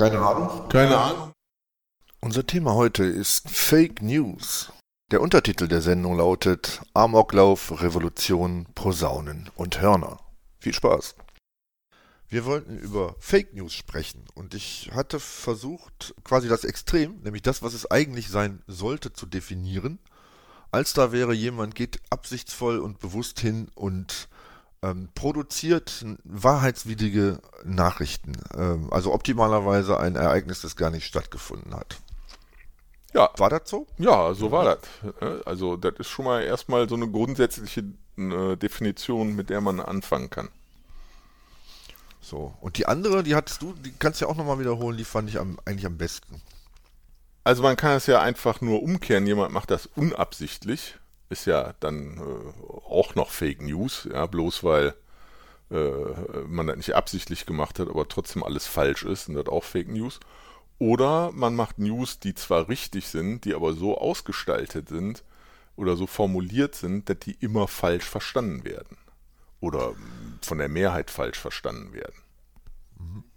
Keine 0.00 0.18
Ahnung. 0.18 0.68
Keine 0.70 0.96
Ahnung. 0.96 1.32
Unser 2.22 2.46
Thema 2.46 2.72
heute 2.72 3.04
ist 3.04 3.50
Fake 3.50 4.00
News. 4.00 4.72
Der 5.10 5.20
Untertitel 5.20 5.68
der 5.68 5.82
Sendung 5.82 6.16
lautet 6.16 6.80
Amoklauf, 6.94 7.82
Revolution, 7.82 8.66
Posaunen 8.74 9.50
und 9.56 9.82
Hörner. 9.82 10.18
Viel 10.58 10.72
Spaß. 10.72 11.16
Wir 12.30 12.46
wollten 12.46 12.78
über 12.78 13.14
Fake 13.18 13.52
News 13.52 13.74
sprechen 13.74 14.24
und 14.32 14.54
ich 14.54 14.90
hatte 14.94 15.20
versucht, 15.20 16.14
quasi 16.24 16.48
das 16.48 16.64
Extrem, 16.64 17.20
nämlich 17.20 17.42
das, 17.42 17.60
was 17.60 17.74
es 17.74 17.90
eigentlich 17.90 18.30
sein 18.30 18.62
sollte, 18.66 19.12
zu 19.12 19.26
definieren. 19.26 19.98
Als 20.70 20.94
da 20.94 21.12
wäre 21.12 21.34
jemand 21.34 21.74
geht 21.74 22.00
absichtsvoll 22.08 22.78
und 22.78 23.00
bewusst 23.00 23.38
hin 23.38 23.70
und 23.74 24.30
ähm, 24.82 25.08
produziert 25.14 26.04
wahrheitswidrige 26.24 27.40
Nachrichten. 27.64 28.32
Ähm, 28.54 28.92
also 28.92 29.12
optimalerweise 29.12 29.98
ein 30.00 30.16
Ereignis, 30.16 30.62
das 30.62 30.76
gar 30.76 30.90
nicht 30.90 31.06
stattgefunden 31.06 31.74
hat. 31.74 31.98
Ja. 33.12 33.30
War 33.36 33.50
das 33.50 33.68
so? 33.68 33.86
Ja, 33.98 34.34
so 34.34 34.52
war 34.52 34.64
das. 34.64 35.44
Also 35.44 35.76
das 35.76 35.94
ist 35.98 36.08
schon 36.08 36.24
mal 36.24 36.42
erstmal 36.42 36.88
so 36.88 36.94
eine 36.94 37.10
grundsätzliche 37.10 37.84
äh, 38.16 38.56
Definition, 38.56 39.34
mit 39.34 39.50
der 39.50 39.60
man 39.60 39.80
anfangen 39.80 40.30
kann. 40.30 40.48
So, 42.20 42.54
und 42.60 42.78
die 42.78 42.86
andere, 42.86 43.22
die 43.22 43.34
hattest 43.34 43.62
du, 43.62 43.72
die 43.72 43.92
kannst 43.98 44.20
du 44.20 44.26
ja 44.26 44.30
auch 44.30 44.36
nochmal 44.36 44.60
wiederholen, 44.60 44.96
die 44.96 45.04
fand 45.04 45.28
ich 45.28 45.40
am, 45.40 45.58
eigentlich 45.64 45.86
am 45.86 45.98
besten. 45.98 46.40
Also 47.42 47.62
man 47.62 47.76
kann 47.76 47.92
es 47.92 48.06
ja 48.06 48.20
einfach 48.20 48.60
nur 48.60 48.82
umkehren, 48.82 49.26
jemand 49.26 49.52
macht 49.52 49.70
das 49.70 49.86
unabsichtlich, 49.86 50.98
ist 51.30 51.46
ja 51.46 51.74
dann 51.80 52.18
äh, 52.18 52.72
auch 52.86 53.14
noch 53.14 53.30
Fake 53.30 53.62
News, 53.62 54.08
ja, 54.12 54.26
bloß 54.26 54.62
weil 54.62 54.94
äh, 55.70 56.44
man 56.46 56.66
das 56.66 56.76
nicht 56.76 56.94
absichtlich 56.94 57.46
gemacht 57.46 57.78
hat, 57.78 57.88
aber 57.88 58.08
trotzdem 58.08 58.42
alles 58.42 58.66
falsch 58.66 59.04
ist 59.04 59.28
und 59.28 59.36
das 59.36 59.46
auch 59.46 59.64
Fake 59.64 59.88
News. 59.88 60.20
Oder 60.78 61.30
man 61.32 61.54
macht 61.54 61.78
News, 61.78 62.18
die 62.20 62.34
zwar 62.34 62.68
richtig 62.68 63.08
sind, 63.08 63.44
die 63.44 63.54
aber 63.54 63.74
so 63.74 63.98
ausgestaltet 63.98 64.88
sind 64.88 65.24
oder 65.76 65.96
so 65.96 66.06
formuliert 66.06 66.74
sind, 66.74 67.08
dass 67.08 67.18
die 67.20 67.36
immer 67.40 67.68
falsch 67.68 68.04
verstanden 68.04 68.64
werden. 68.64 68.96
Oder 69.60 69.94
von 70.42 70.58
der 70.58 70.68
Mehrheit 70.68 71.10
falsch 71.10 71.38
verstanden 71.38 71.92
werden. 71.92 72.16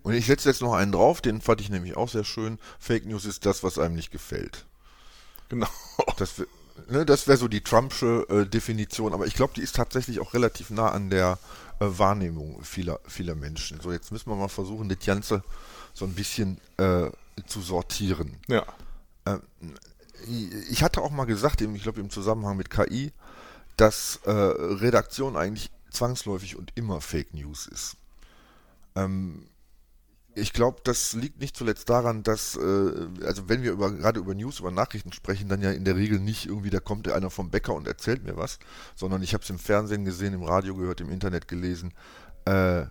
Und 0.03 0.13
ich 0.13 0.25
setze 0.25 0.50
jetzt 0.50 0.61
noch 0.61 0.73
einen 0.73 0.91
drauf, 0.91 1.22
den 1.22 1.41
fand 1.41 1.61
ich 1.61 1.69
nämlich 1.69 1.95
auch 1.95 2.09
sehr 2.09 2.25
schön. 2.25 2.59
Fake 2.80 3.05
News 3.05 3.25
ist 3.25 3.45
das, 3.45 3.63
was 3.63 3.78
einem 3.78 3.95
nicht 3.95 4.11
gefällt. 4.11 4.66
Genau. 5.50 5.67
Das, 6.17 6.44
ne, 6.89 7.05
das 7.05 7.27
wäre 7.27 7.38
so 7.38 7.47
die 7.47 7.61
Trumpsche 7.61 8.25
äh, 8.29 8.45
Definition, 8.45 9.13
aber 9.13 9.27
ich 9.27 9.33
glaube, 9.35 9.53
die 9.55 9.61
ist 9.61 9.75
tatsächlich 9.75 10.19
auch 10.19 10.33
relativ 10.33 10.69
nah 10.69 10.89
an 10.89 11.09
der 11.09 11.39
äh, 11.79 11.85
Wahrnehmung 11.85 12.63
vieler, 12.63 12.99
vieler 13.07 13.35
Menschen. 13.35 13.79
So, 13.81 13.91
jetzt 13.91 14.11
müssen 14.11 14.29
wir 14.29 14.35
mal 14.35 14.47
versuchen, 14.47 14.89
das 14.89 14.99
Ganze 14.99 15.44
so 15.94 16.05
ein 16.05 16.13
bisschen 16.13 16.59
äh, 16.77 17.09
zu 17.45 17.61
sortieren. 17.61 18.38
Ja. 18.47 18.66
Ähm, 19.25 19.41
ich 20.69 20.83
hatte 20.83 21.01
auch 21.01 21.11
mal 21.11 21.25
gesagt, 21.25 21.61
ich 21.61 21.83
glaube 21.83 21.99
im 21.99 22.09
Zusammenhang 22.09 22.55
mit 22.55 22.69
KI, 22.69 23.11
dass 23.75 24.19
äh, 24.25 24.31
Redaktion 24.31 25.35
eigentlich 25.35 25.69
zwangsläufig 25.91 26.55
und 26.55 26.71
immer 26.75 27.01
Fake 27.01 27.33
News 27.33 27.67
ist. 27.67 27.97
Ähm, 28.95 29.47
ich 30.36 30.53
glaube, 30.53 30.80
das 30.84 31.14
liegt 31.14 31.39
nicht 31.39 31.56
zuletzt 31.56 31.89
daran, 31.89 32.23
dass, 32.23 32.56
äh, 32.56 33.08
also 33.26 33.50
wenn 33.50 33.64
wir 33.64 33.72
über, 33.72 33.92
gerade 33.92 34.20
über 34.20 34.34
News, 34.34 34.59
über 34.59 34.72
Nachrichten 34.72 35.14
sprechen, 35.14 35.50
dann 35.50 35.62
ja 35.62 35.72
in 35.72 35.86
der 35.86 35.95
Regel 35.95 36.20
nicht 36.20 36.45
irgendwie, 36.45 36.70
da 36.70 36.80
kommt 36.80 37.08
einer 37.09 37.30
vom 37.30 37.50
Bäcker 37.50 37.73
und 37.73 37.88
erzählt 37.88 38.23
mir 38.23 38.38
was, 38.38 38.59
sondern 38.95 39.22
ich 39.22 39.34
habe 39.34 39.44
es 39.44 39.50
im 39.50 39.59
Fernsehen 39.59 40.06
gesehen, 40.06 40.34
im 40.34 40.44
Radio 40.44 40.75
gehört, 40.75 41.02
im 41.02 41.12
Internet 41.12 41.48
gelesen. 41.48 41.94
Äh, 42.45 42.86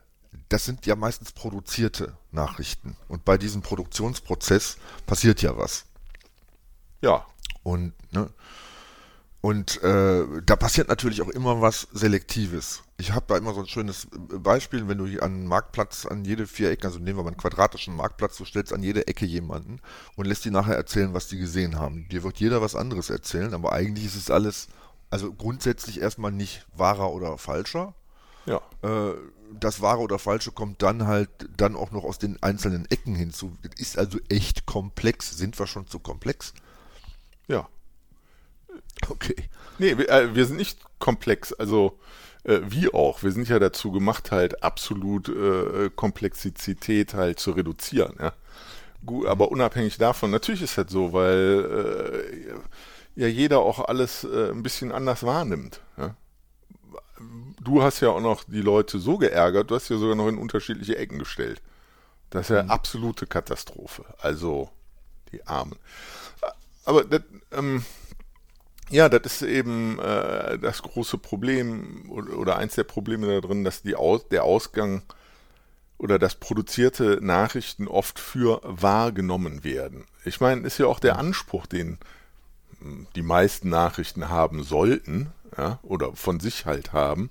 das 0.48 0.64
sind 0.64 0.86
ja 0.86 0.96
meistens 0.96 1.32
produzierte 1.32 2.16
Nachrichten. 2.30 2.96
Und 3.08 3.24
bei 3.24 3.36
diesem 3.38 3.62
Produktionsprozess 3.62 4.76
passiert 5.06 5.42
ja 5.42 5.56
was. 5.56 5.84
Ja. 7.00 7.26
Und, 7.62 7.92
ne, 8.12 8.30
und 9.42 9.82
äh, 9.82 10.24
da 10.46 10.54
passiert 10.54 10.88
natürlich 10.88 11.20
auch 11.20 11.28
immer 11.28 11.60
was 11.60 11.88
Selektives. 11.92 12.84
Ich 12.96 13.12
habe 13.12 13.26
da 13.26 13.36
immer 13.36 13.52
so 13.52 13.60
ein 13.60 13.66
schönes 13.66 14.06
Beispiel, 14.12 14.86
wenn 14.86 14.98
du 14.98 15.04
an 15.20 15.32
einen 15.32 15.46
Marktplatz, 15.48 16.06
an 16.06 16.24
jede 16.24 16.46
vier 16.46 16.70
Ecken, 16.70 16.86
also 16.86 17.00
nehmen 17.00 17.18
wir 17.18 17.24
mal 17.24 17.30
einen 17.30 17.36
quadratischen 17.36 17.96
Marktplatz, 17.96 18.36
du 18.36 18.44
stellst 18.44 18.72
an 18.72 18.84
jede 18.84 19.08
Ecke 19.08 19.26
jemanden 19.26 19.80
und 20.14 20.26
lässt 20.26 20.44
die 20.44 20.52
nachher 20.52 20.76
erzählen, 20.76 21.12
was 21.12 21.26
die 21.26 21.38
gesehen 21.38 21.76
haben. 21.76 22.08
Dir 22.08 22.22
wird 22.22 22.38
jeder 22.38 22.62
was 22.62 22.76
anderes 22.76 23.10
erzählen, 23.10 23.52
aber 23.52 23.72
eigentlich 23.72 24.06
ist 24.06 24.14
es 24.14 24.30
alles, 24.30 24.68
also 25.10 25.32
grundsätzlich 25.32 26.00
erstmal 26.00 26.30
nicht 26.30 26.64
wahrer 26.76 27.10
oder 27.10 27.36
falscher. 27.36 27.94
Ja. 28.46 28.60
Äh, 28.82 29.14
das 29.58 29.80
wahre 29.80 30.02
oder 30.02 30.20
falsche 30.20 30.52
kommt 30.52 30.82
dann 30.82 31.08
halt 31.08 31.30
dann 31.56 31.74
auch 31.74 31.90
noch 31.90 32.04
aus 32.04 32.18
den 32.18 32.40
einzelnen 32.44 32.86
Ecken 32.92 33.16
hinzu. 33.16 33.56
Ist 33.76 33.98
also 33.98 34.18
echt 34.28 34.66
komplex. 34.66 35.36
Sind 35.36 35.58
wir 35.58 35.66
schon 35.66 35.88
zu 35.88 35.98
komplex? 35.98 36.54
Ja. 37.48 37.68
Okay. 39.08 39.36
Nee, 39.78 39.98
wir, 39.98 40.08
äh, 40.08 40.34
wir 40.34 40.46
sind 40.46 40.56
nicht 40.56 40.78
komplex, 40.98 41.52
also 41.52 41.98
äh, 42.44 42.60
wie 42.64 42.92
auch. 42.92 43.22
Wir 43.22 43.32
sind 43.32 43.48
ja 43.48 43.58
dazu 43.58 43.90
gemacht, 43.90 44.30
halt 44.30 44.62
absolut 44.62 45.28
äh, 45.28 45.90
Komplexität 45.94 47.14
halt 47.14 47.40
zu 47.40 47.52
reduzieren, 47.52 48.14
ja. 48.20 48.32
Gut, 49.04 49.26
aber 49.26 49.50
unabhängig 49.50 49.98
davon, 49.98 50.30
natürlich 50.30 50.62
ist 50.62 50.78
das 50.78 50.86
so, 50.88 51.12
weil 51.12 52.22
äh, 53.16 53.20
ja 53.20 53.26
jeder 53.26 53.58
auch 53.58 53.80
alles 53.88 54.22
äh, 54.22 54.50
ein 54.50 54.62
bisschen 54.62 54.92
anders 54.92 55.24
wahrnimmt. 55.24 55.80
Ja? 55.96 56.14
Du 57.60 57.82
hast 57.82 58.00
ja 58.00 58.10
auch 58.10 58.20
noch 58.20 58.44
die 58.44 58.60
Leute 58.60 59.00
so 59.00 59.18
geärgert, 59.18 59.70
du 59.70 59.74
hast 59.74 59.88
ja 59.88 59.98
sogar 59.98 60.14
noch 60.14 60.28
in 60.28 60.38
unterschiedliche 60.38 60.96
Ecken 60.96 61.18
gestellt. 61.18 61.60
Das 62.30 62.48
ist 62.48 62.56
ja 62.56 62.62
mhm. 62.62 62.70
absolute 62.70 63.26
Katastrophe. 63.26 64.04
Also 64.18 64.70
die 65.32 65.46
Armen. 65.46 65.76
Aber 66.84 67.04
das, 67.04 67.22
ähm, 67.52 67.84
ja, 68.92 69.08
das 69.08 69.40
ist 69.40 69.42
eben 69.42 69.98
äh, 69.98 70.58
das 70.58 70.82
große 70.82 71.18
Problem 71.18 72.10
oder, 72.10 72.56
eins 72.56 72.74
der 72.74 72.84
Probleme 72.84 73.26
da 73.26 73.40
drin, 73.40 73.64
dass 73.64 73.82
die 73.82 73.96
Aus, 73.96 74.28
der 74.28 74.44
Ausgang 74.44 75.02
oder 75.96 76.18
das 76.18 76.34
produzierte 76.34 77.18
Nachrichten 77.22 77.88
oft 77.88 78.18
für 78.18 78.60
wahrgenommen 78.64 79.64
werden. 79.64 80.04
Ich 80.24 80.40
meine, 80.40 80.66
ist 80.66 80.78
ja 80.78 80.86
auch 80.86 81.00
der 81.00 81.18
Anspruch, 81.18 81.66
den 81.66 81.98
hm, 82.80 83.06
die 83.16 83.22
meisten 83.22 83.70
Nachrichten 83.70 84.28
haben 84.28 84.62
sollten, 84.62 85.32
ja, 85.56 85.78
oder 85.82 86.14
von 86.14 86.38
sich 86.38 86.66
halt 86.66 86.92
haben, 86.92 87.30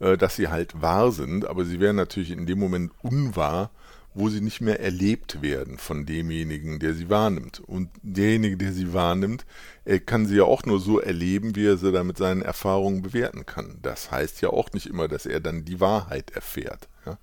äh, 0.00 0.18
dass 0.18 0.36
sie 0.36 0.48
halt 0.48 0.82
wahr 0.82 1.10
sind, 1.10 1.46
aber 1.46 1.64
sie 1.64 1.80
werden 1.80 1.96
natürlich 1.96 2.32
in 2.32 2.44
dem 2.44 2.58
Moment 2.58 2.92
unwahr, 3.02 3.70
wo 4.14 4.28
sie 4.28 4.40
nicht 4.40 4.60
mehr 4.60 4.80
erlebt 4.80 5.42
werden 5.42 5.78
von 5.78 6.06
demjenigen, 6.06 6.78
der 6.78 6.94
sie 6.94 7.08
wahrnimmt. 7.08 7.60
Und 7.60 7.90
derjenige, 8.02 8.56
der 8.56 8.72
sie 8.72 8.92
wahrnimmt, 8.92 9.46
er 9.84 10.00
kann 10.00 10.26
sie 10.26 10.36
ja 10.36 10.44
auch 10.44 10.64
nur 10.64 10.80
so 10.80 10.98
erleben, 11.00 11.54
wie 11.54 11.66
er 11.66 11.76
sie 11.76 11.92
dann 11.92 12.06
mit 12.06 12.18
seinen 12.18 12.42
Erfahrungen 12.42 13.02
bewerten 13.02 13.46
kann. 13.46 13.78
Das 13.82 14.10
heißt 14.10 14.40
ja 14.42 14.50
auch 14.50 14.72
nicht 14.72 14.86
immer, 14.86 15.08
dass 15.08 15.26
er 15.26 15.40
dann 15.40 15.64
die 15.64 15.80
Wahrheit 15.80 16.30
erfährt. 16.32 16.88
Ja, 17.06 17.18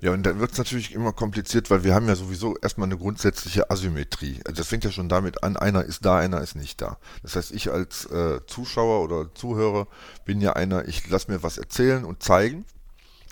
ja 0.00 0.12
und 0.12 0.22
dann 0.22 0.38
wird 0.38 0.52
es 0.52 0.58
natürlich 0.58 0.94
immer 0.94 1.12
kompliziert, 1.12 1.70
weil 1.70 1.82
wir 1.82 1.94
haben 1.94 2.06
ja 2.06 2.14
sowieso 2.14 2.56
erstmal 2.58 2.86
eine 2.86 2.98
grundsätzliche 2.98 3.70
Asymmetrie. 3.70 4.40
Also 4.44 4.58
das 4.58 4.68
fängt 4.68 4.84
ja 4.84 4.92
schon 4.92 5.08
damit 5.08 5.42
an, 5.42 5.56
einer 5.56 5.82
ist 5.82 6.04
da, 6.04 6.18
einer 6.18 6.40
ist 6.40 6.54
nicht 6.54 6.80
da. 6.80 6.98
Das 7.22 7.34
heißt, 7.34 7.50
ich 7.50 7.72
als 7.72 8.04
äh, 8.06 8.40
Zuschauer 8.46 9.02
oder 9.02 9.34
Zuhörer 9.34 9.88
bin 10.24 10.40
ja 10.40 10.52
einer, 10.52 10.86
ich 10.86 11.08
lasse 11.08 11.32
mir 11.32 11.42
was 11.42 11.58
erzählen 11.58 12.04
und 12.04 12.22
zeigen 12.22 12.64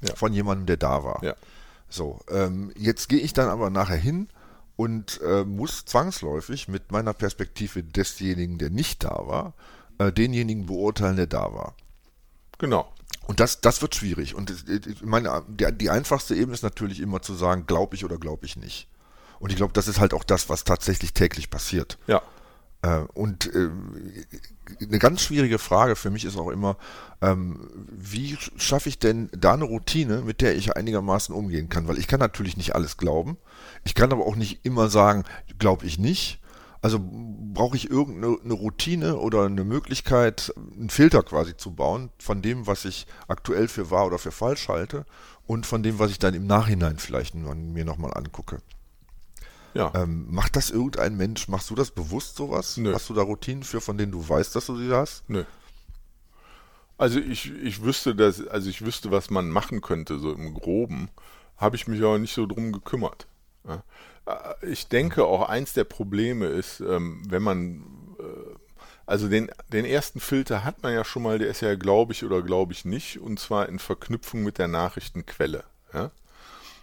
ja. 0.03 0.15
von 0.17 0.33
jemandem, 0.33 0.67
der 0.67 0.77
da 0.77 1.05
war. 1.05 1.23
Ja. 1.23 1.35
So, 1.95 2.19
ähm, 2.29 2.73
jetzt 2.77 3.09
gehe 3.09 3.21
ich 3.21 3.35
dann 3.35 3.49
aber 3.49 3.71
nachher 3.71 3.97
hin 3.97 4.29
und 4.75 5.21
äh, 5.23 5.45
muss 5.45 5.85
zwangsläufig 5.85 6.67
mit 6.67 6.91
meiner 6.91 7.13
Perspektive 7.13 7.85
desjenigen, 7.85 8.59
der 8.59 8.71
nicht 8.71 9.05
da 9.05 9.11
war, 9.11 9.55
äh, 9.99 10.11
denjenigen 10.11 10.67
beurteilen, 10.67 11.15
der 11.15 11.29
da 11.29 11.55
war. 11.55 11.77
Genau. 12.59 12.93
Und 13.29 13.39
das, 13.39 13.61
das 13.61 13.81
wird 13.81 13.95
schwierig. 13.95 14.35
Und 14.35 14.53
ich 14.69 15.03
meine, 15.03 15.45
die, 15.47 15.71
die 15.73 15.89
einfachste 15.89 16.35
Ebene 16.35 16.55
ist 16.55 16.65
natürlich 16.65 16.99
immer 16.99 17.23
zu 17.23 17.35
sagen, 17.35 17.65
glaube 17.67 17.95
ich 17.95 18.05
oder 18.05 18.19
glaube 18.19 18.45
ich 18.45 18.57
nicht. 18.57 18.89
Und 19.39 19.51
ich 19.51 19.57
glaube, 19.57 19.73
das 19.73 19.87
ist 19.87 20.01
halt 20.01 20.15
auch 20.15 20.25
das, 20.25 20.49
was 20.49 20.65
tatsächlich 20.65 21.15
täglich 21.15 21.49
passiert. 21.49 21.99
Ja. 22.09 22.23
Äh, 22.85 23.07
und 23.15 23.47
äh, 23.55 23.71
eine 24.81 24.99
ganz 24.99 25.23
schwierige 25.23 25.59
Frage 25.59 25.97
für 25.97 26.11
mich 26.11 26.27
ist 26.27 26.37
auch 26.37 26.51
immer, 26.51 26.77
ähm, 27.23 27.71
wie 27.91 28.37
schaffe 28.57 28.91
ich 28.91 28.99
denn 28.99 29.31
da 29.33 29.55
eine 29.55 29.65
Routine, 29.65 30.21
mit 30.21 30.43
der 30.43 30.55
ich 30.55 30.77
einigermaßen 30.77 31.35
umgehen 31.35 31.71
kann? 31.71 31.89
Weil 31.89 31.99
ich 31.99 32.09
kann 32.09 32.21
natürlich 32.21 32.59
nicht 32.59 32.75
alles 32.75 32.99
glauben. 32.99 33.39
Ich 33.85 33.95
kann 33.95 34.13
aber 34.13 34.27
auch 34.27 34.37
nicht 34.37 34.67
immer 34.67 34.91
sagen, 34.91 35.25
glaube 35.59 35.87
ich 35.87 35.99
nicht. 35.99 36.41
Also 36.83 37.01
brauche 37.01 37.79
ich 37.79 37.89
irgendeine 37.89 38.53
Routine 38.53 39.17
oder 39.17 39.47
eine 39.47 39.65
Möglichkeit, 39.65 40.53
einen 40.77 40.91
Filter 40.91 41.23
quasi 41.23 41.57
zu 41.57 41.75
bauen 41.75 42.11
von 42.19 42.43
dem, 42.43 42.67
was 42.67 42.85
ich 42.85 43.07
aktuell 43.27 43.69
für 43.69 43.91
wahr 43.91 44.07
oder 44.07 44.19
für 44.19 44.33
falsch 44.33 44.69
halte 44.69 45.07
und 45.47 45.65
von 45.65 45.83
dem, 45.83 45.99
was 45.99 46.11
ich 46.11 46.19
dann 46.19 46.35
im 46.35 46.47
Nachhinein 46.47 46.99
vielleicht 46.99 47.35
mir 47.35 47.87
nochmal 47.87 48.13
angucke. 48.13 48.59
Ja. 49.75 49.93
Ähm, 49.95 50.27
macht 50.31 50.57
das 50.57 50.71
irgendein 50.71 51.17
Mensch? 51.17 51.49
Machst 51.49 51.71
du 51.71 51.75
das 51.75 51.91
bewusst 51.91 52.37
sowas? 52.37 52.77
Nö. 52.77 52.95
Hast 52.95 53.09
du 53.11 53.15
da 53.15 53.23
Routinen 53.23 53.65
für, 53.65 53.81
von 53.81 53.99
denen 53.99 54.13
du 54.13 54.27
weißt, 54.27 54.55
dass 54.55 54.67
du 54.67 54.77
sie 54.77 54.93
hast? 54.93 55.29
Nö. 55.29 55.45
Also 56.97 57.19
ich, 57.19 57.53
ich 57.53 57.83
wüsste, 57.83 58.15
dass, 58.15 58.47
also 58.47 58.71
ich 58.71 58.85
wüsste, 58.85 59.11
was 59.11 59.31
man 59.31 59.51
machen 59.51 59.81
könnte, 59.81 60.19
so 60.21 60.33
im 60.33 60.55
Groben, 60.55 61.11
habe 61.57 61.75
ich 61.75 61.89
mich 61.89 62.01
aber 62.01 62.19
nicht 62.19 62.35
so 62.35 62.47
drum 62.47 62.73
gekümmert. 62.73 63.27
Äh, 63.67 63.79
ich 64.63 64.89
denke 64.89 65.25
auch 65.25 65.49
eins 65.49 65.73
der 65.73 65.85
Probleme 65.85 66.47
ist, 66.47 66.81
ähm, 66.81 67.23
wenn 67.29 67.43
man 67.43 67.85
äh, 68.21 68.55
also 69.07 69.29
den, 69.29 69.51
den 69.73 69.85
ersten 69.85 70.21
Filter 70.21 70.65
hat 70.65 70.83
man 70.83 70.95
ja 70.95 71.05
schon 71.05 71.23
mal, 71.23 71.39
der 71.39 71.49
ist 71.49 71.61
ja 71.61 71.75
glaube 71.75 72.13
ich 72.13 72.25
oder 72.25 72.43
glaube 72.43 72.73
ich 72.73 72.85
nicht, 72.85 73.19
und 73.21 73.39
zwar 73.39 73.69
in 73.69 73.79
Verknüpfung 73.79 74.43
mit 74.43 74.59
der 74.59 74.69
Nachrichtenquelle. 74.69 75.65
Ja? 75.93 76.11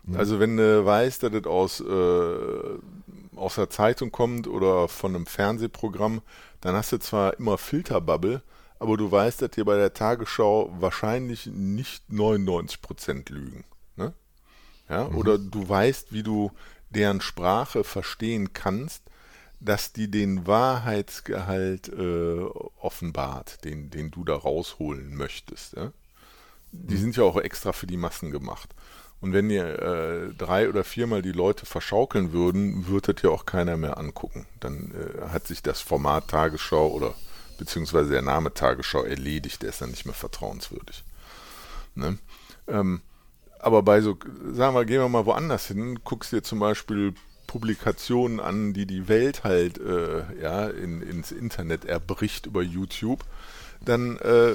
Mhm. 0.03 0.17
Also 0.17 0.39
wenn 0.39 0.57
du 0.57 0.85
weißt, 0.85 1.23
dass 1.23 1.31
das 1.31 1.45
aus, 1.45 1.81
äh, 1.81 3.35
aus 3.35 3.55
der 3.55 3.69
Zeitung 3.69 4.11
kommt 4.11 4.47
oder 4.47 4.87
von 4.87 5.15
einem 5.15 5.25
Fernsehprogramm, 5.25 6.21
dann 6.61 6.75
hast 6.75 6.91
du 6.91 6.99
zwar 6.99 7.37
immer 7.39 7.57
Filterbubble, 7.57 8.41
aber 8.79 8.97
du 8.97 9.11
weißt, 9.11 9.41
dass 9.41 9.51
dir 9.51 9.65
bei 9.65 9.75
der 9.75 9.93
Tagesschau 9.93 10.73
wahrscheinlich 10.79 11.47
nicht 11.47 12.03
99% 12.09 13.31
lügen. 13.31 13.63
Ne? 13.95 14.13
Ja? 14.89 15.07
Mhm. 15.07 15.17
Oder 15.17 15.37
du 15.37 15.67
weißt, 15.67 16.13
wie 16.13 16.23
du 16.23 16.51
deren 16.89 17.21
Sprache 17.21 17.83
verstehen 17.83 18.53
kannst, 18.53 19.03
dass 19.59 19.93
die 19.93 20.09
den 20.09 20.47
Wahrheitsgehalt 20.47 21.89
äh, 21.89 22.41
offenbart, 22.79 23.63
den, 23.63 23.91
den 23.91 24.09
du 24.09 24.23
da 24.23 24.35
rausholen 24.35 25.15
möchtest. 25.15 25.75
Ja? 25.75 25.91
Die 26.71 26.95
mhm. 26.95 26.99
sind 26.99 27.17
ja 27.17 27.23
auch 27.23 27.37
extra 27.37 27.73
für 27.73 27.87
die 27.87 27.97
Massen 27.97 28.31
gemacht. 28.31 28.73
Und 29.21 29.33
wenn 29.33 29.51
ihr 29.51 29.79
äh, 29.79 30.33
drei 30.33 30.67
oder 30.67 30.83
viermal 30.83 31.21
die 31.21 31.31
Leute 31.31 31.67
verschaukeln 31.67 32.33
würden, 32.33 32.87
würde 32.87 33.13
das 33.13 33.21
ja 33.21 33.29
auch 33.29 33.45
keiner 33.45 33.77
mehr 33.77 33.97
angucken. 33.99 34.47
Dann 34.59 34.91
äh, 34.95 35.29
hat 35.29 35.45
sich 35.45 35.61
das 35.61 35.79
Format 35.79 36.27
Tagesschau 36.27 36.87
oder 36.87 37.13
beziehungsweise 37.59 38.09
der 38.09 38.23
Name 38.23 38.51
Tagesschau 38.53 39.03
erledigt, 39.03 39.61
der 39.61 39.69
ist 39.69 39.81
dann 39.81 39.91
nicht 39.91 40.05
mehr 40.05 40.15
vertrauenswürdig. 40.15 41.03
Ne? 41.93 42.17
Ähm, 42.67 43.01
aber 43.59 43.83
bei 43.83 44.01
so, 44.01 44.17
sagen 44.53 44.75
wir, 44.75 44.85
gehen 44.85 45.01
wir 45.01 45.09
mal 45.09 45.27
woanders 45.27 45.67
hin, 45.67 45.99
guckst 46.03 46.31
dir 46.31 46.41
zum 46.41 46.57
Beispiel 46.57 47.13
Publikationen 47.45 48.39
an, 48.39 48.73
die 48.73 48.87
die 48.87 49.07
Welt 49.07 49.43
halt 49.43 49.77
äh, 49.77 50.23
ja, 50.41 50.67
in, 50.67 51.03
ins 51.03 51.31
Internet 51.31 51.85
erbricht 51.85 52.47
über 52.47 52.63
YouTube, 52.63 53.23
dann 53.85 54.17
äh, 54.17 54.53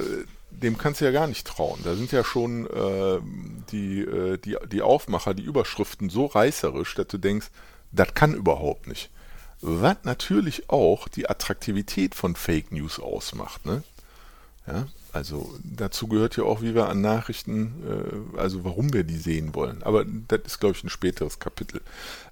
dem 0.49 0.77
kannst 0.77 1.01
du 1.01 1.05
ja 1.05 1.11
gar 1.11 1.27
nicht 1.27 1.45
trauen. 1.45 1.79
Da 1.83 1.95
sind 1.95 2.11
ja 2.11 2.23
schon 2.23 2.65
äh, 2.67 3.19
die, 3.71 4.01
äh, 4.01 4.37
die, 4.37 4.57
die 4.71 4.81
Aufmacher, 4.81 5.33
die 5.33 5.43
Überschriften 5.43 6.09
so 6.09 6.25
reißerisch, 6.25 6.95
dass 6.95 7.07
du 7.07 7.17
denkst, 7.17 7.47
das 7.91 8.13
kann 8.13 8.33
überhaupt 8.33 8.87
nicht. 8.87 9.09
Was 9.61 9.97
natürlich 10.03 10.69
auch 10.69 11.07
die 11.07 11.29
Attraktivität 11.29 12.15
von 12.15 12.35
Fake 12.35 12.71
News 12.71 12.99
ausmacht. 12.99 13.65
Ne? 13.65 13.83
Ja, 14.67 14.87
also 15.13 15.51
dazu 15.63 16.07
gehört 16.07 16.37
ja 16.37 16.43
auch, 16.43 16.61
wie 16.61 16.75
wir 16.75 16.89
an 16.89 17.01
Nachrichten, 17.01 18.33
äh, 18.35 18.37
also 18.37 18.63
warum 18.63 18.93
wir 18.93 19.03
die 19.03 19.17
sehen 19.17 19.55
wollen. 19.55 19.81
Aber 19.83 20.05
das 20.05 20.41
ist, 20.45 20.59
glaube 20.59 20.75
ich, 20.75 20.83
ein 20.83 20.89
späteres 20.89 21.39
Kapitel. 21.39 21.81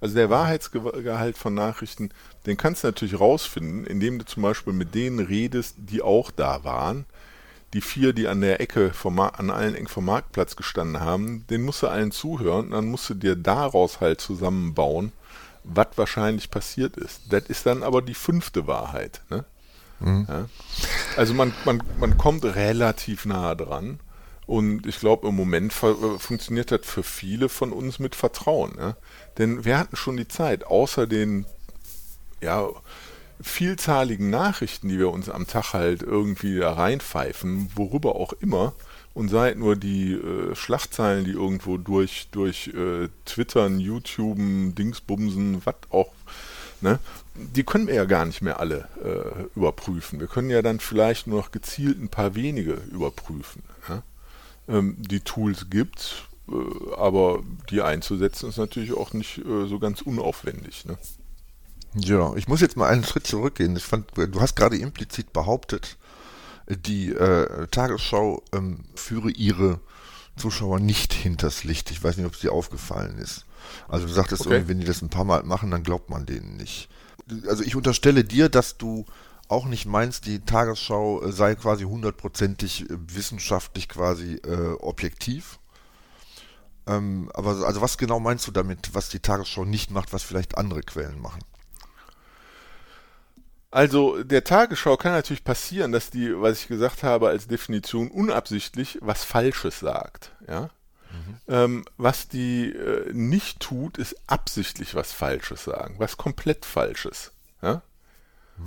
Also 0.01 0.15
der 0.15 0.29
Wahrheitsgehalt 0.29 1.37
von 1.37 1.53
Nachrichten, 1.53 2.11
den 2.45 2.57
kannst 2.57 2.83
du 2.83 2.87
natürlich 2.87 3.19
rausfinden, 3.19 3.85
indem 3.85 4.19
du 4.19 4.25
zum 4.25 4.43
Beispiel 4.43 4.73
mit 4.73 4.93
denen 4.93 5.19
redest, 5.19 5.75
die 5.77 6.01
auch 6.01 6.29
da 6.29 6.63
waren. 6.63 7.05
Die 7.73 7.81
vier, 7.81 8.13
die 8.13 8.27
an 8.27 8.41
der 8.41 8.61
Ecke 8.61 8.93
vom 8.93 9.19
an 9.19 9.49
allen 9.49 9.75
Ecken 9.75 9.87
vom 9.87 10.05
Marktplatz 10.05 10.55
gestanden 10.55 11.01
haben, 11.01 11.45
den 11.49 11.63
musst 11.63 11.83
du 11.83 11.87
allen 11.87 12.11
zuhören 12.11 12.65
und 12.65 12.71
dann 12.71 12.85
musst 12.85 13.09
du 13.09 13.13
dir 13.13 13.35
daraus 13.35 13.99
halt 13.99 14.21
zusammenbauen, 14.21 15.11
was 15.63 15.87
wahrscheinlich 15.95 16.51
passiert 16.51 16.95
ist. 16.95 17.21
Das 17.29 17.43
ist 17.45 17.65
dann 17.65 17.83
aber 17.83 18.01
die 18.01 18.13
fünfte 18.13 18.67
Wahrheit. 18.67 19.21
Ne? 19.29 19.43
Mhm. 19.99 20.25
Ja? 20.29 20.45
Also 21.17 21.33
man, 21.33 21.53
man, 21.65 21.83
man 21.99 22.17
kommt 22.17 22.45
relativ 22.45 23.25
nah 23.25 23.55
dran. 23.55 23.99
Und 24.47 24.85
ich 24.85 24.99
glaube, 24.99 25.27
im 25.27 25.35
Moment 25.35 25.73
äh, 25.81 26.19
funktioniert 26.19 26.69
das 26.71 26.81
für 26.83 27.01
viele 27.01 27.49
von 27.49 27.73
uns 27.73 27.97
mit 27.97 28.15
Vertrauen. 28.15 28.75
Ja? 28.77 28.95
Denn 29.37 29.65
wir 29.65 29.79
hatten 29.79 29.95
schon 29.95 30.17
die 30.17 30.27
Zeit, 30.27 30.65
außer 30.65 31.07
den 31.07 31.45
ja, 32.41 32.69
vielzahligen 33.41 34.29
Nachrichten, 34.29 34.89
die 34.89 34.99
wir 34.99 35.11
uns 35.11 35.29
am 35.29 35.47
Tag 35.47 35.73
halt 35.73 36.01
irgendwie 36.01 36.59
da 36.59 36.73
reinpfeifen, 36.73 37.71
worüber 37.75 38.15
auch 38.15 38.33
immer, 38.33 38.73
und 39.13 39.29
seid 39.29 39.57
nur 39.57 39.75
die 39.75 40.13
äh, 40.13 40.55
Schlachtzeilen, 40.55 41.23
die 41.23 41.31
irgendwo 41.31 41.77
durch, 41.77 42.27
durch 42.31 42.67
äh, 42.67 43.07
Twittern, 43.25 43.79
YouTube, 43.79 44.37
Dingsbumsen, 44.37 45.61
was 45.65 45.75
auch 45.89 46.11
Ne? 46.81 46.99
Die 47.33 47.63
können 47.63 47.87
wir 47.87 47.95
ja 47.95 48.05
gar 48.05 48.25
nicht 48.25 48.41
mehr 48.41 48.59
alle 48.59 48.87
äh, 49.03 49.57
überprüfen. 49.57 50.19
Wir 50.19 50.27
können 50.27 50.49
ja 50.49 50.61
dann 50.61 50.79
vielleicht 50.79 51.25
nur 51.25 51.39
noch 51.39 51.51
gezielt 51.51 51.99
ein 51.99 52.09
paar 52.09 52.35
wenige 52.35 52.73
überprüfen. 52.91 53.63
Ja? 53.89 54.03
Ähm, 54.67 54.95
die 54.97 55.21
Tools 55.21 55.69
gibt 55.69 56.27
äh, 56.47 56.95
aber 56.95 57.43
die 57.69 57.81
einzusetzen 57.81 58.49
ist 58.49 58.57
natürlich 58.57 58.93
auch 58.93 59.13
nicht 59.13 59.39
äh, 59.39 59.67
so 59.67 59.79
ganz 59.79 60.01
unaufwendig. 60.01 60.85
Ne? 60.85 60.97
Ja, 61.95 62.35
ich 62.35 62.47
muss 62.47 62.61
jetzt 62.61 62.77
mal 62.77 62.89
einen 62.89 63.03
Schritt 63.05 63.27
zurückgehen. 63.27 63.75
Ich 63.75 63.83
fand, 63.83 64.07
du 64.15 64.41
hast 64.41 64.55
gerade 64.55 64.77
implizit 64.77 65.33
behauptet, 65.33 65.97
die 66.67 67.11
äh, 67.11 67.67
Tagesschau 67.67 68.43
ähm, 68.53 68.85
führe 68.95 69.31
ihre 69.31 69.79
Zuschauer 70.35 70.79
nicht 70.79 71.13
hinters 71.13 71.63
Licht. 71.63 71.91
Ich 71.91 72.03
weiß 72.03 72.17
nicht, 72.17 72.25
ob 72.25 72.33
es 72.33 72.41
dir 72.41 72.51
aufgefallen 72.51 73.17
ist. 73.17 73.45
Also 73.87 74.07
du 74.07 74.13
sagtest 74.13 74.45
okay. 74.45 74.63
wenn 74.67 74.79
die 74.79 74.85
das 74.85 75.01
ein 75.01 75.09
paar 75.09 75.23
Mal 75.23 75.43
machen, 75.43 75.71
dann 75.71 75.83
glaubt 75.83 76.09
man 76.09 76.25
denen 76.25 76.57
nicht. 76.57 76.89
Also 77.47 77.63
ich 77.63 77.75
unterstelle 77.75 78.23
dir, 78.23 78.49
dass 78.49 78.77
du 78.77 79.05
auch 79.47 79.65
nicht 79.65 79.85
meinst, 79.85 80.25
die 80.25 80.39
Tagesschau 80.39 81.23
äh, 81.23 81.31
sei 81.31 81.55
quasi 81.55 81.83
hundertprozentig 81.83 82.89
äh, 82.89 82.97
wissenschaftlich 83.07 83.87
quasi 83.87 84.35
äh, 84.35 84.73
objektiv. 84.79 85.59
Ähm, 86.87 87.31
aber 87.33 87.65
also 87.65 87.81
was 87.81 87.97
genau 87.97 88.19
meinst 88.19 88.47
du 88.47 88.51
damit, 88.51 88.93
was 88.93 89.09
die 89.09 89.19
Tagesschau 89.19 89.65
nicht 89.65 89.91
macht, 89.91 90.13
was 90.13 90.23
vielleicht 90.23 90.57
andere 90.57 90.81
Quellen 90.81 91.19
machen? 91.19 91.41
Also 93.75 94.23
der 94.23 94.45
Tagesschau 94.45 94.95
kann 94.95 95.11
natürlich 95.11 95.43
passieren, 95.43 95.91
dass 95.91 96.09
die, 96.09 96.31
was 96.39 96.61
ich 96.61 96.69
gesagt 96.69 97.03
habe, 97.03 97.27
als 97.27 97.47
Definition 97.47 98.09
unabsichtlich 98.09 98.99
was 99.01 99.25
Falsches 99.25 99.81
sagt. 99.81 100.31
Ja? 100.47 100.69
Mhm. 101.11 101.37
Ähm, 101.49 101.85
was 101.97 102.29
die 102.29 102.69
äh, 102.69 103.11
nicht 103.11 103.59
tut, 103.59 103.97
ist 103.97 104.15
absichtlich 104.27 104.95
was 104.95 105.11
Falsches 105.11 105.65
sagen, 105.65 105.95
was 105.97 106.15
komplett 106.15 106.63
Falsches. 106.63 107.33
Ja? 107.61 107.81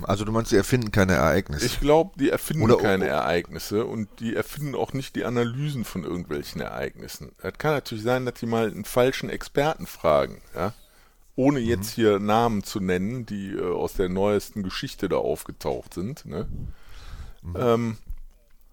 Also 0.03 0.25
du 0.25 0.31
meinst, 0.31 0.51
die 0.51 0.57
erfinden 0.57 0.91
keine 0.91 1.13
Ereignisse? 1.13 1.65
Ich 1.65 1.79
glaube, 1.79 2.11
die 2.19 2.29
erfinden 2.29 2.61
Oder, 2.61 2.77
keine 2.77 3.05
oh, 3.05 3.07
Ereignisse 3.07 3.85
und 3.85 4.09
die 4.19 4.35
erfinden 4.35 4.75
auch 4.75 4.93
nicht 4.93 5.15
die 5.15 5.25
Analysen 5.25 5.85
von 5.85 6.03
irgendwelchen 6.03 6.61
Ereignissen. 6.61 7.31
Es 7.41 7.57
kann 7.57 7.71
natürlich 7.71 8.03
sein, 8.03 8.27
dass 8.27 8.35
die 8.35 8.45
mal 8.45 8.67
einen 8.69 8.85
falschen 8.85 9.31
Experten 9.31 9.87
fragen, 9.87 10.43
ja? 10.53 10.73
Ohne 11.39 11.61
jetzt 11.61 11.97
mhm. 11.97 12.01
hier 12.01 12.19
Namen 12.19 12.63
zu 12.63 12.81
nennen, 12.81 13.25
die 13.25 13.51
äh, 13.51 13.71
aus 13.71 13.93
der 13.93 14.09
neuesten 14.09 14.61
Geschichte 14.61 15.07
da 15.07 15.15
aufgetaucht 15.15 15.93
sind. 15.93 16.25
Ne? 16.25 16.49
Mhm. 17.41 17.55
Ähm, 17.57 17.97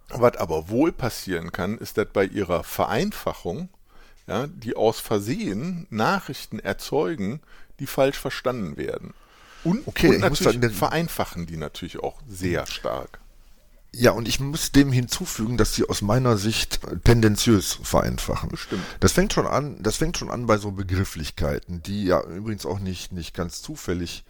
was 0.08 0.36
aber 0.36 0.68
wohl 0.68 0.90
passieren 0.90 1.52
kann, 1.52 1.78
ist, 1.78 1.96
dass 1.96 2.08
bei 2.12 2.24
ihrer 2.24 2.64
Vereinfachung, 2.64 3.68
ja, 4.26 4.48
die 4.48 4.74
aus 4.74 4.98
Versehen 4.98 5.86
Nachrichten 5.90 6.58
erzeugen, 6.58 7.40
die 7.78 7.86
falsch 7.86 8.18
verstanden 8.18 8.76
werden. 8.76 9.14
Und, 9.62 9.86
okay, 9.86 10.08
und 10.16 10.20
natürlich 10.20 10.76
vereinfachen 10.76 11.46
die 11.46 11.56
natürlich 11.56 12.00
auch 12.00 12.20
sehr 12.28 12.66
stark. 12.66 13.20
Ja, 13.98 14.10
und 14.10 14.28
ich 14.28 14.40
muss 14.40 14.72
dem 14.72 14.92
hinzufügen, 14.92 15.56
dass 15.56 15.74
sie 15.74 15.88
aus 15.88 16.02
meiner 16.02 16.36
Sicht 16.36 16.80
tendenziös 17.04 17.78
vereinfachen. 17.82 18.50
Bestimmt. 18.50 18.82
Das 19.00 19.12
fängt 19.12 19.32
schon 19.32 19.46
an, 19.46 19.82
das 19.82 19.96
fängt 19.96 20.18
schon 20.18 20.30
an 20.30 20.46
bei 20.46 20.58
so 20.58 20.72
Begrifflichkeiten, 20.72 21.82
die 21.82 22.04
ja 22.04 22.22
übrigens 22.22 22.66
auch 22.66 22.78
nicht, 22.78 23.12
nicht 23.12 23.34
ganz 23.34 23.62
zufällig 23.62 24.24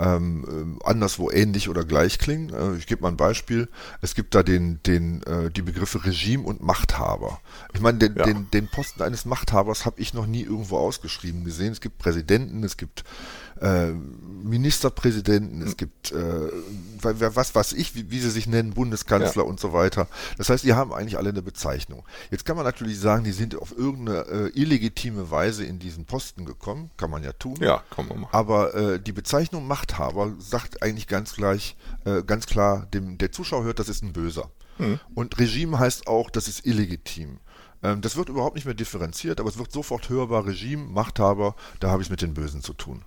ähm, 0.00 0.78
äh, 0.82 0.88
anderswo 0.88 1.30
ähnlich 1.30 1.68
oder 1.68 1.84
gleich 1.84 2.18
klingen. 2.18 2.52
Äh, 2.52 2.76
ich 2.76 2.86
gebe 2.86 3.02
mal 3.02 3.08
ein 3.08 3.16
Beispiel. 3.16 3.68
Es 4.00 4.14
gibt 4.14 4.34
da 4.34 4.42
den, 4.42 4.82
den, 4.82 5.22
äh, 5.22 5.50
die 5.50 5.62
Begriffe 5.62 6.04
Regime 6.04 6.42
und 6.42 6.62
Machthaber. 6.62 7.40
Ich 7.74 7.80
meine, 7.80 7.98
den, 7.98 8.16
ja. 8.16 8.24
den, 8.24 8.50
den 8.50 8.68
Posten 8.68 9.02
eines 9.02 9.24
Machthabers 9.24 9.86
habe 9.86 10.00
ich 10.00 10.14
noch 10.14 10.26
nie 10.26 10.42
irgendwo 10.42 10.78
ausgeschrieben 10.78 11.44
gesehen. 11.44 11.72
Es 11.72 11.80
gibt 11.80 11.98
Präsidenten, 11.98 12.64
es 12.64 12.76
gibt 12.76 13.04
äh, 13.62 13.92
Ministerpräsidenten, 14.42 15.62
es 15.62 15.76
gibt 15.76 16.12
äh, 16.12 16.50
was 17.00 17.54
weiß 17.54 17.72
ich, 17.74 17.94
wie, 17.94 18.10
wie 18.10 18.18
sie 18.18 18.30
sich 18.30 18.46
nennen, 18.46 18.74
Bundeskanzler 18.74 19.44
ja. 19.44 19.48
und 19.48 19.60
so 19.60 19.72
weiter. 19.72 20.08
Das 20.36 20.50
heißt, 20.50 20.64
die 20.64 20.74
haben 20.74 20.92
eigentlich 20.92 21.16
alle 21.16 21.30
eine 21.30 21.42
Bezeichnung. 21.42 22.04
Jetzt 22.30 22.44
kann 22.44 22.56
man 22.56 22.64
natürlich 22.64 22.98
sagen, 22.98 23.24
die 23.24 23.32
sind 23.32 23.56
auf 23.56 23.76
irgendeine 23.76 24.26
äh, 24.26 24.60
illegitime 24.60 25.30
Weise 25.30 25.64
in 25.64 25.78
diesen 25.78 26.06
Posten 26.06 26.44
gekommen, 26.44 26.90
kann 26.96 27.10
man 27.10 27.22
ja 27.22 27.32
tun. 27.32 27.56
Ja, 27.60 27.82
kann 27.94 28.08
man 28.08 28.20
machen. 28.20 28.34
Aber 28.34 28.74
äh, 28.74 29.00
die 29.00 29.12
Bezeichnung 29.12 29.66
Machthaber 29.66 30.32
sagt 30.38 30.82
eigentlich 30.82 31.06
ganz 31.06 31.34
gleich, 31.34 31.76
äh, 32.04 32.22
ganz 32.22 32.46
klar, 32.46 32.86
dem 32.92 33.18
der 33.18 33.32
Zuschauer 33.32 33.64
hört, 33.64 33.78
das 33.78 33.88
ist 33.88 34.02
ein 34.02 34.12
Böser. 34.12 34.50
Hm. 34.78 34.98
Und 35.14 35.38
Regime 35.38 35.78
heißt 35.78 36.06
auch, 36.06 36.30
das 36.30 36.48
ist 36.48 36.66
illegitim. 36.66 37.38
Ähm, 37.82 38.00
das 38.00 38.16
wird 38.16 38.28
überhaupt 38.28 38.56
nicht 38.56 38.64
mehr 38.64 38.74
differenziert, 38.74 39.40
aber 39.40 39.48
es 39.48 39.58
wird 39.58 39.72
sofort 39.72 40.08
hörbar, 40.08 40.46
Regime, 40.46 40.84
Machthaber, 40.84 41.54
da 41.80 41.90
habe 41.90 42.02
ich 42.02 42.06
es 42.06 42.10
mit 42.10 42.22
den 42.22 42.34
Bösen 42.34 42.62
zu 42.62 42.72
tun. 42.72 43.04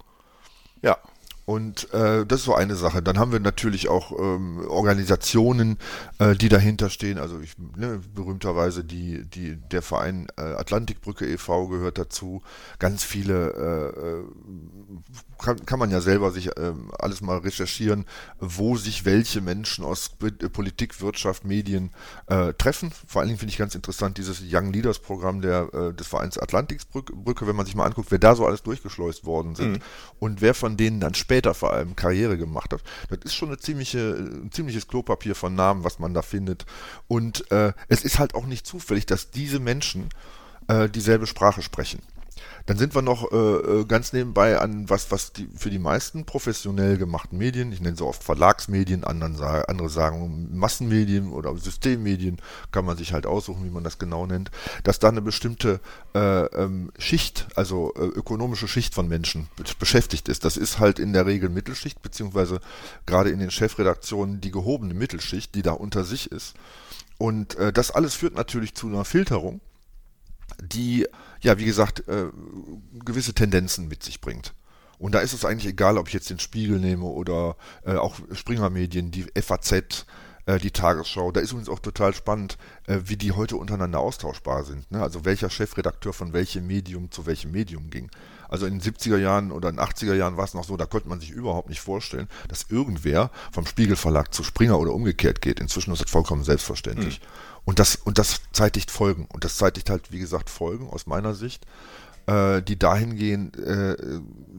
Ja. 0.86 1.00
Und 1.46 1.94
äh, 1.94 2.25
das 2.25 2.40
ist 2.40 2.46
so 2.46 2.56
eine 2.56 2.75
Sache. 2.75 3.04
Dann 3.04 3.20
haben 3.20 3.32
wir 3.32 3.40
natürlich 3.40 3.88
auch 3.88 4.12
ähm, 4.12 4.66
Organisationen, 4.68 5.78
äh, 6.18 6.36
die 6.36 6.50
dahinter 6.50 6.90
stehen. 6.90 7.20
Also 7.20 7.40
ich, 7.40 7.54
ne, 7.78 8.02
berühmterweise 8.16 8.84
die, 8.84 9.25
die, 9.25 9.56
der 9.56 9.84
Verein 9.84 10.28
äh, 10.38 10.42
Atlantikbrücke 10.42 11.28
e.V. 11.28 11.68
gehört 11.68 12.00
dazu. 12.00 12.42
Ganz 12.80 13.04
viele 13.04 13.54
äh, 13.54 14.00
äh 14.00 14.24
kann, 15.38 15.66
kann 15.66 15.80
man 15.80 15.92
ja 15.92 16.02
selber 16.02 16.32
sich 16.32 16.48
äh, 16.58 16.74
alles 16.98 17.22
mal 17.22 17.38
recherchieren, 17.38 18.06
wo 18.40 18.78
sich 18.78 19.06
welche 19.06 19.42
Menschen 19.42 19.84
aus 19.84 20.10
Politik, 20.54 21.02
Wirtschaft, 21.02 21.46
Medien 21.46 21.92
äh, 22.28 22.54
treffen. 22.54 22.92
Vor 23.06 23.20
allen 23.20 23.28
Dingen 23.28 23.40
finde 23.40 23.52
ich 23.52 23.58
ganz 23.58 23.75
interessant 23.75 24.18
dieses 24.18 24.42
Young 24.42 24.72
Leaders 24.72 25.00
Programm 25.00 25.42
der, 25.42 25.74
äh, 25.74 25.94
des 25.94 26.08
Vereins 26.08 26.40
Atlantikbrücke, 26.40 27.48
wenn 27.48 27.56
man 27.56 27.66
sich 27.66 27.75
mal 27.75 27.86
anguckt, 27.86 28.12
wer 28.12 28.20
da 28.20 28.34
so 28.34 28.46
alles 28.46 28.64
durchgeschleust 28.64 29.25
worden 29.25 29.56
sind 29.56 29.74
mhm. 29.74 29.80
und 30.20 30.42
wer 30.42 30.54
von 30.54 30.78
denen 30.78 31.00
dann 31.02 31.14
später 31.14 31.35
später 31.36 31.54
vor 31.54 31.74
allem 31.74 31.98
Karriere 31.98 32.38
gemacht 32.38 32.72
hat. 32.72 32.82
Das 33.10 33.20
ist 33.25 33.36
schon 33.36 33.50
eine 33.50 33.58
ziemliche, 33.58 34.00
ein 34.00 34.51
ziemliches 34.54 34.88
Klopapier 34.88 35.36
von 35.36 35.54
Namen, 35.54 35.84
was 35.84 36.00
man 36.00 36.13
da 36.13 36.22
findet. 36.22 36.65
Und 37.10 37.51
äh, 37.51 37.74
es 37.89 38.06
ist 38.06 38.20
halt 38.20 38.36
auch 38.36 38.46
nicht 38.46 38.65
zufällig, 38.65 39.06
dass 39.06 39.32
diese 39.32 39.60
Menschen 39.60 40.08
äh, 40.70 40.88
dieselbe 40.88 41.27
Sprache 41.27 41.62
sprechen. 41.62 42.01
Dann 42.65 42.77
sind 42.77 42.96
wir 42.96 43.01
noch 43.01 43.32
äh, 43.32 43.36
äh, 43.36 43.86
ganz 43.86 44.12
nebenbei 44.13 44.60
an 44.60 44.89
was, 44.89 45.12
was 45.12 45.34
die, 45.34 45.48
für 45.56 45.70
die 45.70 45.80
meisten 45.80 46.25
professionell 46.25 46.98
gemachten 46.98 47.38
Medien, 47.38 47.72
ich 47.72 47.82
nenne 47.82 47.96
so 47.96 48.08
oft 48.08 48.24
Verlagsmedien, 48.24 49.04
anderen, 49.04 49.39
andere 49.39 49.89
sagen 49.89 50.50
Massenmedien 50.58 51.32
oder 51.32 51.56
Systemmedien, 51.58 52.38
kann 52.72 52.86
man 52.86 52.98
sich 52.98 53.13
halt 53.13 53.25
aussuchen, 53.25 53.65
wie 53.65 53.70
man 53.70 53.84
das 53.84 54.00
genau 54.00 54.25
nennt, 54.25 54.51
dass 54.84 55.00
da 55.00 55.10
eine 55.10 55.22
bestimmte 55.22 55.80
äh, 56.13 56.46
ähm, 56.46 56.92
Schicht, 56.98 57.48
also 57.56 57.94
äh, 57.96 58.06
ökonomische 58.06 58.68
Schicht 58.68 58.96
von 58.96 59.08
Menschen 59.08 59.48
beschäftigt 59.80 60.27
ist. 60.27 60.44
Das 60.44 60.58
ist 60.58 60.80
halt 60.80 61.00
in 61.00 61.13
der 61.13 61.25
Regel 61.25 61.50
Mittelschicht, 61.50 62.01
beziehungsweise 62.01 62.60
gerade 63.06 63.30
in 63.30 63.39
den 63.39 63.51
Chefredaktionen 63.51 64.42
die 64.42 64.51
gehobene 64.51 64.94
Mittelschicht, 64.94 65.54
die 65.56 65.62
da 65.62 65.72
unter 65.72 66.04
sich 66.04 66.32
ist. 66.32 66.56
Und 67.18 67.56
äh, 67.56 67.72
das 67.72 67.92
alles 67.92 68.15
führt 68.15 68.36
natürlich 68.36 68.75
zu 68.75 68.88
einer 68.88 69.06
Filterung 69.06 69.62
die, 70.62 71.08
ja, 71.46 71.60
wie 71.60 71.66
gesagt, 71.66 72.08
äh, 72.08 72.25
gewisse 73.06 73.36
Tendenzen 73.36 73.88
mit 73.88 74.02
sich 74.02 74.20
bringt. 74.20 74.56
Und 74.98 75.14
da 75.14 75.20
ist 75.20 75.34
es 75.34 75.46
eigentlich 75.46 75.72
egal, 75.72 76.00
ob 76.00 76.08
ich 76.08 76.14
jetzt 76.14 76.32
den 76.32 76.40
Spiegel 76.40 76.80
nehme 76.80 77.06
oder 77.06 77.56
äh, 77.86 77.96
auch 77.96 78.16
Springer-Medien, 78.32 79.12
die 79.12 79.25
FAZ, 79.40 80.06
äh, 80.48 80.58
die 80.58 80.72
Tagesschau. 80.72 81.32
Da 81.32 81.42
ist 81.42 81.52
übrigens 81.52 81.70
auch 81.70 81.80
total 81.80 82.16
spannend, 82.16 82.58
äh, 82.88 83.00
wie 83.04 83.16
die 83.16 83.34
heute 83.34 83.58
untereinander 83.58 84.00
austauschbar 84.00 84.64
sind. 84.64 84.90
Ne? 84.90 85.04
Also 85.04 85.24
welcher 85.24 85.52
Chefredakteur 85.52 86.14
von 86.14 86.34
welchem 86.34 86.66
Medium 86.66 87.12
zu 87.12 87.28
welchem 87.28 87.52
Medium 87.52 87.92
ging. 87.92 88.10
Also 88.50 88.66
in 88.66 88.80
den 88.80 88.82
70er 88.82 89.18
Jahren 89.18 89.52
oder 89.52 89.70
in 89.70 89.75
den 89.75 89.86
80er 89.86 90.16
Jahren 90.16 90.38
war 90.38 90.46
es 90.46 90.56
noch 90.56 90.64
so, 90.64 90.78
da 90.78 90.86
konnte 90.88 91.10
man 91.10 91.20
sich 91.20 91.30
überhaupt 91.30 91.70
nicht 91.70 91.82
vorstellen, 91.82 92.28
dass 92.48 92.68
irgendwer 92.70 93.30
vom 93.52 93.68
Spiegelverlag 93.68 94.34
zu 94.34 94.44
Springer 94.44 94.80
oder 94.80 94.94
umgekehrt 94.94 95.42
geht. 95.42 95.60
Inzwischen 95.60 95.94
ist 95.94 96.02
das 96.02 96.10
vollkommen 96.10 96.44
selbstverständlich. 96.44 97.20
Mhm. 97.20 97.25
Und 97.65 97.79
das, 97.79 97.95
und 97.95 98.19
das 98.19 98.41
zeitigt 98.53 98.91
Folgen. 98.91 99.27
Und 99.34 99.43
das 99.43 99.57
zeitigt 99.57 99.89
halt, 99.89 100.12
wie 100.12 100.19
gesagt, 100.19 100.50
Folgen 100.50 100.89
aus 100.89 101.07
meiner 101.07 101.34
Sicht, 101.34 101.65
äh, 102.27 102.62
die 102.62 102.77
dahin 102.77 103.15
gehen, 103.15 103.53
äh, 103.55 103.95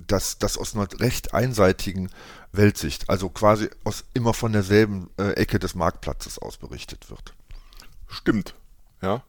dass 0.07 0.39
das 0.39 0.59
aus 0.59 0.75
einer 0.75 0.89
recht 1.01 1.33
einseitigen 1.33 2.11
Weltsicht, 2.53 3.09
also 3.09 3.29
quasi 3.29 3.71
aus 3.85 4.05
immer 4.15 4.35
von 4.35 4.53
derselben 4.53 5.11
äh, 5.19 5.33
Ecke 5.33 5.59
des 5.59 5.75
Marktplatzes 5.75 6.39
aus 6.39 6.57
berichtet 6.57 7.11
wird. 7.11 7.35
Stimmt, 8.09 8.55
ja. 9.03 9.23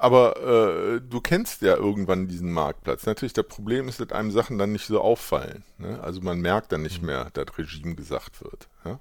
Aber 0.00 0.36
äh, 0.36 1.00
du 1.00 1.20
kennst 1.20 1.60
ja 1.60 1.74
irgendwann 1.74 2.28
diesen 2.28 2.52
Marktplatz. 2.52 3.04
Natürlich, 3.04 3.32
das 3.32 3.48
Problem 3.48 3.88
ist, 3.88 3.98
dass 3.98 4.12
einem 4.12 4.30
Sachen 4.30 4.56
dann 4.56 4.70
nicht 4.70 4.86
so 4.86 5.00
auffallen. 5.00 5.64
Ne? 5.76 5.98
Also 6.00 6.20
man 6.20 6.40
merkt 6.40 6.70
dann 6.70 6.82
nicht 6.82 7.00
mhm. 7.00 7.06
mehr, 7.06 7.30
dass 7.32 7.58
Regime 7.58 7.96
gesagt 7.96 8.44
wird. 8.44 8.68
Ja? 8.84 9.00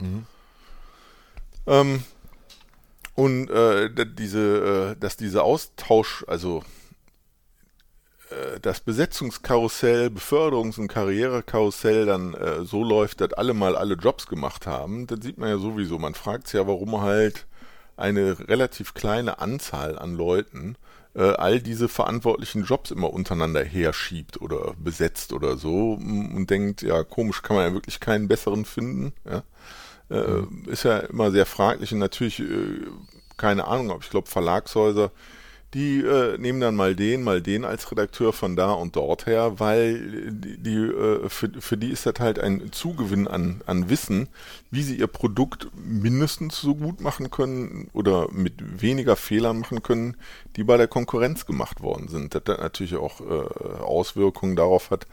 Mhm. 0.00 0.26
Ähm, 1.68 2.04
und 3.16 3.50
äh, 3.50 3.90
diese, 4.06 4.94
äh, 4.94 5.00
dass 5.00 5.16
dieser 5.16 5.42
Austausch, 5.42 6.24
also 6.28 6.62
äh, 8.30 8.60
das 8.60 8.80
Besetzungskarussell, 8.80 10.08
Beförderungs- 10.08 10.78
und 10.78 10.88
Karrierekarussell 10.88 12.06
dann 12.06 12.34
äh, 12.34 12.64
so 12.64 12.84
läuft, 12.84 13.22
dass 13.22 13.32
alle 13.32 13.54
mal 13.54 13.74
alle 13.74 13.94
Jobs 13.94 14.26
gemacht 14.26 14.66
haben, 14.66 15.06
das 15.06 15.20
sieht 15.22 15.38
man 15.38 15.48
ja 15.48 15.58
sowieso. 15.58 15.98
Man 15.98 16.14
fragt 16.14 16.46
sich 16.46 16.58
ja, 16.58 16.66
warum 16.66 17.00
halt 17.00 17.46
eine 17.96 18.38
relativ 18.48 18.92
kleine 18.92 19.38
Anzahl 19.38 19.98
an 19.98 20.14
Leuten 20.14 20.76
äh, 21.14 21.22
all 21.22 21.60
diese 21.60 21.88
verantwortlichen 21.88 22.64
Jobs 22.64 22.90
immer 22.90 23.10
untereinander 23.12 23.64
herschiebt 23.64 24.40
oder 24.42 24.74
besetzt 24.78 25.32
oder 25.32 25.56
so 25.56 25.94
und 25.94 26.50
denkt, 26.50 26.82
ja, 26.82 27.02
komisch, 27.02 27.40
kann 27.40 27.56
man 27.56 27.66
ja 27.66 27.72
wirklich 27.72 28.00
keinen 28.00 28.28
besseren 28.28 28.66
finden. 28.66 29.14
Ja? 29.24 29.42
Äh. 30.10 30.70
Ist 30.70 30.84
ja 30.84 30.98
immer 30.98 31.30
sehr 31.30 31.46
fraglich 31.46 31.92
und 31.92 31.98
natürlich, 31.98 32.40
äh, 32.40 32.44
keine 33.36 33.66
Ahnung, 33.66 33.90
aber 33.90 34.00
ich 34.00 34.10
glaube, 34.10 34.28
Verlagshäuser, 34.28 35.10
die 35.74 36.00
äh, 36.00 36.38
nehmen 36.38 36.60
dann 36.60 36.76
mal 36.76 36.94
den, 36.94 37.22
mal 37.22 37.42
den 37.42 37.64
als 37.64 37.90
Redakteur 37.90 38.32
von 38.32 38.56
da 38.56 38.72
und 38.72 38.96
dort 38.96 39.26
her, 39.26 39.58
weil 39.58 40.32
die, 40.32 40.56
die 40.56 40.76
äh, 40.76 41.28
für, 41.28 41.50
für 41.58 41.76
die 41.76 41.90
ist 41.90 42.06
das 42.06 42.14
halt 42.18 42.38
ein 42.38 42.72
Zugewinn 42.72 43.26
an, 43.26 43.62
an 43.66 43.90
Wissen, 43.90 44.28
wie 44.70 44.82
sie 44.82 44.96
ihr 44.96 45.08
Produkt 45.08 45.68
mindestens 45.74 46.60
so 46.60 46.76
gut 46.76 47.00
machen 47.00 47.30
können 47.30 47.90
oder 47.92 48.28
mit 48.30 48.80
weniger 48.80 49.16
Fehlern 49.16 49.58
machen 49.58 49.82
können, 49.82 50.16
die 50.56 50.64
bei 50.64 50.76
der 50.76 50.88
Konkurrenz 50.88 51.46
gemacht 51.46 51.82
worden 51.82 52.08
sind. 52.08 52.34
Das 52.34 52.44
hat 52.46 52.60
natürlich 52.60 52.96
auch 52.96 53.20
äh, 53.20 53.82
Auswirkungen 53.82 54.56
darauf 54.56 54.90
hat, 54.90 55.06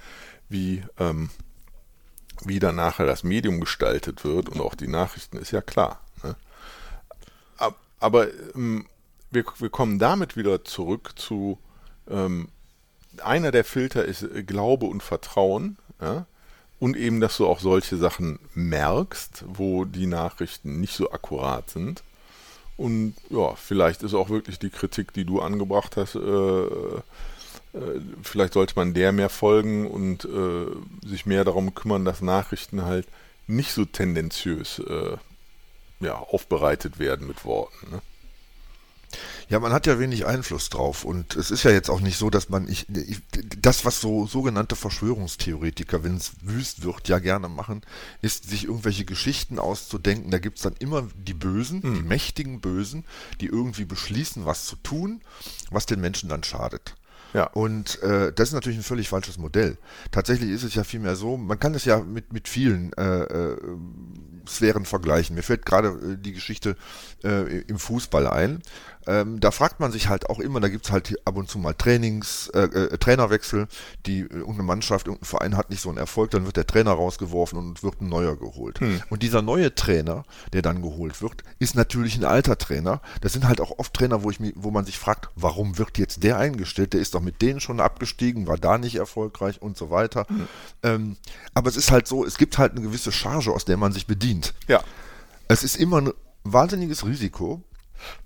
wie 0.49 0.83
ähm, 0.99 1.29
wie 2.43 2.59
dann 2.59 2.75
nachher 2.75 3.05
das 3.05 3.23
Medium 3.23 3.59
gestaltet 3.59 4.23
wird 4.23 4.49
und 4.49 4.59
auch 4.61 4.75
die 4.75 4.87
Nachrichten, 4.87 5.37
ist 5.37 5.51
ja 5.51 5.61
klar. 5.61 5.99
Ne? 6.23 6.35
Aber 7.99 8.27
ähm, 8.55 8.85
wir, 9.31 9.45
wir 9.57 9.69
kommen 9.69 9.97
damit 9.97 10.35
wieder 10.35 10.65
zurück 10.65 11.13
zu 11.15 11.57
ähm, 12.09 12.49
einer 13.23 13.51
der 13.51 13.63
Filter 13.63 14.05
ist 14.05 14.23
äh, 14.23 14.43
Glaube 14.43 14.85
und 14.85 15.03
Vertrauen. 15.03 15.77
Ja? 16.01 16.25
Und 16.79 16.97
eben, 16.97 17.21
dass 17.21 17.37
du 17.37 17.47
auch 17.47 17.59
solche 17.59 17.97
Sachen 17.97 18.39
merkst, 18.55 19.45
wo 19.47 19.85
die 19.85 20.07
Nachrichten 20.07 20.81
nicht 20.81 20.95
so 20.95 21.11
akkurat 21.11 21.69
sind. 21.69 22.03
Und 22.75 23.15
ja, 23.29 23.55
vielleicht 23.55 24.03
ist 24.03 24.13
auch 24.13 24.29
wirklich 24.29 24.59
die 24.59 24.71
Kritik, 24.71 25.13
die 25.13 25.25
du 25.25 25.41
angebracht 25.41 25.95
hast, 25.95 26.15
äh, 26.15 26.67
vielleicht 28.21 28.53
sollte 28.53 28.75
man 28.75 28.93
der 28.93 29.11
mehr 29.11 29.29
folgen 29.29 29.89
und 29.89 30.25
äh, 30.25 31.07
sich 31.07 31.25
mehr 31.25 31.43
darum 31.43 31.73
kümmern, 31.73 32.05
dass 32.05 32.21
Nachrichten 32.21 32.83
halt 32.83 33.07
nicht 33.47 33.71
so 33.71 33.85
tendenziös 33.85 34.79
äh, 34.79 35.17
ja, 35.99 36.15
aufbereitet 36.15 36.99
werden 36.99 37.27
mit 37.27 37.45
Worten. 37.45 37.91
Ne? 37.91 38.01
Ja, 39.49 39.59
man 39.59 39.73
hat 39.73 39.85
ja 39.85 39.99
wenig 39.99 40.25
Einfluss 40.25 40.69
drauf 40.69 41.03
und 41.03 41.35
es 41.35 41.51
ist 41.51 41.63
ja 41.63 41.71
jetzt 41.71 41.89
auch 41.89 41.99
nicht 41.99 42.17
so, 42.17 42.29
dass 42.29 42.49
man 42.49 42.67
ich, 42.67 42.87
ich 42.89 43.21
das, 43.61 43.85
was 43.85 44.01
so 44.01 44.25
sogenannte 44.25 44.75
Verschwörungstheoretiker, 44.75 46.03
wenn 46.03 46.15
es 46.15 46.31
wüst 46.41 46.83
wird, 46.83 47.07
ja 47.07 47.19
gerne 47.19 47.49
machen, 47.49 47.81
ist 48.21 48.49
sich 48.49 48.65
irgendwelche 48.65 49.05
Geschichten 49.05 49.59
auszudenken. 49.59 50.31
Da 50.31 50.39
gibt's 50.39 50.61
dann 50.61 50.75
immer 50.79 51.07
die 51.15 51.33
Bösen, 51.33 51.81
mhm. 51.83 51.95
die 51.95 52.01
mächtigen 52.03 52.61
Bösen, 52.61 53.05
die 53.41 53.47
irgendwie 53.47 53.85
beschließen, 53.85 54.45
was 54.45 54.65
zu 54.65 54.75
tun, 54.77 55.21
was 55.69 55.85
den 55.85 56.01
Menschen 56.01 56.29
dann 56.29 56.43
schadet. 56.43 56.95
Ja. 57.33 57.45
Und 57.45 58.01
äh, 58.03 58.31
das 58.31 58.49
ist 58.49 58.53
natürlich 58.53 58.77
ein 58.77 58.83
völlig 58.83 59.09
falsches 59.09 59.37
Modell. 59.37 59.77
Tatsächlich 60.11 60.51
ist 60.51 60.63
es 60.63 60.75
ja 60.75 60.83
vielmehr 60.83 61.15
so, 61.15 61.37
man 61.37 61.59
kann 61.59 61.73
es 61.73 61.85
ja 61.85 61.99
mit, 61.99 62.31
mit 62.31 62.47
vielen 62.47 62.93
äh, 62.93 63.23
äh, 63.23 63.57
Sphären 64.47 64.85
vergleichen. 64.85 65.35
Mir 65.35 65.43
fällt 65.43 65.65
gerade 65.65 65.89
äh, 65.89 66.17
die 66.17 66.33
Geschichte 66.33 66.75
äh, 67.23 67.61
im 67.61 67.79
Fußball 67.79 68.27
ein. 68.27 68.61
Ähm, 69.07 69.39
da 69.39 69.51
fragt 69.51 69.79
man 69.79 69.91
sich 69.91 70.07
halt 70.07 70.29
auch 70.29 70.39
immer, 70.39 70.59
da 70.59 70.69
gibt's 70.69 70.91
halt 70.91 71.15
ab 71.25 71.35
und 71.35 71.49
zu 71.49 71.59
mal 71.59 71.73
Trainings, 71.73 72.47
äh, 72.49 72.61
äh, 72.63 72.97
Trainerwechsel, 72.97 73.67
die 74.05 74.19
äh, 74.19 74.27
irgendeine 74.33 74.63
Mannschaft, 74.63 75.07
irgendein 75.07 75.25
Verein 75.25 75.57
hat 75.57 75.69
nicht 75.69 75.81
so 75.81 75.89
einen 75.89 75.97
Erfolg, 75.97 76.31
dann 76.31 76.45
wird 76.45 76.57
der 76.57 76.67
Trainer 76.67 76.91
rausgeworfen 76.91 77.57
und 77.57 77.83
wird 77.83 78.01
ein 78.01 78.09
neuer 78.09 78.37
geholt. 78.37 78.79
Hm. 78.79 79.01
Und 79.09 79.23
dieser 79.23 79.41
neue 79.41 79.75
Trainer, 79.75 80.23
der 80.53 80.61
dann 80.61 80.81
geholt 80.81 81.21
wird, 81.21 81.43
ist 81.59 81.75
natürlich 81.75 82.17
ein 82.17 82.25
alter 82.25 82.57
Trainer. 82.57 83.01
Das 83.21 83.33
sind 83.33 83.47
halt 83.47 83.61
auch 83.61 83.77
oft 83.79 83.93
Trainer, 83.93 84.23
wo 84.23 84.31
ich 84.31 84.39
mich, 84.39 84.53
wo 84.55 84.71
man 84.71 84.85
sich 84.85 84.97
fragt, 84.97 85.29
warum 85.35 85.77
wird 85.77 85.97
jetzt 85.97 86.23
der 86.23 86.37
eingestellt? 86.37 86.93
Der 86.93 87.01
ist 87.01 87.13
doch 87.13 87.21
mit 87.21 87.41
denen 87.41 87.59
schon 87.59 87.79
abgestiegen, 87.79 88.47
war 88.47 88.57
da 88.57 88.77
nicht 88.77 88.95
erfolgreich 88.95 89.61
und 89.61 89.77
so 89.77 89.89
weiter. 89.89 90.25
Hm. 90.27 90.47
Ähm, 90.83 91.17
aber 91.53 91.69
es 91.69 91.77
ist 91.77 91.91
halt 91.91 92.07
so, 92.07 92.25
es 92.25 92.37
gibt 92.37 92.57
halt 92.57 92.73
eine 92.73 92.81
gewisse 92.81 93.11
Charge, 93.11 93.51
aus 93.51 93.65
der 93.65 93.77
man 93.77 93.91
sich 93.91 94.07
bedient. 94.07 94.53
Ja. 94.67 94.81
Es 95.47 95.63
ist 95.63 95.75
immer 95.75 96.01
ein 96.01 96.11
wahnsinniges 96.43 97.05
Risiko, 97.05 97.61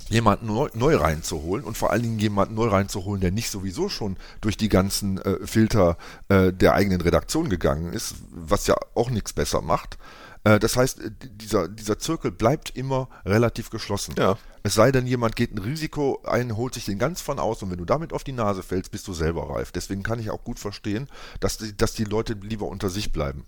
jemanden 0.10 0.48
neu, 0.48 0.70
neu, 0.74 0.96
reinzuholen 0.96 1.66
und 1.66 1.78
vor 1.78 1.92
allen 1.92 2.04
Dingen 2.04 2.20
jemanden 2.20 2.56
neu 2.56 2.68
reinzuholen, 2.68 3.22
der 3.22 3.32
nicht 3.32 3.50
sowieso 3.50 3.90
schon 3.90 4.18
durch 4.42 4.58
die 4.58 4.70
ganzen 4.70 5.20
äh, 5.20 5.46
Filter 5.46 5.98
äh, 6.30 6.54
der 6.54 6.74
eigenen 6.74 7.02
Redaktion 7.02 7.50
gegangen 7.50 7.94
ist, 7.94 8.16
was 8.32 8.68
ja 8.68 8.76
auch 8.96 9.10
nichts 9.10 9.34
besser 9.34 9.62
macht. 9.62 9.98
Äh, 10.44 10.60
das 10.60 10.78
heißt, 10.78 11.02
äh, 11.02 11.12
dieser, 11.20 11.68
dieser 11.68 12.00
Zirkel 12.00 12.32
bleibt 12.32 12.70
immer 12.70 13.10
relativ 13.26 13.70
geschlossen. 13.70 14.16
Ja. 14.18 14.38
Es 14.64 14.74
sei 14.74 14.92
denn, 14.92 15.08
jemand 15.08 15.36
geht 15.36 15.54
ein 15.54 15.60
Risiko 15.60 16.22
ein, 16.26 16.56
holt 16.56 16.74
sich 16.74 16.86
den 16.86 17.00
ganz 17.00 17.22
von 17.22 17.40
aus 17.40 17.62
und 17.64 17.72
wenn 17.72 17.78
du 17.78 17.86
damit 17.86 18.14
auf 18.14 18.24
die 18.24 18.32
Nase 18.34 18.64
fällst, 18.64 18.92
bist 18.92 19.08
du 19.08 19.14
selber 19.14 19.50
reif. 19.50 19.72
Deswegen 19.72 20.04
kann 20.04 20.20
ich 20.20 20.30
auch 20.30 20.44
gut 20.44 20.60
verstehen, 20.60 21.10
dass 21.40 21.58
die, 21.58 21.76
dass 21.76 21.94
die 21.94 22.06
Leute 22.06 22.34
lieber 22.34 22.68
unter 22.68 22.90
sich 22.90 23.12
bleiben. 23.12 23.46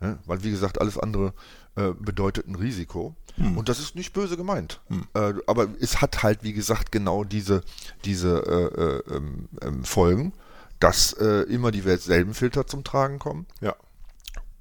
Ja, 0.00 0.18
weil, 0.24 0.42
wie 0.42 0.50
gesagt, 0.50 0.80
alles 0.80 0.98
andere 0.98 1.34
äh, 1.80 1.94
bedeutet 1.98 2.46
ein 2.46 2.54
Risiko. 2.54 3.14
Hm. 3.36 3.56
Und 3.56 3.68
das 3.68 3.78
ist 3.78 3.94
nicht 3.94 4.12
böse 4.12 4.36
gemeint. 4.36 4.80
Hm. 4.88 5.06
Äh, 5.14 5.34
aber 5.46 5.68
es 5.80 6.00
hat 6.00 6.22
halt, 6.22 6.42
wie 6.42 6.52
gesagt, 6.52 6.92
genau 6.92 7.24
diese, 7.24 7.62
diese 8.04 8.38
äh, 8.46 8.82
äh 8.82 9.16
ähm, 9.16 9.48
ähm, 9.62 9.84
Folgen, 9.84 10.32
dass 10.78 11.12
äh, 11.14 11.42
immer 11.42 11.70
die 11.70 11.80
selben 11.80 12.34
Filter 12.34 12.66
zum 12.66 12.84
Tragen 12.84 13.18
kommen. 13.18 13.46
Ja. 13.60 13.74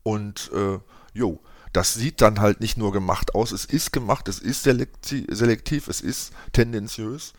Und 0.04 0.50
jo, 1.14 1.40
das 1.74 1.94
sieht 1.94 2.22
dann 2.22 2.40
halt 2.40 2.62
nicht 2.62 2.78
nur 2.78 2.92
gemacht 2.92 3.36
aus, 3.36 3.52
es 3.52 3.66
ist 3.66 3.92
gemacht, 3.92 4.28
es 4.28 4.40
ist 4.40 4.64
selektiv, 4.64 5.88
es 5.88 6.02
ist 6.02 6.34
tendenziös. 6.52 7.34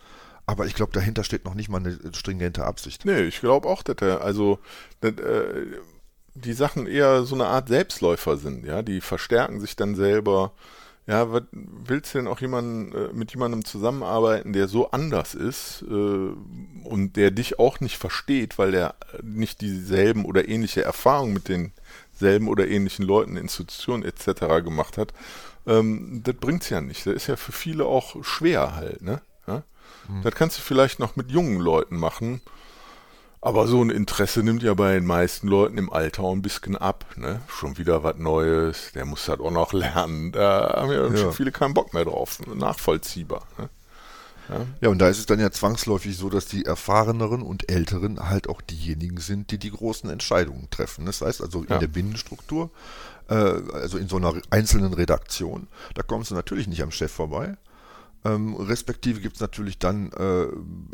Aber 0.45 0.65
ich 0.67 0.73
glaube, 0.73 0.93
dahinter 0.93 1.23
steht 1.23 1.45
noch 1.45 1.53
nicht 1.53 1.69
mal 1.69 1.79
eine 1.79 1.97
stringente 2.13 2.65
Absicht. 2.65 3.05
Nee, 3.05 3.23
ich 3.23 3.39
glaube 3.39 3.67
auch, 3.67 3.83
dass 3.83 3.97
er, 3.99 4.21
also, 4.21 4.59
dass, 5.01 5.13
äh, 5.13 5.65
die 6.33 6.53
Sachen 6.53 6.87
eher 6.87 7.23
so 7.23 7.35
eine 7.35 7.47
Art 7.47 7.67
Selbstläufer 7.67 8.37
sind, 8.37 8.65
ja, 8.65 8.81
die 8.81 9.01
verstärken 9.01 9.59
sich 9.59 9.75
dann 9.75 9.95
selber. 9.95 10.53
Ja, 11.07 11.31
was, 11.31 11.43
willst 11.51 12.13
du 12.13 12.19
denn 12.19 12.27
auch 12.27 12.39
jemanden, 12.41 12.95
äh, 12.95 13.09
mit 13.11 13.31
jemandem 13.31 13.65
zusammenarbeiten, 13.65 14.53
der 14.53 14.67
so 14.67 14.91
anders 14.91 15.33
ist 15.33 15.83
äh, 15.89 16.29
und 16.83 17.13
der 17.15 17.31
dich 17.31 17.59
auch 17.59 17.79
nicht 17.79 17.97
versteht, 17.97 18.57
weil 18.59 18.71
der 18.71 18.95
nicht 19.23 19.61
dieselben 19.61 20.25
oder 20.25 20.47
ähnliche 20.47 20.83
Erfahrungen 20.83 21.33
mit 21.33 21.49
denselben 21.49 22.47
oder 22.47 22.67
ähnlichen 22.67 23.03
Leuten, 23.03 23.35
Institutionen 23.35 24.03
etc. 24.03 24.63
gemacht 24.63 24.97
hat? 24.97 25.11
Ähm, 25.65 26.21
das 26.23 26.35
bringt's 26.35 26.69
ja 26.69 26.81
nicht. 26.81 27.05
Das 27.05 27.15
ist 27.15 27.27
ja 27.27 27.35
für 27.35 27.51
viele 27.51 27.85
auch 27.85 28.23
schwer 28.23 28.75
halt, 28.75 29.01
ne? 29.01 29.21
Ja? 29.47 29.63
Hm. 30.05 30.21
Das 30.21 30.35
kannst 30.35 30.59
du 30.59 30.61
vielleicht 30.61 30.99
noch 30.99 31.15
mit 31.15 31.31
jungen 31.31 31.59
Leuten 31.59 31.97
machen 31.97 32.41
aber 33.41 33.67
so 33.67 33.83
ein 33.83 33.89
Interesse 33.89 34.43
nimmt 34.43 34.61
ja 34.61 34.75
bei 34.75 34.93
den 34.93 35.05
meisten 35.05 35.47
Leuten 35.47 35.77
im 35.79 35.91
Alter 35.91 36.23
ein 36.25 36.43
bisschen 36.43 36.77
ab. 36.77 37.05
Ne? 37.15 37.41
Schon 37.47 37.77
wieder 37.79 38.03
was 38.03 38.17
Neues, 38.17 38.91
der 38.93 39.05
muss 39.05 39.25
das 39.25 39.39
auch 39.39 39.51
noch 39.51 39.73
lernen. 39.73 40.31
Da 40.31 40.75
haben 40.77 40.91
ja, 40.91 41.07
ja. 41.07 41.17
schon 41.17 41.33
viele 41.33 41.51
keinen 41.51 41.73
Bock 41.73 41.93
mehr 41.93 42.05
drauf. 42.05 42.39
Nachvollziehbar. 42.53 43.47
Ne? 43.57 43.69
Ja. 44.49 44.65
ja, 44.81 44.89
und 44.89 44.99
da 44.99 45.09
ist 45.09 45.17
es 45.17 45.25
dann 45.25 45.39
ja 45.39 45.49
zwangsläufig 45.49 46.17
so, 46.17 46.29
dass 46.29 46.45
die 46.45 46.65
Erfahreneren 46.65 47.41
und 47.41 47.71
Älteren 47.71 48.29
halt 48.29 48.47
auch 48.47 48.61
diejenigen 48.61 49.17
sind, 49.17 49.51
die 49.51 49.57
die 49.57 49.71
großen 49.71 50.09
Entscheidungen 50.09 50.67
treffen. 50.69 51.05
Das 51.05 51.21
heißt 51.21 51.41
also 51.41 51.63
in 51.63 51.69
ja. 51.69 51.79
der 51.79 51.87
Binnenstruktur, 51.87 52.69
äh, 53.29 53.33
also 53.33 53.97
in 53.97 54.07
so 54.07 54.17
einer 54.17 54.33
einzelnen 54.49 54.93
Redaktion, 54.93 55.67
da 55.95 56.03
kommst 56.03 56.31
du 56.31 56.35
natürlich 56.35 56.67
nicht 56.67 56.83
am 56.83 56.91
Chef 56.91 57.11
vorbei. 57.11 57.55
Ähm, 58.23 58.55
respektive 58.55 59.19
gibt 59.19 59.35
es 59.35 59.41
natürlich 59.41 59.79
dann 59.79 60.11
äh, 60.11 60.43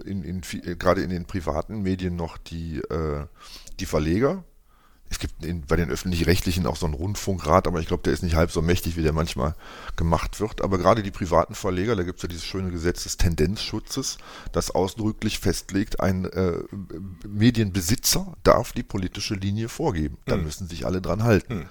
in, 0.09 0.23
in, 0.23 0.41
äh, 0.63 0.75
gerade 0.75 1.01
in 1.01 1.09
den 1.09 1.25
privaten 1.25 1.81
Medien 1.81 2.15
noch 2.15 2.37
die, 2.37 2.77
äh, 2.77 3.25
die 3.79 3.85
Verleger. 3.85 4.43
Es 5.09 5.19
gibt 5.19 5.45
in, 5.45 5.65
bei 5.65 5.77
den 5.77 5.89
öffentlich-rechtlichen 5.89 6.65
auch 6.65 6.75
so 6.75 6.85
einen 6.85 6.95
Rundfunkrat, 6.95 7.67
aber 7.67 7.79
ich 7.79 7.87
glaube, 7.87 8.03
der 8.03 8.13
ist 8.13 8.23
nicht 8.23 8.35
halb 8.35 8.51
so 8.51 8.61
mächtig, 8.61 8.97
wie 8.97 9.03
der 9.03 9.13
manchmal 9.13 9.55
gemacht 9.95 10.39
wird. 10.39 10.61
Aber 10.61 10.77
gerade 10.77 11.01
die 11.01 11.11
privaten 11.11 11.55
Verleger, 11.55 11.95
da 11.95 12.03
gibt 12.03 12.17
es 12.17 12.23
ja 12.23 12.29
dieses 12.29 12.45
schöne 12.45 12.71
Gesetz 12.71 13.03
des 13.03 13.17
Tendenzschutzes, 13.17 14.17
das 14.51 14.71
ausdrücklich 14.71 15.39
festlegt, 15.39 16.01
ein 16.01 16.25
äh, 16.25 16.59
Medienbesitzer 17.25 18.35
darf 18.43 18.73
die 18.73 18.83
politische 18.83 19.35
Linie 19.35 19.69
vorgeben. 19.69 20.17
Dann 20.25 20.39
hm. 20.39 20.45
müssen 20.45 20.67
sich 20.67 20.85
alle 20.85 21.01
dran 21.01 21.23
halten. 21.23 21.61
Hm. 21.61 21.65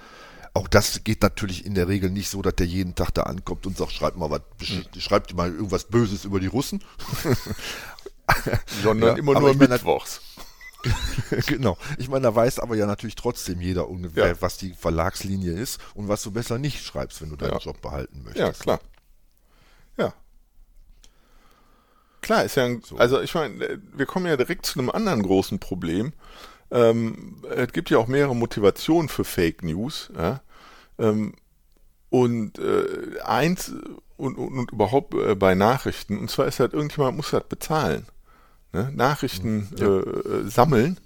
Auch 0.56 0.68
das 0.68 1.04
geht 1.04 1.20
natürlich 1.20 1.66
in 1.66 1.74
der 1.74 1.86
Regel 1.86 2.08
nicht 2.08 2.30
so, 2.30 2.40
dass 2.40 2.54
der 2.54 2.66
jeden 2.66 2.94
Tag 2.94 3.10
da 3.10 3.24
ankommt 3.24 3.66
und 3.66 3.76
sagt, 3.76 3.92
schreibt 3.92 4.16
mal 4.16 4.30
was, 4.30 4.40
mhm. 4.66 4.86
schreibt 4.98 5.34
mal 5.34 5.52
irgendwas 5.52 5.84
Böses 5.84 6.24
über 6.24 6.40
die 6.40 6.46
Russen. 6.46 6.82
Sondern 8.82 9.10
ja, 9.10 9.18
immer 9.18 9.38
nur 9.38 9.52
mittwochs. 9.52 10.22
genau. 11.46 11.76
Ich 11.98 12.08
meine, 12.08 12.22
da 12.22 12.34
weiß 12.34 12.60
aber 12.60 12.74
ja 12.74 12.86
natürlich 12.86 13.16
trotzdem 13.16 13.60
jeder 13.60 13.90
ungefähr, 13.90 14.28
ja. 14.28 14.40
was 14.40 14.56
die 14.56 14.72
Verlagslinie 14.72 15.52
ist 15.52 15.78
und 15.92 16.08
was 16.08 16.22
du 16.22 16.30
besser 16.30 16.56
nicht 16.56 16.82
schreibst, 16.82 17.20
wenn 17.20 17.28
du 17.28 17.36
deinen 17.36 17.52
ja. 17.52 17.58
Job 17.58 17.82
behalten 17.82 18.22
möchtest. 18.24 18.38
Ja, 18.38 18.52
klar. 18.52 18.80
Ja. 19.98 20.14
Klar, 22.22 22.44
ist 22.44 22.56
ja 22.56 22.64
ein, 22.64 22.80
so. 22.82 22.96
also 22.96 23.20
ich 23.20 23.34
meine, 23.34 23.78
wir 23.92 24.06
kommen 24.06 24.24
ja 24.24 24.38
direkt 24.38 24.64
zu 24.64 24.78
einem 24.78 24.88
anderen 24.88 25.22
großen 25.22 25.58
Problem. 25.58 26.14
Ähm, 26.70 27.44
es 27.54 27.72
gibt 27.74 27.90
ja 27.90 27.98
auch 27.98 28.06
mehrere 28.06 28.34
Motivationen 28.34 29.10
für 29.10 29.24
Fake 29.24 29.62
News. 29.62 30.10
Ja? 30.16 30.40
Ähm, 30.98 31.34
und 32.10 32.58
äh, 32.58 33.20
eins 33.24 33.72
und, 34.16 34.38
und, 34.38 34.58
und 34.58 34.72
überhaupt 34.72 35.14
äh, 35.14 35.34
bei 35.34 35.54
Nachrichten, 35.54 36.18
und 36.18 36.30
zwar 36.30 36.46
ist 36.46 36.60
halt, 36.60 36.72
irgendjemand 36.72 37.16
muss 37.16 37.30
das 37.30 37.44
bezahlen. 37.48 38.06
Ne? 38.72 38.90
Nachrichten 38.94 39.68
mhm. 39.70 39.76
ja. 39.76 39.98
äh, 39.98 40.48
sammeln 40.48 40.98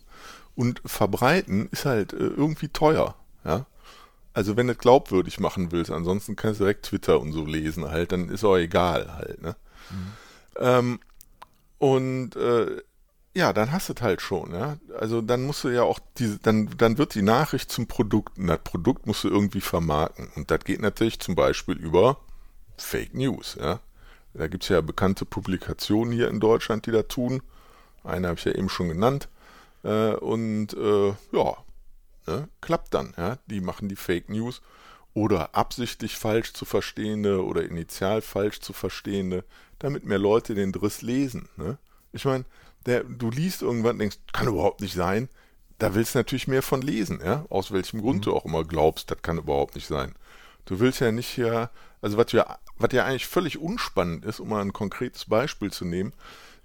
und 0.55 0.83
verbreiten 0.85 1.69
ist 1.73 1.85
halt 1.85 2.13
äh, 2.13 2.17
irgendwie 2.17 2.69
teuer. 2.69 3.15
Ja? 3.45 3.67
Also 4.33 4.57
wenn 4.57 4.69
du 4.69 4.75
es 4.75 4.79
glaubwürdig 4.79 5.41
machen 5.41 5.73
willst, 5.73 5.91
ansonsten 5.91 6.37
kannst 6.37 6.61
du 6.61 6.65
direkt 6.65 6.87
Twitter 6.87 7.21
und 7.21 7.33
so 7.33 7.45
lesen 7.45 7.91
halt, 7.91 8.13
dann 8.13 8.29
ist 8.29 8.45
auch 8.45 8.57
egal 8.57 9.15
halt. 9.15 9.43
Ne? 9.43 9.57
Mhm. 9.91 10.13
Ähm, 10.59 11.01
und 11.79 12.37
äh, 12.37 12.83
ja, 13.35 13.53
dann 13.53 13.71
hast 13.71 13.89
du 13.89 13.93
es 13.93 14.03
halt 14.03 14.21
schon, 14.21 14.53
ja. 14.53 14.77
Also 14.99 15.21
dann 15.21 15.43
musst 15.43 15.65
du 15.65 15.69
ja 15.69 15.83
auch 15.83 16.01
diese, 16.19 16.39
dann, 16.39 16.69
dann 16.77 16.99
wird 16.99 17.15
die 17.15 17.23
Nachricht 17.23 17.71
zum 17.71 17.87
Produkt 17.87 18.39
und 18.39 18.49
das 18.49 18.61
Produkt 18.63 19.07
musst 19.07 19.25
du 19.25 19.29
irgendwie 19.29 19.61
vermarkten. 19.61 20.29
Und 20.35 20.51
das 20.51 20.65
geht 20.65 20.81
natürlich 20.81 21.21
zum 21.21 21.37
Beispiel 21.37 21.77
über 21.77 22.19
Fake 22.77 23.15
News, 23.15 23.57
ja. 23.61 23.81
Da 24.35 24.47
gibt 24.47 24.63
es 24.63 24.69
ja 24.69 24.81
bekannte 24.81 25.25
Publikationen 25.25 26.13
hier 26.13 26.29
in 26.29 26.41
Deutschland, 26.41 26.87
die 26.87 26.93
da 26.93 27.03
tun. 27.03 27.43
Eine 28.05 28.29
habe 28.29 28.39
ich 28.39 28.45
ja 28.45 28.53
eben 28.53 28.69
schon 28.69 28.89
genannt. 28.89 29.29
Äh, 29.83 30.15
und 30.15 30.73
äh, 30.75 31.09
ja, 31.33 31.57
ne, 32.27 32.49
klappt 32.61 32.95
dann, 32.95 33.15
ja. 33.17 33.39
Die 33.47 33.61
machen 33.61 33.89
die 33.89 33.97
Fake 33.97 34.29
News 34.29 34.63
oder 35.15 35.55
absichtlich 35.55 36.17
falsch 36.17 36.53
zu 36.53 36.65
verstehende 36.65 37.45
oder 37.45 37.65
initial 37.65 38.23
falsch 38.23 38.61
zu 38.61 38.73
verstehende, 38.73 39.45
damit 39.79 40.05
mehr 40.05 40.19
Leute 40.19 40.55
den 40.55 40.73
Driss 40.73 41.03
lesen. 41.03 41.49
Ne? 41.57 41.79
Ich 42.13 42.25
meine, 42.25 42.45
der, 42.87 43.05
du 43.05 43.31
liest 43.31 43.63
irgendwann 43.63 43.93
und 43.93 43.99
denkst, 44.01 44.19
kann 44.33 44.49
überhaupt 44.49 44.81
nicht 44.81 44.95
sein. 44.95 45.29
Da 45.79 45.95
willst 45.95 46.15
du 46.15 46.19
natürlich 46.19 46.49
mehr 46.49 46.63
von 46.63 46.83
lesen, 46.83 47.21
ja, 47.25 47.47
aus 47.49 47.73
welchem 47.73 48.03
Grund 48.03 48.19
mhm. 48.19 48.23
du 48.23 48.35
auch 48.35 48.45
immer 48.45 48.65
glaubst, 48.65 49.11
das 49.11 49.23
kann 49.23 49.39
überhaupt 49.39 49.75
nicht 49.75 49.87
sein. 49.87 50.15
Du 50.67 50.79
willst 50.79 51.01
ja 51.01 51.11
nicht 51.11 51.29
hier, 51.29 51.71
also 52.03 52.17
was 52.17 52.33
ja, 52.33 52.59
was 52.77 52.93
ja 52.93 53.05
eigentlich 53.05 53.27
völlig 53.27 53.59
unspannend 53.59 54.25
ist, 54.25 54.41
um 54.41 54.51
mal 54.51 54.61
ein 54.61 54.73
konkretes 54.73 55.25
Beispiel 55.25 55.73
zu 55.73 55.85
nehmen, 55.85 56.13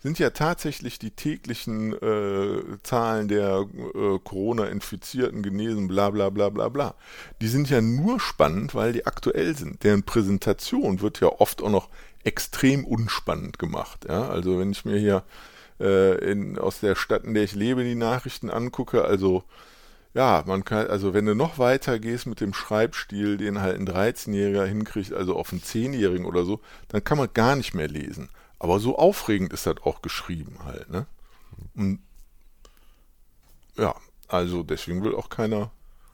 sind 0.05 0.19
ja 0.19 0.29
tatsächlich 0.29 0.99
die 0.99 1.09
täglichen 1.09 1.93
äh, 1.93 2.61
Zahlen 2.83 3.27
der 3.27 3.65
äh, 3.95 4.19
Corona-Infizierten, 4.23 5.41
Genesen, 5.41 5.87
bla 5.87 6.11
bla 6.11 6.29
bla 6.29 6.49
bla 6.49 6.69
bla. 6.69 6.93
Die 7.41 7.47
sind 7.47 7.71
ja 7.71 7.81
nur 7.81 8.19
spannend, 8.19 8.75
weil 8.75 8.93
die 8.93 9.07
aktuell 9.07 9.55
sind. 9.57 9.83
Deren 9.83 10.03
Präsentation 10.03 11.01
wird 11.01 11.21
ja 11.21 11.29
oft 11.29 11.63
auch 11.63 11.71
noch 11.71 11.89
extrem 12.23 12.85
unspannend 12.85 13.57
gemacht. 13.57 14.05
Ja? 14.07 14.29
Also 14.29 14.59
wenn 14.59 14.71
ich 14.71 14.85
mir 14.85 14.99
hier 14.99 15.23
äh, 15.79 16.31
in, 16.31 16.57
aus 16.57 16.79
der 16.79 16.95
Stadt, 16.95 17.23
in 17.23 17.33
der 17.33 17.43
ich 17.43 17.55
lebe, 17.55 17.83
die 17.83 17.95
Nachrichten 17.95 18.49
angucke. 18.49 19.05
Also 19.05 19.43
ja, 20.15 20.43
man 20.47 20.63
kann, 20.63 20.87
also 20.87 21.13
wenn 21.13 21.25
du 21.25 21.35
noch 21.35 21.59
weiter 21.59 21.99
gehst 21.99 22.25
mit 22.25 22.39
dem 22.39 22.53
Schreibstil, 22.53 23.35
den 23.35 23.61
halt 23.61 23.77
ein 23.77 23.87
13-Jähriger 23.87 24.65
hinkriegt, 24.65 25.11
also 25.11 25.35
auf 25.35 25.51
einen 25.51 25.61
10-Jährigen 25.61 26.25
oder 26.25 26.45
so, 26.45 26.61
dann 26.87 27.03
kann 27.03 27.17
man 27.17 27.29
gar 27.33 27.57
nicht 27.57 27.73
mehr 27.73 27.89
lesen. 27.89 28.29
Aber 28.57 28.79
so 28.79 28.97
aufregend 28.97 29.51
ist 29.51 29.65
das 29.65 29.75
auch 29.83 30.01
geschrieben 30.01 30.59
halt, 30.63 30.89
ne? 30.89 31.05
Und 31.75 31.99
ja, 33.77 33.93
also 34.29 34.63
deswegen 34.63 35.03
will 35.03 35.15
auch 35.15 35.29
keiner. 35.29 35.71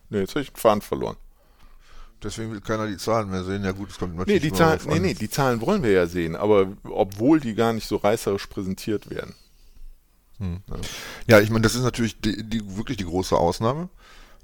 Ne, 0.10 0.20
jetzt 0.22 0.32
habe 0.32 0.42
ich 0.42 0.52
den 0.52 0.58
Faden 0.58 0.82
verloren. 0.82 1.18
Deswegen 2.24 2.52
will 2.52 2.62
keiner 2.62 2.88
die 2.88 2.98
Zahlen 2.98 3.30
mehr 3.30 3.44
sehen. 3.44 3.64
Ja 3.64 3.72
gut, 3.72 3.90
es 3.90 3.98
kommt 3.98 4.16
natürlich 4.16 4.42
nee, 4.42 4.50
die 4.50 4.56
Zahlen, 4.56 4.80
nee, 4.88 5.00
nee, 5.00 5.14
die 5.14 5.30
Zahlen 5.30 5.62
wollen 5.62 5.84
wir 5.84 5.92
ja 5.92 6.08
sehen, 6.08 6.36
aber 6.36 6.68
obwohl 6.84 7.40
die 7.40 7.56
gar 7.56 7.74
nicht 7.74 7.88
so 7.88 7.98
reißerisch 7.98 8.48
präsentiert 8.48 9.10
werden. 9.10 9.36
Hm. 10.42 10.62
Ja, 11.28 11.40
ich 11.40 11.52
meine, 11.52 11.62
das 11.62 11.76
ist 11.76 11.84
natürlich 11.84 12.20
die, 12.20 12.44
die, 12.44 12.76
wirklich 12.76 12.98
die 12.98 13.06
große 13.06 13.38
Ausnahme, 13.38 13.90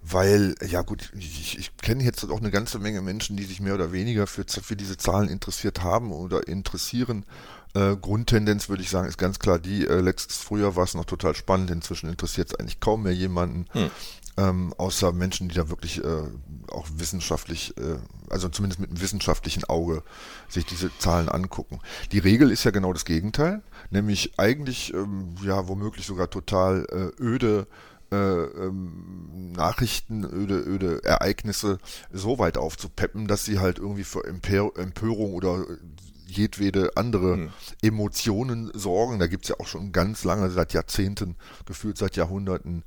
weil, 0.04 0.54
ja 0.66 0.84
gut, 0.84 1.12
ich, 1.18 1.58
ich 1.58 1.76
kenne 1.78 2.04
jetzt 2.04 2.24
auch 2.30 2.40
eine 2.40 2.52
ganze 2.52 2.78
Menge 2.78 3.02
Menschen, 3.02 3.36
die 3.36 3.46
sich 3.46 3.60
mehr 3.60 3.74
oder 3.74 3.92
weniger 3.92 4.28
für, 4.28 4.46
für 4.48 4.76
diese 4.76 4.98
Zahlen 4.98 5.28
interessiert 5.28 5.82
haben 5.82 6.12
oder 6.12 6.48
interessieren. 6.48 7.26
Äh, 7.74 7.96
Grundtendenz 7.98 8.70
würde 8.70 8.84
ich 8.84 8.92
sagen, 8.92 9.08
ist 9.08 9.18
ganz 9.18 9.40
klar 9.40 9.58
die, 9.58 9.88
äh, 9.88 10.00
letztes 10.00 10.38
Frühjahr 10.38 10.76
war 10.76 10.84
es 10.84 10.94
noch 10.94 11.06
total 11.06 11.36
spannend, 11.36 11.72
inzwischen 11.72 12.10
interessiert 12.10 12.50
es 12.50 12.60
eigentlich 12.60 12.80
kaum 12.80 13.04
mehr 13.04 13.16
jemanden. 13.16 13.66
Hm. 13.72 13.90
Ähm, 14.40 14.74
außer 14.78 15.14
Menschen, 15.14 15.50
die 15.50 15.56
da 15.56 15.68
wirklich 15.70 16.04
äh, 16.04 16.24
auch 16.68 16.86
wissenschaftlich, 16.96 17.76
äh, 17.78 17.98
also 18.30 18.50
zumindest 18.50 18.80
mit 18.80 18.92
einem 18.92 19.02
wissenschaftlichen 19.02 19.64
Auge 19.64 20.04
sich 20.48 20.64
diese 20.64 20.96
Zahlen 21.00 21.28
angucken. 21.28 21.80
Die 22.12 22.20
Regel 22.20 22.52
ist 22.52 22.64
ja 22.64 22.70
genau 22.70 22.94
das 22.94 23.04
Gegenteil, 23.04 23.64
nämlich 23.90 24.38
eigentlich 24.38 24.94
ähm, 24.94 25.36
ja 25.44 25.68
womöglich 25.68 26.06
sogar 26.06 26.30
total 26.30 26.86
äh, 26.92 27.22
öde 27.22 27.68
äh, 28.12 28.16
ähm, 28.16 29.52
Nachrichten, 29.52 30.24
öde, 30.24 30.56
öde 30.56 31.04
Ereignisse 31.04 31.78
so 32.12 32.40
weit 32.40 32.58
aufzupeppen, 32.58 33.28
dass 33.28 33.44
sie 33.44 33.60
halt 33.60 33.80
irgendwie 33.80 34.06
für 34.06 34.24
Emper 34.24 34.72
Empörung 34.78 35.34
oder 35.34 35.66
jedwede 36.26 36.92
andere 36.96 37.34
hm. 37.36 37.50
Emotionen 37.82 38.72
sorgen. 38.74 39.20
Da 39.20 39.28
gibt 39.28 39.46
es 39.46 39.50
ja 39.50 39.56
auch 39.60 39.68
schon 39.68 39.92
ganz 39.92 40.24
lange, 40.24 40.50
seit 40.50 40.74
Jahrzehnten, 40.74 41.36
gefühlt 41.66 41.98
seit 41.98 42.16
Jahrhunderten, 42.16 42.84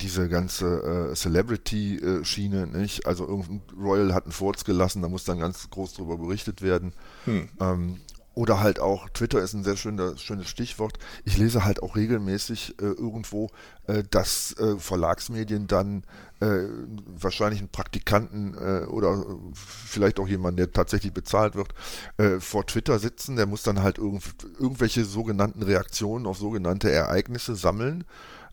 diese 0.00 0.28
ganze 0.28 1.10
äh, 1.10 1.14
Celebrity-Schiene, 1.14 2.66
nicht? 2.66 3.06
Also 3.06 3.26
irgendein 3.26 3.62
Royal 3.78 4.14
hat 4.14 4.24
einen 4.24 4.32
Furz 4.32 4.64
gelassen, 4.64 5.02
da 5.02 5.08
muss 5.08 5.24
dann 5.24 5.38
ganz 5.38 5.68
groß 5.70 5.94
drüber 5.94 6.18
berichtet 6.18 6.62
werden. 6.62 6.92
Hm. 7.24 7.48
Ähm, 7.60 8.00
oder 8.34 8.60
halt 8.60 8.80
auch, 8.80 9.08
Twitter 9.10 9.40
ist 9.40 9.52
ein 9.52 9.64
sehr 9.64 9.76
schöner, 9.76 10.16
schönes 10.16 10.48
Stichwort. 10.48 10.98
Ich 11.24 11.36
lese 11.36 11.64
halt 11.64 11.82
auch 11.82 11.96
regelmäßig 11.96 12.76
äh, 12.80 12.84
irgendwo, 12.84 13.50
äh, 13.86 14.02
dass 14.10 14.56
äh, 14.58 14.78
Verlagsmedien 14.78 15.66
dann 15.66 16.04
äh, 16.40 16.66
wahrscheinlich 17.06 17.60
einen 17.60 17.68
Praktikanten 17.68 18.54
äh, 18.54 18.86
oder 18.86 19.24
vielleicht 19.54 20.18
auch 20.18 20.28
jemanden, 20.28 20.56
der 20.56 20.72
tatsächlich 20.72 21.12
bezahlt 21.12 21.54
wird, 21.54 21.74
äh, 22.16 22.40
vor 22.40 22.66
Twitter 22.66 22.98
sitzen. 22.98 23.36
Der 23.36 23.46
muss 23.46 23.62
dann 23.62 23.82
halt 23.82 23.98
irgend, 23.98 24.24
irgendwelche 24.58 25.04
sogenannten 25.04 25.62
Reaktionen 25.62 26.26
auf 26.26 26.38
sogenannte 26.38 26.90
Ereignisse 26.90 27.54
sammeln. 27.54 28.04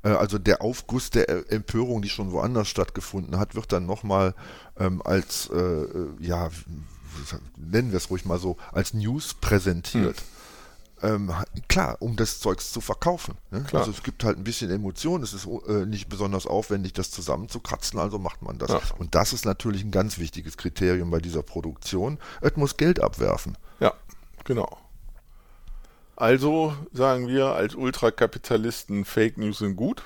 Also 0.01 0.37
der 0.37 0.61
Aufguss 0.61 1.09
der 1.09 1.51
Empörung, 1.51 2.01
die 2.01 2.07
schon 2.07 2.31
woanders 2.31 2.69
stattgefunden 2.69 3.37
hat, 3.37 3.53
wird 3.55 3.73
dann 3.73 3.85
nochmal 3.85 4.33
ähm, 4.77 5.01
als, 5.03 5.51
ja, 6.21 6.49
nennen 7.58 7.91
wir 7.91 7.97
es 7.97 8.10
ruhig 8.10 8.25
mal 8.25 8.39
so, 8.39 8.58
als 8.71 8.93
News 8.93 9.34
präsentiert. 9.34 10.17
Hm. 10.17 10.23
Ähm, 11.01 11.34
klar, 11.69 11.95
um 12.01 12.17
das 12.17 12.39
Zeugs 12.39 12.73
zu 12.73 12.82
verkaufen. 12.82 13.36
Ne? 13.51 13.65
Also 13.71 13.91
es 13.91 14.03
gibt 14.03 14.23
halt 14.25 14.38
ein 14.38 14.43
bisschen 14.43 14.69
Emotion, 14.69 15.23
es 15.23 15.34
ist 15.34 15.47
äh, 15.67 15.86
nicht 15.86 16.10
besonders 16.10 16.45
aufwendig, 16.45 16.91
das 16.91 17.10
zusammenzukratzen, 17.10 17.99
also 17.99 18.19
macht 18.19 18.41
man 18.41 18.58
das. 18.58 18.71
Ja. 18.71 18.82
Und 18.97 19.15
das 19.15 19.32
ist 19.32 19.45
natürlich 19.45 19.84
ein 19.84 19.91
ganz 19.91 20.17
wichtiges 20.17 20.58
Kriterium 20.58 21.10
bei 21.10 21.19
dieser 21.19 21.41
Produktion. 21.41 22.19
Es 22.41 22.58
muss 22.58 22.75
Geld 22.75 23.01
abwerfen. 23.01 23.58
Ja, 23.79 23.93
genau. 24.43 24.77
Also 26.17 26.75
sagen 26.91 27.29
wir 27.29 27.53
als 27.53 27.75
Ultrakapitalisten, 27.75 29.05
Fake 29.05 29.38
News 29.38 29.60
sind 29.60 29.77
gut. 29.77 30.03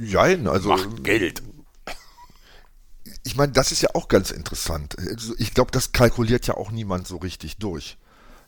Jein, 0.00 0.48
also. 0.48 0.70
Macht 0.70 1.04
Geld 1.04 1.42
ich 3.24 3.36
meine, 3.36 3.52
das 3.52 3.72
ist 3.72 3.82
ja 3.82 3.90
auch 3.94 4.08
ganz 4.08 4.30
interessant. 4.30 4.96
Also 4.98 5.34
ich 5.38 5.54
glaube, 5.54 5.70
das 5.70 5.92
kalkuliert 5.92 6.46
ja 6.46 6.54
auch 6.54 6.70
niemand 6.70 7.06
so 7.06 7.16
richtig 7.16 7.56
durch. 7.58 7.98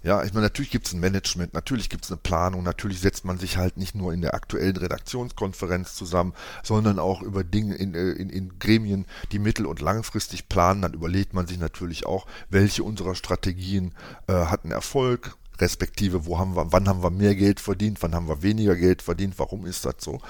Ja, 0.02 0.22
ich 0.22 0.32
meine, 0.32 0.46
natürlich 0.46 0.70
gibt 0.70 0.86
es 0.86 0.92
ein 0.92 1.00
Management, 1.00 1.54
natürlich 1.54 1.88
gibt 1.88 2.04
es 2.04 2.10
eine 2.12 2.18
Planung, 2.18 2.62
natürlich 2.62 3.00
setzt 3.00 3.24
man 3.24 3.38
sich 3.38 3.56
halt 3.56 3.76
nicht 3.76 3.96
nur 3.96 4.12
in 4.12 4.20
der 4.20 4.34
aktuellen 4.34 4.76
Redaktionskonferenz 4.76 5.96
zusammen, 5.96 6.34
sondern 6.62 7.00
auch 7.00 7.20
über 7.20 7.42
Dinge 7.42 7.74
in, 7.74 7.94
äh, 7.94 8.10
in, 8.10 8.30
in 8.30 8.60
Gremien, 8.60 9.06
die 9.32 9.40
mittel- 9.40 9.66
und 9.66 9.80
langfristig 9.80 10.48
planen. 10.48 10.82
Dann 10.82 10.94
überlegt 10.94 11.34
man 11.34 11.48
sich 11.48 11.58
natürlich 11.58 12.06
auch, 12.06 12.26
welche 12.48 12.84
unserer 12.84 13.16
Strategien 13.16 13.92
äh, 14.28 14.34
hatten 14.34 14.70
Erfolg, 14.70 15.36
respektive 15.60 16.26
wo 16.26 16.38
haben 16.38 16.54
wir, 16.54 16.72
wann 16.72 16.88
haben 16.88 17.02
wir 17.02 17.10
mehr 17.10 17.34
Geld 17.34 17.58
verdient, 17.58 18.00
wann 18.00 18.14
haben 18.14 18.28
wir 18.28 18.42
weniger 18.42 18.76
Geld 18.76 19.02
verdient, 19.02 19.34
warum 19.38 19.66
ist 19.66 19.84
das 19.84 19.96
so? 19.98 20.20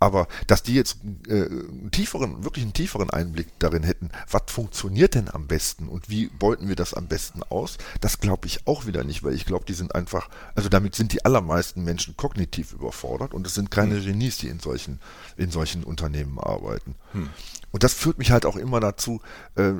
Aber 0.00 0.28
dass 0.46 0.62
die 0.62 0.74
jetzt 0.74 0.98
äh, 1.28 1.46
einen 1.46 1.90
tieferen, 1.90 2.44
wirklich 2.44 2.64
einen 2.64 2.72
tieferen 2.72 3.10
Einblick 3.10 3.48
darin 3.58 3.82
hätten, 3.82 4.10
was 4.30 4.42
funktioniert 4.48 5.14
denn 5.14 5.28
am 5.32 5.46
besten 5.46 5.88
und 5.88 6.08
wie 6.08 6.26
beuten 6.26 6.68
wir 6.68 6.76
das 6.76 6.94
am 6.94 7.06
besten 7.06 7.42
aus, 7.42 7.78
das 8.00 8.20
glaube 8.20 8.46
ich 8.46 8.66
auch 8.66 8.86
wieder 8.86 9.04
nicht, 9.04 9.22
weil 9.22 9.34
ich 9.34 9.46
glaube, 9.46 9.64
die 9.66 9.74
sind 9.74 9.94
einfach, 9.94 10.28
also 10.54 10.68
damit 10.68 10.94
sind 10.94 11.12
die 11.12 11.24
allermeisten 11.24 11.84
Menschen 11.84 12.16
kognitiv 12.16 12.72
überfordert 12.72 13.34
und 13.34 13.46
es 13.46 13.54
sind 13.54 13.70
keine 13.70 13.96
hm. 13.96 14.04
Genies, 14.04 14.38
die 14.38 14.48
in 14.48 14.60
solchen, 14.60 15.00
in 15.36 15.50
solchen 15.50 15.84
Unternehmen 15.84 16.38
arbeiten. 16.38 16.94
Hm. 17.12 17.30
Und 17.74 17.82
das 17.82 17.92
führt 17.92 18.18
mich 18.18 18.30
halt 18.30 18.46
auch 18.46 18.54
immer 18.54 18.78
dazu, 18.78 19.20
äh, 19.56 19.72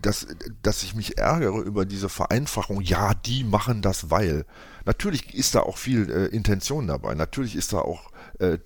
dass, 0.00 0.28
dass 0.62 0.84
ich 0.84 0.94
mich 0.94 1.18
ärgere 1.18 1.58
über 1.62 1.84
diese 1.84 2.08
Vereinfachung. 2.08 2.80
Ja, 2.80 3.14
die 3.14 3.42
machen 3.42 3.82
das, 3.82 4.08
weil. 4.10 4.44
Natürlich 4.84 5.34
ist 5.34 5.54
da 5.54 5.60
auch 5.60 5.78
viel 5.78 6.10
äh, 6.10 6.26
Intention 6.26 6.86
dabei. 6.86 7.14
Natürlich 7.14 7.56
ist 7.56 7.72
da 7.72 7.78
auch 7.78 8.10
äh, 8.38 8.58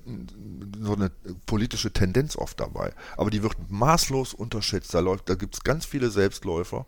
so 0.81 0.95
eine 0.95 1.11
politische 1.47 1.93
Tendenz 1.93 2.37
oft 2.37 2.61
dabei. 2.61 2.93
Aber 3.17 3.31
die 3.31 3.43
wird 3.43 3.57
maßlos 3.69 4.35
unterschätzt. 4.35 4.95
Da, 4.95 5.01
läuft, 5.01 5.29
da 5.29 5.35
gibt 5.35 5.55
es 5.55 5.65
ganz 5.65 5.85
viele 5.85 6.11
Selbstläufer 6.11 6.87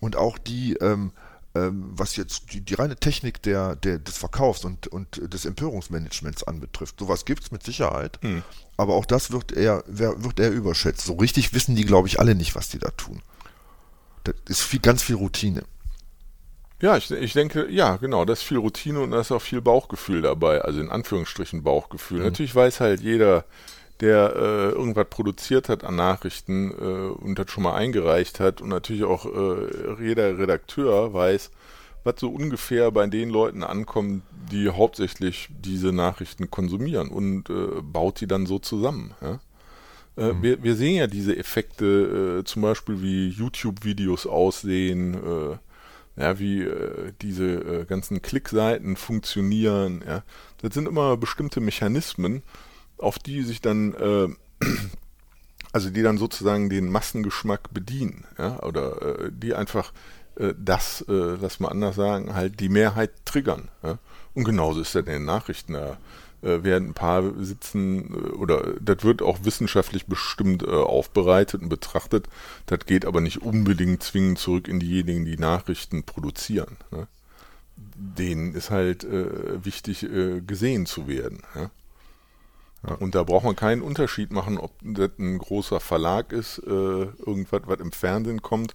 und 0.00 0.16
auch 0.16 0.38
die, 0.38 0.74
ähm, 0.74 1.12
ähm, 1.54 1.90
was 1.90 2.16
jetzt 2.16 2.52
die, 2.52 2.60
die, 2.60 2.74
reine 2.74 2.96
Technik 2.96 3.42
der, 3.42 3.76
der, 3.76 3.98
des 3.98 4.16
Verkaufs 4.18 4.64
und, 4.64 4.86
und 4.88 5.20
des 5.32 5.44
Empörungsmanagements 5.44 6.44
anbetrifft. 6.44 6.98
Sowas 6.98 7.24
gibt 7.24 7.44
es 7.44 7.50
mit 7.50 7.62
Sicherheit, 7.62 8.18
hm. 8.22 8.42
aber 8.76 8.94
auch 8.94 9.06
das 9.06 9.30
wird 9.30 9.52
eher, 9.52 9.82
wird 9.86 10.40
eher 10.40 10.52
überschätzt. 10.52 11.06
So 11.06 11.14
richtig 11.14 11.54
wissen 11.54 11.74
die, 11.74 11.84
glaube 11.84 12.08
ich, 12.08 12.20
alle 12.20 12.34
nicht, 12.34 12.54
was 12.54 12.68
die 12.68 12.78
da 12.78 12.90
tun. 12.90 13.22
Das 14.24 14.34
ist 14.46 14.62
viel, 14.62 14.80
ganz 14.80 15.02
viel 15.02 15.16
Routine. 15.16 15.64
Ja, 16.80 16.96
ich, 16.96 17.10
ich 17.10 17.32
denke, 17.32 17.68
ja, 17.70 17.96
genau, 17.96 18.24
da 18.24 18.32
ist 18.32 18.42
viel 18.42 18.58
Routine 18.58 19.00
und 19.00 19.10
da 19.10 19.20
ist 19.20 19.32
auch 19.32 19.42
viel 19.42 19.60
Bauchgefühl 19.60 20.22
dabei, 20.22 20.60
also 20.60 20.80
in 20.80 20.90
Anführungsstrichen 20.90 21.62
Bauchgefühl. 21.62 22.18
Mhm. 22.18 22.24
Natürlich 22.24 22.54
weiß 22.54 22.80
halt 22.80 23.00
jeder, 23.00 23.44
der 24.00 24.36
äh, 24.36 24.68
irgendwas 24.70 25.08
produziert 25.10 25.68
hat 25.68 25.82
an 25.82 25.96
Nachrichten 25.96 26.70
äh, 26.70 27.24
und 27.24 27.38
das 27.38 27.50
schon 27.50 27.64
mal 27.64 27.74
eingereicht 27.74 28.38
hat 28.38 28.60
und 28.60 28.68
natürlich 28.68 29.02
auch 29.02 29.26
äh, 29.26 30.04
jeder 30.04 30.38
Redakteur 30.38 31.12
weiß, 31.12 31.50
was 32.04 32.14
so 32.20 32.28
ungefähr 32.28 32.92
bei 32.92 33.06
den 33.08 33.28
Leuten 33.28 33.64
ankommt, 33.64 34.22
die 34.52 34.68
hauptsächlich 34.68 35.48
diese 35.50 35.92
Nachrichten 35.92 36.48
konsumieren 36.48 37.08
und 37.08 37.50
äh, 37.50 37.82
baut 37.82 38.20
die 38.20 38.28
dann 38.28 38.46
so 38.46 38.60
zusammen. 38.60 39.14
Ja? 39.20 39.40
Äh, 40.16 40.32
mhm. 40.32 40.42
wir, 40.42 40.62
wir 40.62 40.76
sehen 40.76 40.96
ja 40.96 41.08
diese 41.08 41.36
Effekte, 41.36 42.40
äh, 42.40 42.44
zum 42.44 42.62
Beispiel 42.62 43.02
wie 43.02 43.28
YouTube-Videos 43.30 44.28
aussehen, 44.28 45.14
äh, 45.14 45.56
ja, 46.18 46.38
wie 46.38 46.62
äh, 46.62 47.12
diese 47.22 47.44
äh, 47.44 47.84
ganzen 47.84 48.20
Klickseiten 48.22 48.96
funktionieren, 48.96 50.02
ja. 50.06 50.22
Das 50.60 50.74
sind 50.74 50.88
immer 50.88 51.16
bestimmte 51.16 51.60
Mechanismen, 51.60 52.42
auf 52.98 53.18
die 53.18 53.42
sich 53.42 53.60
dann, 53.60 53.94
äh, 53.94 54.64
also 55.72 55.90
die 55.90 56.02
dann 56.02 56.18
sozusagen 56.18 56.68
den 56.68 56.90
Massengeschmack 56.90 57.72
bedienen, 57.72 58.24
ja, 58.38 58.60
oder 58.62 59.20
äh, 59.20 59.30
die 59.32 59.54
einfach 59.54 59.92
äh, 60.36 60.54
das, 60.58 61.04
äh, 61.08 61.36
lass 61.40 61.60
mal 61.60 61.68
anders 61.68 61.96
sagen, 61.96 62.34
halt 62.34 62.60
die 62.60 62.68
Mehrheit 62.68 63.12
triggern. 63.24 63.68
Ja. 63.82 63.98
Und 64.34 64.44
genauso 64.44 64.80
ist 64.80 64.94
das 64.94 65.06
in 65.06 65.12
den 65.12 65.24
Nachrichten. 65.24 65.74
Da 65.74 65.98
äh, 66.42 66.62
werden 66.62 66.90
ein 66.90 66.94
paar 66.94 67.22
sitzen 67.38 68.14
äh, 68.14 68.28
oder 68.30 68.74
das 68.80 69.02
wird 69.02 69.22
auch 69.22 69.38
wissenschaftlich 69.42 70.06
bestimmt 70.06 70.62
äh, 70.62 70.66
aufbereitet 70.66 71.62
und 71.62 71.68
betrachtet. 71.68 72.28
Das 72.66 72.80
geht 72.86 73.04
aber 73.04 73.20
nicht 73.20 73.42
unbedingt 73.42 74.02
zwingend 74.02 74.38
zurück 74.38 74.68
in 74.68 74.80
diejenigen, 74.80 75.24
die 75.24 75.38
Nachrichten 75.38 76.04
produzieren. 76.04 76.76
Ne? 76.90 77.08
Denen 77.76 78.54
ist 78.54 78.70
halt 78.70 79.04
äh, 79.04 79.64
wichtig, 79.64 80.04
äh, 80.04 80.40
gesehen 80.40 80.86
zu 80.86 81.08
werden. 81.08 81.42
Ja? 81.54 81.70
Ja. 82.86 82.94
Und 82.94 83.14
da 83.14 83.24
braucht 83.24 83.44
man 83.44 83.56
keinen 83.56 83.82
Unterschied 83.82 84.30
machen, 84.32 84.58
ob 84.58 84.72
das 84.82 85.10
ein 85.18 85.38
großer 85.38 85.80
Verlag 85.80 86.32
ist, 86.32 86.58
äh, 86.58 86.70
irgendwas, 86.70 87.62
was 87.66 87.80
im 87.80 87.92
Fernsehen 87.92 88.42
kommt, 88.42 88.74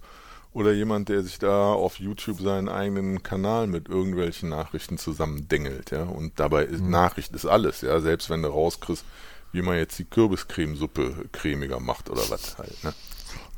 oder 0.54 0.72
jemand, 0.72 1.08
der 1.08 1.22
sich 1.22 1.38
da 1.38 1.72
auf 1.72 1.98
YouTube 1.98 2.40
seinen 2.40 2.68
eigenen 2.68 3.24
Kanal 3.24 3.66
mit 3.66 3.88
irgendwelchen 3.88 4.48
Nachrichten 4.48 4.98
zusammendengelt, 4.98 5.90
ja. 5.90 6.04
Und 6.04 6.38
dabei 6.38 6.64
ist 6.64 6.80
mhm. 6.80 6.90
Nachricht 6.90 7.34
ist 7.34 7.44
alles, 7.44 7.80
ja. 7.80 8.00
Selbst 8.00 8.30
wenn 8.30 8.42
du 8.42 8.48
rauskriegst, 8.48 9.04
wie 9.52 9.62
man 9.62 9.76
jetzt 9.76 9.98
die 9.98 10.04
Kürbiscremesuppe 10.04 11.28
cremiger 11.32 11.80
macht 11.80 12.08
oder 12.08 12.22
was 12.30 12.56
halt, 12.56 12.84
ne? 12.84 12.94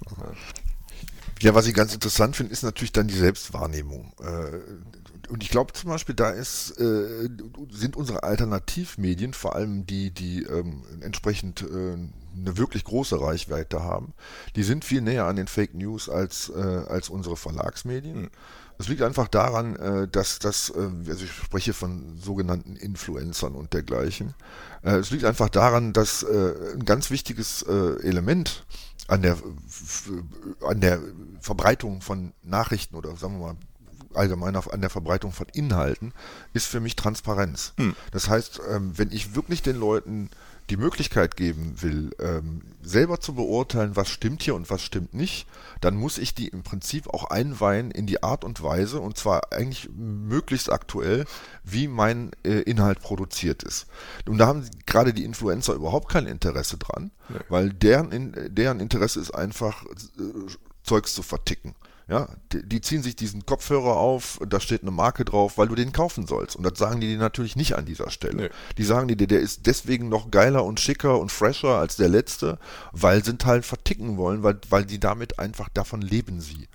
Ja. 0.06 0.32
ja, 1.42 1.54
was 1.54 1.66
ich 1.66 1.74
ganz 1.74 1.92
interessant 1.92 2.34
finde, 2.34 2.52
ist 2.52 2.62
natürlich 2.62 2.92
dann 2.92 3.08
die 3.08 3.14
Selbstwahrnehmung. 3.14 4.14
Äh, 4.20 5.30
und 5.30 5.42
ich 5.42 5.50
glaube 5.50 5.74
zum 5.74 5.90
Beispiel, 5.90 6.14
da 6.14 6.30
ist, 6.30 6.78
äh, 6.80 7.28
sind 7.70 7.96
unsere 7.96 8.22
Alternativmedien, 8.22 9.34
vor 9.34 9.54
allem 9.54 9.86
die, 9.86 10.12
die 10.12 10.44
ähm, 10.44 10.82
entsprechend 11.00 11.62
äh, 11.62 11.96
eine 12.38 12.56
wirklich 12.56 12.84
große 12.84 13.20
Reichweite 13.20 13.82
haben, 13.82 14.12
die 14.54 14.62
sind 14.62 14.84
viel 14.84 15.00
näher 15.00 15.24
an 15.26 15.36
den 15.36 15.46
Fake 15.46 15.74
News 15.74 16.08
als, 16.08 16.50
äh, 16.50 16.60
als 16.60 17.08
unsere 17.08 17.36
Verlagsmedien. 17.36 18.22
Mhm. 18.22 18.30
Das 18.78 18.88
liegt 18.88 19.02
einfach 19.02 19.28
daran, 19.28 19.76
äh, 19.76 20.08
dass 20.08 20.38
das, 20.38 20.70
äh, 20.70 21.10
also 21.10 21.24
ich 21.24 21.32
spreche 21.32 21.72
von 21.72 22.18
sogenannten 22.18 22.76
Influencern 22.76 23.54
und 23.54 23.72
dergleichen. 23.72 24.34
Äh, 24.82 24.96
es 24.96 25.10
liegt 25.10 25.24
einfach 25.24 25.48
daran, 25.48 25.92
dass 25.92 26.24
ein 26.24 26.84
ganz 26.84 27.10
wichtiges 27.10 27.62
Element 27.62 28.64
an 29.08 29.22
der, 29.22 29.36
an 30.66 30.80
der 30.80 31.00
Verbreitung 31.40 32.00
von 32.00 32.32
Nachrichten 32.42 32.96
oder 32.96 33.16
sagen 33.16 33.38
wir 33.38 33.46
mal 33.46 33.56
allgemein 34.14 34.56
an 34.56 34.80
der 34.80 34.90
Verbreitung 34.90 35.32
von 35.32 35.46
Inhalten, 35.52 36.12
ist 36.54 36.66
für 36.66 36.80
mich 36.80 36.96
Transparenz. 36.96 37.74
Hm. 37.76 37.94
Das 38.12 38.28
heißt, 38.28 38.60
ähm, 38.70 38.92
wenn 38.96 39.12
ich 39.12 39.34
wirklich 39.34 39.62
den 39.62 39.76
Leuten 39.76 40.30
die 40.70 40.76
Möglichkeit 40.76 41.36
geben 41.36 41.80
will, 41.80 42.10
ähm, 42.18 42.62
selber 42.82 43.20
zu 43.20 43.34
beurteilen, 43.34 43.94
was 43.94 44.08
stimmt 44.08 44.42
hier 44.42 44.54
und 44.54 44.68
was 44.68 44.82
stimmt 44.82 45.14
nicht, 45.14 45.46
dann 45.80 45.96
muss 45.96 46.18
ich 46.18 46.34
die 46.34 46.48
im 46.48 46.62
Prinzip 46.62 47.08
auch 47.08 47.24
einweihen 47.24 47.90
in 47.90 48.06
die 48.06 48.22
Art 48.22 48.44
und 48.44 48.62
Weise, 48.62 49.00
und 49.00 49.16
zwar 49.16 49.52
eigentlich 49.52 49.88
möglichst 49.94 50.70
aktuell, 50.72 51.24
wie 51.62 51.88
mein 51.88 52.32
äh, 52.44 52.60
Inhalt 52.62 53.00
produziert 53.00 53.62
ist. 53.62 53.86
Und 54.26 54.38
da 54.38 54.46
haben 54.46 54.68
gerade 54.86 55.14
die 55.14 55.24
Influencer 55.24 55.74
überhaupt 55.74 56.08
kein 56.10 56.26
Interesse 56.26 56.78
dran, 56.78 57.12
nee. 57.28 57.38
weil 57.48 57.72
deren, 57.72 58.34
deren 58.54 58.80
Interesse 58.80 59.20
ist 59.20 59.32
einfach, 59.32 59.84
äh, 59.84 60.50
Zeugs 60.82 61.14
zu 61.14 61.22
verticken. 61.22 61.74
Ja, 62.08 62.28
die, 62.52 62.80
ziehen 62.80 63.02
sich 63.02 63.16
diesen 63.16 63.46
Kopfhörer 63.46 63.96
auf, 63.96 64.38
da 64.48 64.60
steht 64.60 64.82
eine 64.82 64.92
Marke 64.92 65.24
drauf, 65.24 65.58
weil 65.58 65.66
du 65.66 65.74
den 65.74 65.92
kaufen 65.92 66.28
sollst. 66.28 66.54
Und 66.54 66.62
das 66.62 66.78
sagen 66.78 67.00
die 67.00 67.08
dir 67.08 67.18
natürlich 67.18 67.56
nicht 67.56 67.74
an 67.74 67.84
dieser 67.84 68.10
Stelle. 68.10 68.44
Nee. 68.44 68.48
Die 68.78 68.84
sagen 68.84 69.08
dir, 69.08 69.16
der 69.16 69.40
ist 69.40 69.66
deswegen 69.66 70.08
noch 70.08 70.30
geiler 70.30 70.64
und 70.64 70.78
schicker 70.78 71.18
und 71.18 71.32
fresher 71.32 71.78
als 71.78 71.96
der 71.96 72.08
letzte, 72.08 72.60
weil 72.92 73.24
sie 73.24 73.36
halt 73.44 73.64
verticken 73.64 74.18
wollen, 74.18 74.44
weil, 74.44 74.56
weil 74.70 74.84
die 74.84 75.00
damit 75.00 75.40
einfach 75.40 75.68
davon 75.68 76.00
leben 76.00 76.40
sie. 76.40 76.68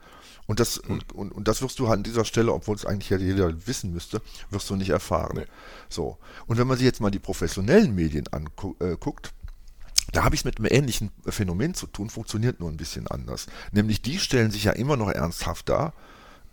Und 0.47 0.59
das, 0.59 0.83
mhm. 0.83 0.91
und, 0.91 1.13
und, 1.13 1.31
und, 1.31 1.47
das 1.47 1.61
wirst 1.61 1.79
du 1.79 1.87
halt 1.87 1.99
an 1.99 2.03
dieser 2.03 2.25
Stelle, 2.25 2.51
obwohl 2.51 2.75
es 2.75 2.85
eigentlich 2.85 3.09
ja 3.09 3.15
jeder 3.15 3.67
wissen 3.67 3.93
müsste, 3.93 4.21
wirst 4.49 4.69
du 4.69 4.75
nicht 4.75 4.89
erfahren. 4.89 5.37
Nee. 5.37 5.45
So. 5.87 6.17
Und 6.45 6.57
wenn 6.57 6.67
man 6.67 6.77
sich 6.77 6.85
jetzt 6.85 6.99
mal 6.99 7.09
die 7.09 7.19
professionellen 7.19 7.95
Medien 7.95 8.27
anguckt, 8.27 8.81
äh, 8.81 9.31
da 10.11 10.23
habe 10.23 10.35
ich 10.35 10.41
es 10.41 10.45
mit 10.45 10.57
einem 10.57 10.67
ähnlichen 10.69 11.11
Phänomen 11.27 11.73
zu 11.73 11.87
tun, 11.87 12.09
funktioniert 12.09 12.59
nur 12.59 12.69
ein 12.69 12.77
bisschen 12.77 13.07
anders. 13.07 13.47
Nämlich 13.71 14.01
die 14.01 14.19
stellen 14.19 14.51
sich 14.51 14.65
ja 14.65 14.71
immer 14.71 14.97
noch 14.97 15.09
ernsthaft 15.09 15.69
dar. 15.69 15.93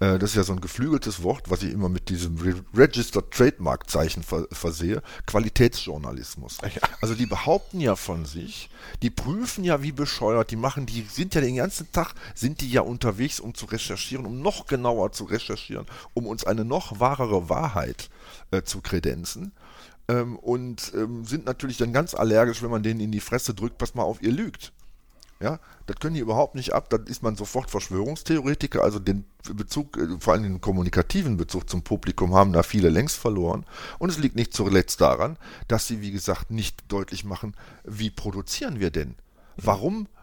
Äh, 0.00 0.18
das 0.18 0.30
ist 0.30 0.36
ja 0.36 0.44
so 0.44 0.52
ein 0.52 0.60
geflügeltes 0.60 1.22
Wort, 1.22 1.50
was 1.50 1.62
ich 1.62 1.72
immer 1.72 1.88
mit 1.88 2.08
diesem 2.08 2.38
Registered 2.74 3.30
Trademark 3.30 3.90
Zeichen 3.90 4.22
versehe. 4.22 5.02
Qualitätsjournalismus. 5.26 6.58
Also 7.00 7.14
die 7.14 7.26
behaupten 7.26 7.80
ja 7.80 7.96
von 7.96 8.24
sich, 8.24 8.70
die 9.02 9.10
prüfen 9.10 9.64
ja 9.64 9.82
wie 9.82 9.92
bescheuert, 9.92 10.50
die 10.50 10.56
machen, 10.56 10.86
die 10.86 11.02
sind 11.02 11.34
ja 11.34 11.40
den 11.40 11.56
ganzen 11.56 11.90
Tag, 11.92 12.14
sind 12.34 12.60
die 12.60 12.70
ja 12.70 12.82
unterwegs, 12.82 13.40
um 13.40 13.54
zu 13.54 13.66
recherchieren, 13.66 14.26
um 14.26 14.40
noch 14.40 14.66
genauer 14.66 15.12
zu 15.12 15.24
recherchieren, 15.24 15.86
um 16.14 16.26
uns 16.26 16.44
eine 16.44 16.64
noch 16.64 17.00
wahrere 17.00 17.48
Wahrheit 17.48 18.10
äh, 18.50 18.62
zu 18.62 18.80
kredenzen 18.80 19.52
ähm, 20.08 20.36
und 20.36 20.92
ähm, 20.94 21.24
sind 21.24 21.46
natürlich 21.46 21.76
dann 21.76 21.92
ganz 21.92 22.14
allergisch, 22.14 22.62
wenn 22.62 22.70
man 22.70 22.82
denen 22.82 23.00
in 23.00 23.12
die 23.12 23.20
Fresse 23.20 23.54
drückt, 23.54 23.78
pass 23.78 23.94
mal 23.94 24.02
auf, 24.02 24.22
ihr 24.22 24.32
lügt. 24.32 24.72
Ja, 25.40 25.60
das 25.86 26.00
können 26.00 26.14
die 26.14 26.20
überhaupt 26.20 26.56
nicht 26.56 26.74
ab, 26.74 26.90
dann 26.90 27.06
ist 27.06 27.22
man 27.22 27.36
sofort 27.36 27.70
Verschwörungstheoretiker, 27.70 28.82
also 28.82 28.98
den 28.98 29.24
Bezug, 29.54 29.96
äh, 29.96 30.18
vor 30.18 30.32
allem 30.32 30.42
den 30.42 30.60
kommunikativen 30.60 31.36
Bezug 31.36 31.70
zum 31.70 31.82
Publikum 31.82 32.34
haben 32.34 32.52
da 32.52 32.64
viele 32.64 32.88
längst 32.88 33.16
verloren. 33.16 33.64
Und 34.00 34.10
es 34.10 34.18
liegt 34.18 34.34
nicht 34.34 34.52
zuletzt 34.52 35.00
daran, 35.00 35.36
dass 35.68 35.86
sie, 35.86 36.00
wie 36.00 36.10
gesagt, 36.10 36.50
nicht 36.50 36.82
deutlich 36.88 37.24
machen, 37.24 37.54
wie 37.84 38.10
produzieren 38.10 38.80
wir 38.80 38.90
denn? 38.90 39.14
Warum 39.56 40.06
äh, 40.06 40.06
äh, 40.06 40.17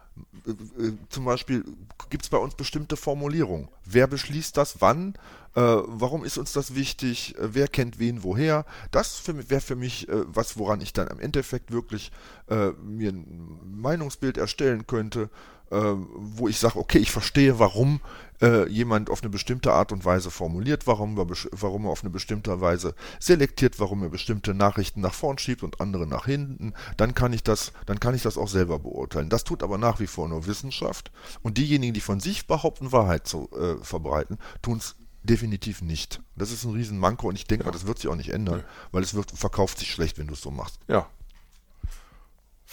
zum 1.08 1.24
Beispiel 1.24 1.64
gibt 2.10 2.24
es 2.24 2.30
bei 2.30 2.38
uns 2.38 2.54
bestimmte 2.54 2.96
Formulierungen. 2.96 3.68
Wer 3.84 4.06
beschließt 4.06 4.56
das 4.56 4.80
wann? 4.80 5.14
Äh, 5.54 5.60
warum 5.60 6.24
ist 6.24 6.38
uns 6.38 6.52
das 6.52 6.74
wichtig? 6.74 7.36
Äh, 7.38 7.54
wer 7.54 7.68
kennt 7.68 7.98
wen 7.98 8.22
woher? 8.22 8.64
Das 8.90 9.22
wäre 9.26 9.60
für 9.60 9.74
mich 9.74 10.08
äh, 10.08 10.24
was, 10.26 10.58
woran 10.58 10.80
ich 10.80 10.92
dann 10.92 11.08
im 11.08 11.18
Endeffekt 11.18 11.72
wirklich 11.72 12.12
äh, 12.48 12.70
mir 12.72 13.10
ein 13.10 13.58
Meinungsbild 13.64 14.36
erstellen 14.36 14.86
könnte, 14.86 15.30
wo 15.70 16.48
ich 16.48 16.58
sage, 16.58 16.78
okay, 16.78 16.98
ich 16.98 17.10
verstehe, 17.10 17.58
warum 17.58 18.00
äh, 18.42 18.68
jemand 18.68 19.10
auf 19.10 19.22
eine 19.22 19.30
bestimmte 19.30 19.72
Art 19.72 19.92
und 19.92 20.04
Weise 20.04 20.30
formuliert, 20.30 20.86
warum 20.86 21.18
er, 21.18 21.26
warum 21.52 21.86
er 21.86 21.90
auf 21.90 22.02
eine 22.02 22.10
bestimmte 22.10 22.60
Weise 22.60 22.94
selektiert, 23.18 23.80
warum 23.80 24.02
er 24.02 24.10
bestimmte 24.10 24.54
Nachrichten 24.54 25.00
nach 25.00 25.14
vorn 25.14 25.38
schiebt 25.38 25.62
und 25.62 25.80
andere 25.80 26.06
nach 26.06 26.26
hinten, 26.26 26.74
dann 26.96 27.14
kann 27.14 27.32
ich 27.32 27.42
das, 27.42 27.72
dann 27.86 28.00
kann 28.00 28.14
ich 28.14 28.22
das 28.22 28.38
auch 28.38 28.48
selber 28.48 28.78
beurteilen. 28.78 29.28
Das 29.28 29.44
tut 29.44 29.62
aber 29.62 29.78
nach 29.78 30.00
wie 30.00 30.06
vor 30.06 30.28
nur 30.28 30.46
Wissenschaft 30.46 31.10
und 31.42 31.58
diejenigen, 31.58 31.94
die 31.94 32.00
von 32.00 32.20
sich 32.20 32.46
behaupten, 32.46 32.92
Wahrheit 32.92 33.26
zu 33.26 33.50
äh, 33.52 33.82
verbreiten, 33.82 34.38
tun 34.62 34.78
es 34.78 34.96
definitiv 35.22 35.82
nicht. 35.82 36.20
Das 36.36 36.52
ist 36.52 36.64
ein 36.64 36.72
Riesenmanko 36.72 37.28
und 37.28 37.36
ich 37.36 37.46
denke 37.46 37.64
ja. 37.64 37.70
mal, 37.70 37.72
das 37.72 37.86
wird 37.86 37.98
sich 37.98 38.08
auch 38.08 38.16
nicht 38.16 38.30
ändern, 38.30 38.60
ja. 38.60 38.64
weil 38.92 39.02
es 39.02 39.14
wird, 39.14 39.32
verkauft 39.32 39.78
sich 39.78 39.90
schlecht, 39.90 40.18
wenn 40.18 40.28
du 40.28 40.34
es 40.34 40.40
so 40.40 40.50
machst. 40.50 40.78
Ja. 40.88 41.08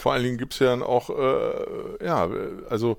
Vor 0.04 0.12
allen 0.12 0.24
Dingen 0.24 0.38
gibt 0.38 0.52
es 0.52 0.60
ja 0.60 0.66
dann 0.66 0.84
auch, 0.84 1.10
äh, 1.10 2.06
ja, 2.06 2.30
also 2.70 2.98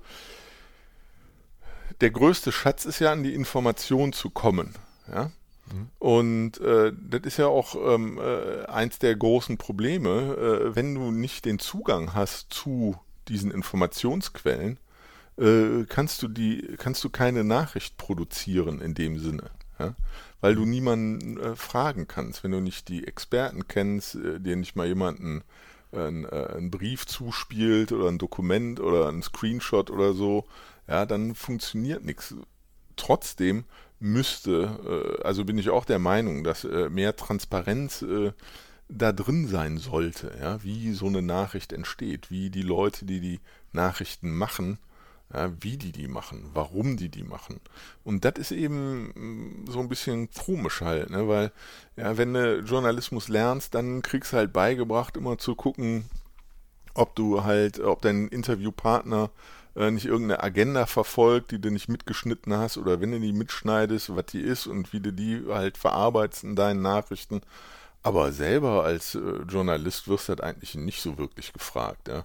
der 2.01 2.11
größte 2.11 2.51
Schatz 2.51 2.87
ist 2.87 2.99
ja 2.99 3.13
an 3.13 3.23
die 3.23 3.35
Information 3.35 4.15
zu 4.15 4.31
kommen. 4.31 4.75
Ja? 5.13 5.31
Mhm. 5.71 5.89
Und 5.99 6.61
äh, 6.63 6.95
das 6.99 7.21
ist 7.25 7.37
ja 7.37 7.49
auch 7.49 7.75
ähm, 7.75 8.19
äh, 8.19 8.65
eins 8.69 9.01
der 9.01 9.17
großen 9.17 9.59
Probleme, 9.59 10.71
äh, 10.73 10.77
wenn 10.77 10.95
du 10.95 11.11
nicht 11.11 11.45
den 11.45 11.59
Zugang 11.59 12.15
hast 12.15 12.55
zu 12.55 12.97
diesen 13.29 13.51
Informationsquellen, 13.51 14.81
äh, 15.37 15.85
kannst 15.87 16.23
du 16.23 16.29
die, 16.29 16.75
kannst 16.79 17.05
du 17.05 17.11
keine 17.11 17.45
Nachricht 17.45 17.99
produzieren 17.99 18.81
in 18.81 18.95
dem 18.95 19.19
Sinne. 19.19 19.51
Ja? 19.79 19.95
Weil 20.41 20.55
du 20.55 20.65
niemanden 20.65 21.39
äh, 21.39 21.55
fragen 21.55 22.09
kannst, 22.09 22.45
wenn 22.45 22.53
du 22.53 22.61
nicht 22.61 22.89
die 22.89 23.07
Experten 23.07 23.69
kennst, 23.69 24.15
dir 24.15 24.57
nicht 24.57 24.75
mal 24.75 24.87
jemanden 24.87 25.45
einen, 25.95 26.27
einen 26.27 26.71
Brief 26.71 27.07
zuspielt 27.07 27.93
oder 27.93 28.09
ein 28.09 28.19
Dokument 28.19 28.81
oder 28.81 29.09
ein 29.09 29.23
Screenshot 29.23 29.91
oder 29.91 30.13
so, 30.13 30.45
ja, 30.89 31.07
dann 31.07 31.35
funktioniert 31.35 32.05
nichts. 32.05 32.35
Trotzdem 32.97 33.65
müsste, 34.01 35.19
äh, 35.21 35.23
also 35.23 35.45
bin 35.45 35.59
ich 35.59 35.71
auch 35.71 35.85
der 35.85 35.99
Meinung, 35.99 36.45
dass 36.45 36.65
äh, 36.65 36.89
mehr 36.91 37.17
Transparenz 37.17 38.03
äh, 38.03 38.33
da 38.89 39.13
drin 39.13 39.49
sein 39.49 39.79
sollte, 39.79 40.33
ja, 40.41 40.63
wie 40.63 40.93
so 40.93 41.07
eine 41.07 41.23
Nachricht 41.23 41.73
entsteht, 41.73 42.31
wie 42.31 42.51
die 42.51 42.63
Leute, 42.63 43.07
die 43.07 43.21
die 43.21 43.41
Nachrichten 43.73 44.37
machen, 44.37 44.79
ja, 45.33 45.51
wie 45.61 45.77
die 45.77 45.93
die 45.93 46.09
machen, 46.09 46.51
warum 46.53 46.97
die 46.97 47.09
die 47.09 47.25
machen. 47.25 47.61
Und 48.05 48.25
das 48.25 48.35
ist 48.39 48.53
eben 48.53 49.65
mm, 49.65 49.71
so 49.71 49.81
ein 49.81 49.89
bisschen 49.89 50.31
komisch 50.31 50.81
halt, 50.81 51.11
ne, 51.11 51.29
weil 51.29 51.53
ja, 51.97 52.17
wenn 52.17 52.35
du 52.35 52.61
Journalismus 52.61 53.29
lernst, 53.29 53.75
dann 53.75 54.03
kriegst 54.03 54.33
du 54.33 54.37
halt 54.37 54.53
beigebracht, 54.53 55.17
immer 55.17 55.39
zu 55.39 55.55
gucken, 55.55 56.05
ob 56.95 57.15
du 57.17 57.45
halt, 57.45 57.81
ob 57.81 58.03
dein 58.03 58.29
Interviewpartner 58.29 59.31
äh, 59.77 59.91
nicht 59.91 60.07
irgendeine 60.07 60.43
Agenda 60.43 60.87
verfolgt, 60.87 61.51
die 61.51 61.61
du 61.61 61.71
nicht 61.71 61.89
mitgeschnitten 61.89 62.55
hast 62.55 62.79
oder 62.79 63.01
wenn 63.01 63.11
du 63.13 63.21
die 63.21 63.33
mitschneidest, 63.33 64.15
was 64.15 64.27
die 64.27 64.41
ist 64.41 64.67
und 64.67 64.93
wie 64.93 65.01
du 65.01 65.13
die 65.13 65.43
halt 65.49 65.77
verarbeitest 65.77 66.45
in 66.45 66.57
deinen 66.57 66.83
Nachrichten. 66.83 67.41
Aber 68.03 68.33
selber 68.33 68.85
als 68.85 69.15
äh, 69.15 69.21
Journalist 69.49 70.09
wirst 70.09 70.29
du 70.29 70.31
halt 70.31 70.43
eigentlich 70.43 70.75
nicht 70.75 71.01
so 71.03 71.19
wirklich 71.19 71.53
gefragt, 71.53 72.09
ja. 72.09 72.25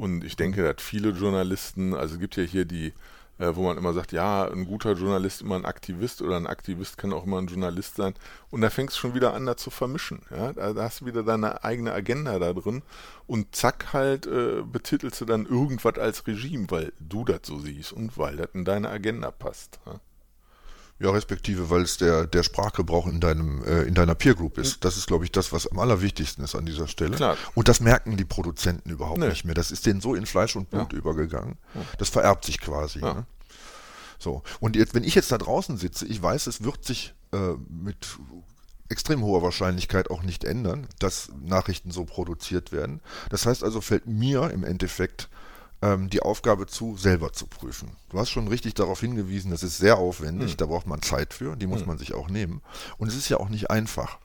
Und 0.00 0.24
ich 0.24 0.36
denke, 0.36 0.62
dass 0.62 0.82
viele 0.82 1.10
Journalisten, 1.10 1.94
also 1.94 2.14
es 2.14 2.20
gibt 2.20 2.36
ja 2.36 2.42
hier 2.42 2.64
die 2.64 2.94
äh, 3.40 3.56
wo 3.56 3.62
man 3.62 3.78
immer 3.78 3.92
sagt, 3.92 4.12
ja, 4.12 4.46
ein 4.46 4.66
guter 4.66 4.92
Journalist 4.92 5.40
immer 5.40 5.56
ein 5.56 5.64
Aktivist 5.64 6.20
oder 6.22 6.36
ein 6.36 6.46
Aktivist 6.46 6.98
kann 6.98 7.12
auch 7.12 7.24
immer 7.24 7.38
ein 7.38 7.46
Journalist 7.46 7.96
sein. 7.96 8.14
Und 8.50 8.60
da 8.60 8.70
fängst 8.70 8.96
du 8.96 9.00
schon 9.00 9.14
wieder 9.14 9.34
an, 9.34 9.46
da 9.46 9.56
zu 9.56 9.70
vermischen. 9.70 10.20
Ja? 10.30 10.52
Da, 10.52 10.74
da 10.74 10.82
hast 10.84 11.00
du 11.00 11.06
wieder 11.06 11.22
deine 11.22 11.64
eigene 11.64 11.92
Agenda 11.92 12.38
da 12.38 12.52
drin 12.52 12.82
und 13.26 13.54
zack 13.56 13.92
halt 13.92 14.26
äh, 14.26 14.62
betitelst 14.62 15.20
du 15.22 15.24
dann 15.24 15.46
irgendwas 15.46 15.98
als 15.98 16.26
Regime, 16.26 16.66
weil 16.68 16.92
du 17.00 17.24
das 17.24 17.40
so 17.44 17.58
siehst 17.58 17.92
und 17.92 18.18
weil 18.18 18.36
das 18.36 18.48
in 18.52 18.64
deine 18.64 18.90
Agenda 18.90 19.30
passt. 19.30 19.80
Ja? 19.86 20.00
Ja, 21.00 21.10
respektive, 21.10 21.70
weil 21.70 21.80
es 21.80 21.96
der, 21.96 22.26
der 22.26 22.42
Sprachgebrauch 22.42 23.06
in 23.06 23.20
deinem, 23.20 23.64
äh, 23.64 23.82
in 23.84 23.94
deiner 23.94 24.14
Peer 24.14 24.34
Group 24.34 24.58
ist. 24.58 24.84
Das 24.84 24.98
ist, 24.98 25.06
glaube 25.06 25.24
ich, 25.24 25.32
das, 25.32 25.50
was 25.50 25.66
am 25.66 25.78
allerwichtigsten 25.78 26.44
ist 26.44 26.54
an 26.54 26.66
dieser 26.66 26.86
Stelle. 26.88 27.16
Klar. 27.16 27.38
Und 27.54 27.68
das 27.68 27.80
merken 27.80 28.18
die 28.18 28.26
Produzenten 28.26 28.90
überhaupt 28.90 29.18
nee. 29.18 29.28
nicht 29.28 29.46
mehr. 29.46 29.54
Das 29.54 29.70
ist 29.70 29.86
denen 29.86 30.02
so 30.02 30.14
in 30.14 30.26
Fleisch 30.26 30.56
und 30.56 30.68
Blut 30.68 30.92
ja. 30.92 30.98
übergegangen. 30.98 31.56
Das 31.96 32.10
vererbt 32.10 32.44
sich 32.44 32.60
quasi. 32.60 32.98
Ja. 32.98 33.14
Ne? 33.14 33.26
So. 34.18 34.42
Und 34.60 34.76
jetzt, 34.76 34.94
wenn 34.94 35.02
ich 35.02 35.14
jetzt 35.14 35.32
da 35.32 35.38
draußen 35.38 35.78
sitze, 35.78 36.06
ich 36.06 36.20
weiß, 36.20 36.46
es 36.46 36.62
wird 36.62 36.84
sich 36.84 37.14
äh, 37.32 37.54
mit 37.68 38.18
extrem 38.90 39.22
hoher 39.22 39.42
Wahrscheinlichkeit 39.42 40.10
auch 40.10 40.22
nicht 40.22 40.44
ändern, 40.44 40.86
dass 40.98 41.30
Nachrichten 41.42 41.92
so 41.92 42.04
produziert 42.04 42.72
werden. 42.72 43.00
Das 43.30 43.46
heißt 43.46 43.64
also, 43.64 43.80
fällt 43.80 44.06
mir 44.06 44.50
im 44.50 44.64
Endeffekt 44.64 45.30
ähm, 45.82 46.10
die 46.10 46.22
Aufgabe 46.22 46.66
zu, 46.66 46.96
selber 46.96 47.32
zu 47.32 47.46
prüfen. 47.46 47.92
Du 48.10 48.18
hast 48.18 48.30
schon 48.30 48.48
richtig 48.48 48.74
darauf 48.74 49.00
hingewiesen, 49.00 49.50
das 49.50 49.62
ist 49.62 49.78
sehr 49.78 49.98
aufwendig, 49.98 50.52
hm. 50.52 50.56
da 50.58 50.66
braucht 50.66 50.86
man 50.86 51.02
Zeit 51.02 51.34
für, 51.34 51.56
die 51.56 51.66
muss 51.66 51.80
hm. 51.80 51.88
man 51.88 51.98
sich 51.98 52.14
auch 52.14 52.28
nehmen. 52.28 52.60
Und 52.98 53.08
es 53.08 53.16
ist 53.16 53.28
ja 53.28 53.38
auch 53.38 53.48
nicht 53.48 53.70
einfach. 53.70 54.18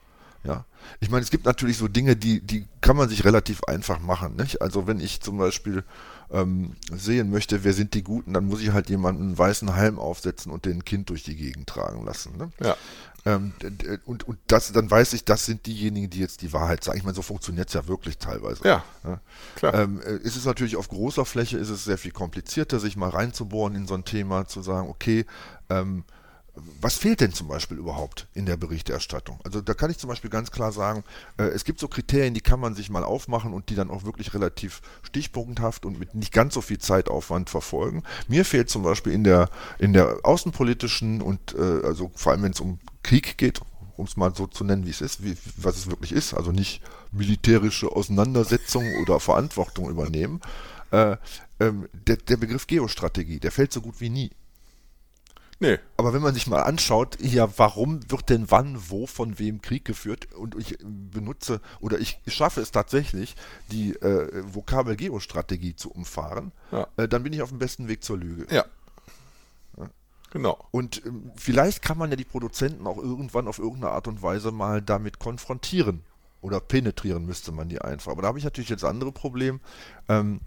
Ja, 0.44 0.64
ich 1.00 1.10
meine, 1.10 1.24
es 1.24 1.30
gibt 1.30 1.44
natürlich 1.44 1.76
so 1.76 1.88
Dinge, 1.88 2.14
die, 2.14 2.40
die 2.40 2.68
kann 2.80 2.96
man 2.96 3.08
sich 3.08 3.24
relativ 3.24 3.64
einfach 3.64 3.98
machen. 3.98 4.36
Nicht? 4.36 4.62
Also 4.62 4.86
wenn 4.86 5.00
ich 5.00 5.20
zum 5.20 5.38
Beispiel 5.38 5.82
ähm, 6.30 6.72
sehen 6.92 7.30
möchte, 7.30 7.64
wer 7.64 7.72
sind 7.72 7.94
die 7.94 8.02
Guten, 8.02 8.32
dann 8.34 8.46
muss 8.46 8.60
ich 8.60 8.72
halt 8.72 8.88
jemanden 8.88 9.22
einen 9.22 9.38
weißen 9.38 9.74
Halm 9.74 9.98
aufsetzen 9.98 10.52
und 10.52 10.64
den 10.64 10.84
Kind 10.84 11.10
durch 11.10 11.22
die 11.22 11.36
Gegend 11.36 11.68
tragen 11.68 12.04
lassen. 12.04 12.36
Ne? 12.36 12.50
Ja. 12.60 12.76
Ähm, 13.24 13.52
und, 14.04 14.26
und 14.28 14.38
das, 14.46 14.70
dann 14.70 14.88
weiß 14.88 15.12
ich, 15.12 15.24
das 15.24 15.46
sind 15.46 15.66
diejenigen, 15.66 16.08
die 16.08 16.20
jetzt 16.20 16.42
die 16.42 16.52
Wahrheit 16.52 16.84
sagen. 16.84 16.96
Ich 16.96 17.04
meine, 17.04 17.16
so 17.16 17.22
funktioniert 17.22 17.68
es 17.68 17.74
ja 17.74 17.88
wirklich 17.88 18.18
teilweise. 18.18 18.62
Ja, 18.66 18.84
klar. 19.56 19.74
Ähm, 19.74 20.00
äh, 20.00 20.16
ist 20.18 20.36
es 20.36 20.44
natürlich 20.44 20.76
auf 20.76 20.88
großer 20.88 21.24
Fläche, 21.24 21.58
ist 21.58 21.70
es 21.70 21.84
sehr 21.84 21.98
viel 21.98 22.12
komplizierter, 22.12 22.78
sich 22.78 22.96
mal 22.96 23.10
reinzubohren 23.10 23.74
in 23.74 23.88
so 23.88 23.94
ein 23.94 24.04
Thema, 24.04 24.46
zu 24.46 24.62
sagen, 24.62 24.88
okay, 24.88 25.26
ähm, 25.68 26.04
was 26.80 26.96
fehlt 26.96 27.20
denn 27.20 27.32
zum 27.32 27.48
Beispiel 27.48 27.76
überhaupt 27.76 28.26
in 28.34 28.46
der 28.46 28.56
Berichterstattung? 28.56 29.38
Also 29.44 29.60
da 29.60 29.74
kann 29.74 29.90
ich 29.90 29.98
zum 29.98 30.08
Beispiel 30.08 30.30
ganz 30.30 30.50
klar 30.50 30.72
sagen, 30.72 31.04
äh, 31.36 31.44
es 31.44 31.64
gibt 31.64 31.80
so 31.80 31.88
Kriterien, 31.88 32.34
die 32.34 32.40
kann 32.40 32.60
man 32.60 32.74
sich 32.74 32.90
mal 32.90 33.04
aufmachen 33.04 33.52
und 33.52 33.68
die 33.68 33.74
dann 33.74 33.90
auch 33.90 34.04
wirklich 34.04 34.32
relativ 34.34 34.80
stichpunkthaft 35.02 35.84
und 35.84 35.98
mit 35.98 36.14
nicht 36.14 36.32
ganz 36.32 36.54
so 36.54 36.60
viel 36.60 36.78
Zeitaufwand 36.78 37.50
verfolgen. 37.50 38.02
Mir 38.28 38.44
fehlt 38.44 38.70
zum 38.70 38.82
Beispiel 38.82 39.12
in 39.12 39.24
der, 39.24 39.50
in 39.78 39.92
der 39.92 40.20
außenpolitischen 40.22 41.20
und 41.20 41.54
äh, 41.54 41.86
also 41.86 42.10
vor 42.14 42.32
allem 42.32 42.42
wenn 42.42 42.52
es 42.52 42.60
um 42.60 42.78
Krieg 43.02 43.36
geht, 43.38 43.60
um 43.96 44.06
es 44.06 44.16
mal 44.16 44.34
so 44.34 44.46
zu 44.46 44.64
nennen, 44.64 44.86
wie 44.86 44.90
es 44.90 45.00
ist, 45.00 45.22
wie, 45.22 45.36
was 45.56 45.76
es 45.76 45.86
wirklich 45.88 46.12
ist, 46.12 46.34
also 46.34 46.52
nicht 46.52 46.82
militärische 47.12 47.90
Auseinandersetzungen 47.90 49.02
oder 49.02 49.20
Verantwortung 49.20 49.90
übernehmen. 49.90 50.40
Äh, 50.90 51.16
ähm, 51.60 51.88
der, 51.92 52.16
der 52.16 52.36
Begriff 52.36 52.66
Geostrategie, 52.66 53.40
der 53.40 53.52
fällt 53.52 53.72
so 53.72 53.80
gut 53.80 54.00
wie 54.00 54.10
nie. 54.10 54.30
Nee. 55.58 55.78
Aber 55.96 56.12
wenn 56.12 56.20
man 56.20 56.34
sich 56.34 56.46
mal 56.46 56.62
anschaut, 56.62 57.18
ja, 57.20 57.48
warum 57.58 58.00
wird 58.10 58.28
denn 58.28 58.50
wann, 58.50 58.78
wo, 58.90 59.06
von 59.06 59.38
wem 59.38 59.62
Krieg 59.62 59.84
geführt 59.84 60.32
und 60.34 60.54
ich 60.54 60.76
benutze 60.82 61.60
oder 61.80 61.98
ich 61.98 62.20
schaffe 62.26 62.60
es 62.60 62.72
tatsächlich, 62.72 63.36
die 63.70 63.94
äh, 63.94 64.42
Vokabel 64.52 64.96
Geostrategie 64.96 65.74
zu 65.74 65.90
umfahren, 65.90 66.52
ja. 66.72 66.86
äh, 66.98 67.08
dann 67.08 67.22
bin 67.22 67.32
ich 67.32 67.40
auf 67.40 67.48
dem 67.48 67.58
besten 67.58 67.88
Weg 67.88 68.04
zur 68.04 68.18
Lüge. 68.18 68.46
Ja. 68.54 68.66
ja. 69.78 69.88
Genau. 70.30 70.58
Und 70.72 71.04
ähm, 71.06 71.32
vielleicht 71.36 71.80
kann 71.80 71.96
man 71.96 72.10
ja 72.10 72.16
die 72.16 72.24
Produzenten 72.24 72.86
auch 72.86 72.98
irgendwann 72.98 73.48
auf 73.48 73.58
irgendeine 73.58 73.92
Art 73.92 74.08
und 74.08 74.22
Weise 74.22 74.52
mal 74.52 74.82
damit 74.82 75.18
konfrontieren. 75.18 76.02
Oder 76.42 76.60
penetrieren 76.60 77.24
müsste 77.24 77.50
man 77.50 77.68
die 77.68 77.80
einfach. 77.80 78.12
Aber 78.12 78.22
da 78.22 78.28
habe 78.28 78.38
ich 78.38 78.44
natürlich 78.44 78.68
jetzt 78.68 78.84
andere 78.84 79.10
Problem. 79.10 79.58
Ähm, 80.08 80.40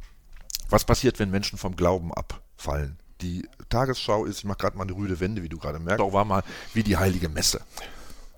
was 0.69 0.86
passiert, 0.86 1.17
wenn 1.17 1.32
Menschen 1.32 1.58
vom 1.58 1.76
Glauben 1.76 2.13
abfallen? 2.13 3.00
Die 3.21 3.47
Tagesschau 3.69 4.25
ist, 4.25 4.39
ich 4.39 4.45
mache 4.45 4.60
gerade 4.60 4.77
mal 4.77 4.84
eine 4.84 4.95
rüde 4.95 5.19
Wende, 5.19 5.43
wie 5.43 5.49
du 5.49 5.58
gerade 5.58 5.79
merkst, 5.79 6.01
auch 6.01 6.13
war 6.13 6.25
mal 6.25 6.43
wie 6.73 6.84
die 6.84 6.97
heilige 6.97 7.29
Messe. 7.29 7.62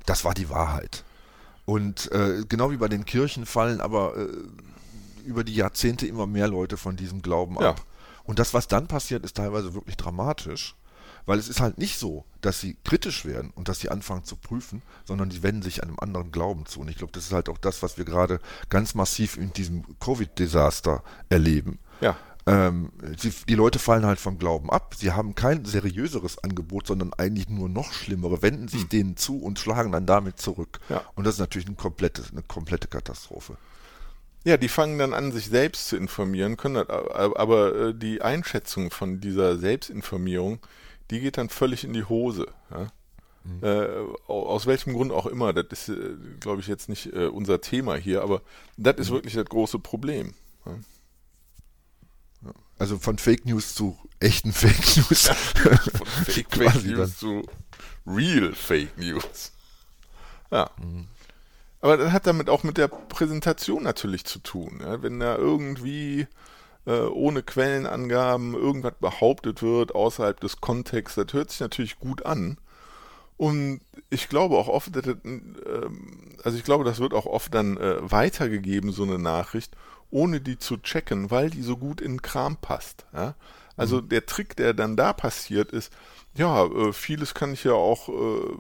Das 0.06 0.26
war 0.26 0.34
die 0.34 0.50
Wahrheit. 0.50 1.04
Und 1.66 2.12
äh, 2.12 2.44
genau 2.48 2.72
wie 2.72 2.78
bei 2.78 2.88
den 2.88 3.06
Kirchen 3.06 3.46
fallen 3.46 3.82
aber 3.82 4.18
äh, 4.18 4.28
über 5.26 5.44
die 5.44 5.56
Jahrzehnte 5.56 6.08
immer 6.08 6.28
mehr 6.28 6.48
Leute 6.48 6.78
von 6.78 6.98
diesem 6.98 7.22
Glauben 7.22 7.58
ab. 7.58 7.80
Ja. 7.80 7.86
Und 8.24 8.40
das, 8.40 8.54
was 8.54 8.68
dann 8.68 8.88
passiert, 8.88 9.24
ist 9.24 9.38
teilweise 9.38 9.74
wirklich 9.74 9.98
dramatisch, 9.98 10.76
weil 11.26 11.38
es 11.38 11.48
ist 11.48 11.62
halt 11.62 11.78
nicht 11.78 12.00
so, 12.00 12.26
dass 12.42 12.60
sie 12.60 12.78
kritisch 12.84 13.26
werden 13.26 13.52
und 13.56 13.68
dass 13.68 13.80
sie 13.80 13.90
anfangen 13.90 14.24
zu 14.24 14.36
prüfen, 14.36 14.82
sondern 15.06 15.30
die 15.30 15.44
wenden 15.44 15.62
sich 15.62 15.84
einem 15.84 16.00
anderen 16.00 16.32
Glauben 16.32 16.66
zu. 16.66 16.82
Und 16.82 16.90
ich 16.90 16.98
glaube, 16.98 17.14
das 17.14 17.26
ist 17.26 17.32
halt 17.32 17.50
auch 17.50 17.60
das, 17.60 17.84
was 17.84 17.98
wir 17.98 18.06
gerade 18.06 18.40
ganz 18.70 18.96
massiv 18.96 19.38
in 19.38 19.54
diesem 19.54 19.84
Covid-Desaster 20.00 21.04
erleben. 21.30 21.78
Ja 22.00 22.18
ähm, 22.48 22.92
sie, 23.18 23.32
die 23.48 23.56
Leute 23.56 23.80
fallen 23.80 24.06
halt 24.06 24.20
vom 24.20 24.38
Glauben 24.40 24.70
ab. 24.70 24.96
Sie 24.98 25.12
haben 25.12 25.36
kein 25.36 25.66
seriöseres 25.66 26.44
Angebot, 26.44 26.88
sondern 26.88 27.14
eigentlich 27.14 27.50
nur 27.50 27.70
noch 27.70 27.94
schlimmere, 27.94 28.42
wenden 28.42 28.68
sich 28.68 28.82
hm. 28.84 28.90
denen 28.90 29.18
zu 29.18 29.40
und 29.42 29.60
schlagen 29.60 29.92
dann 29.92 30.06
damit 30.06 30.40
zurück. 30.40 30.80
Ja. 30.90 31.04
Und 31.16 31.26
das 31.26 31.36
ist 31.36 31.40
natürlich 31.40 31.68
eine 31.68 31.76
komplette, 31.76 32.24
eine 32.32 32.42
komplette 32.42 32.88
Katastrophe. 32.88 33.58
Ja, 34.44 34.58
die 34.58 34.70
fangen 34.70 34.98
dann 34.98 35.14
an, 35.14 35.32
sich 35.32 35.48
selbst 35.48 35.88
zu 35.88 35.98
informieren, 35.98 36.58
können 36.58 36.74
das, 36.74 36.90
aber 36.90 37.76
äh, 37.76 37.94
die 37.94 38.24
Einschätzung 38.24 38.90
von 38.90 39.22
dieser 39.22 39.58
Selbstinformierung, 39.58 40.60
die 41.12 41.20
geht 41.20 41.38
dann 41.38 41.50
völlig 41.50 41.84
in 41.84 41.94
die 41.94 42.06
Hose. 42.06 42.48
Ja? 42.72 42.88
Mhm. 43.44 43.64
Äh, 43.64 43.88
aus 44.28 44.66
welchem 44.66 44.94
Grund 44.94 45.12
auch 45.12 45.28
immer, 45.28 45.54
das 45.54 45.88
ist, 45.88 45.90
äh, 45.90 46.16
glaube 46.40 46.62
ich, 46.62 46.68
jetzt 46.68 46.90
nicht 46.90 47.14
unser 47.14 47.62
Thema 47.62 47.96
hier, 47.96 48.24
aber 48.24 48.42
das 48.78 48.98
ist 48.98 49.12
mhm. 49.12 49.16
wirklich 49.16 49.36
das 49.36 49.46
große 49.46 49.78
Problem. 49.78 50.34
Ja? 50.66 50.74
Also 52.82 52.98
von 52.98 53.20
Fake 53.20 53.46
News 53.46 53.76
zu 53.76 53.96
echten 54.20 54.52
Fake 54.54 54.98
News. 54.98 55.28
von 55.28 56.08
Fake, 56.26 56.48
Fake 56.50 56.84
News 56.84 56.98
dann. 56.98 57.14
zu 57.16 57.44
Real 58.08 58.56
Fake 58.56 58.98
News. 58.98 59.52
Ja. 60.50 60.68
Mhm. 60.82 61.06
Aber 61.82 61.98
das 61.98 62.12
hat 62.12 62.26
damit 62.26 62.50
auch 62.50 62.64
mit 62.64 62.80
der 62.80 62.88
Präsentation 62.88 63.84
natürlich 63.84 64.26
zu 64.26 64.40
tun. 64.40 64.80
Ja? 64.82 65.04
Wenn 65.04 65.20
da 65.20 65.36
irgendwie 65.36 66.26
äh, 66.88 67.02
ohne 67.02 67.44
Quellenangaben 67.44 68.56
irgendwas 68.56 68.96
behauptet 69.00 69.62
wird 69.62 69.94
außerhalb 69.94 70.40
des 70.40 70.60
Kontexts, 70.60 71.18
das 71.24 71.34
hört 71.34 71.52
sich 71.52 71.60
natürlich 71.60 72.00
gut 72.00 72.26
an. 72.26 72.58
Und 73.38 73.82
ich 74.10 74.28
glaube 74.28 74.58
auch 74.58 74.68
oft, 74.68 74.96
das, 74.96 75.06
äh, 75.06 75.16
also 76.44 76.58
ich 76.58 76.64
glaube, 76.64 76.84
das 76.84 77.00
wird 77.00 77.14
auch 77.14 77.28
oft 77.28 77.54
dann 77.54 77.78
äh, 77.78 77.98
weitergegeben, 78.02 78.92
so 78.92 79.04
eine 79.04 79.20
Nachricht, 79.20 79.76
ohne 80.12 80.42
die 80.42 80.58
zu 80.58 80.78
checken, 80.78 81.32
weil 81.32 81.50
die 81.50 81.62
so 81.62 81.78
gut 81.78 82.02
in 82.02 82.14
den 82.14 82.22
Kram 82.22 82.58
passt. 82.58 83.06
Ja? 83.14 83.36
Also 83.76 84.02
mhm. 84.02 84.10
der 84.10 84.26
Trick, 84.26 84.56
der 84.56 84.74
dann 84.74 84.96
da 84.96 85.14
passiert, 85.14 85.72
ist, 85.72 85.92
ja, 86.36 86.66
äh, 86.66 86.94
vieles 86.94 87.34
kann 87.34 87.54
ich 87.54 87.64
ja 87.64 87.74
auch, 87.74 88.10
äh, 88.10 88.56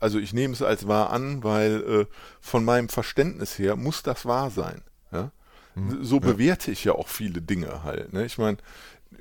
also 0.00 0.18
ich 0.18 0.32
nehme 0.32 0.54
es 0.54 0.62
als 0.62 0.88
wahr 0.88 1.10
an, 1.10 1.44
weil 1.44 1.82
äh, 1.82 2.06
von 2.40 2.64
meinem 2.64 2.88
Verständnis 2.88 3.58
her 3.58 3.76
muss 3.76 4.02
das 4.02 4.26
wahr 4.26 4.50
sein. 4.50 4.82
Ja? 5.12 5.30
Mhm. 5.74 6.04
So 6.04 6.20
bewerte 6.20 6.70
ich 6.70 6.84
ja 6.84 6.92
auch 6.92 7.08
viele 7.08 7.42
Dinge 7.42 7.84
halt. 7.84 8.12
Ne? 8.12 8.24
Ich 8.24 8.38
meine, 8.38 8.58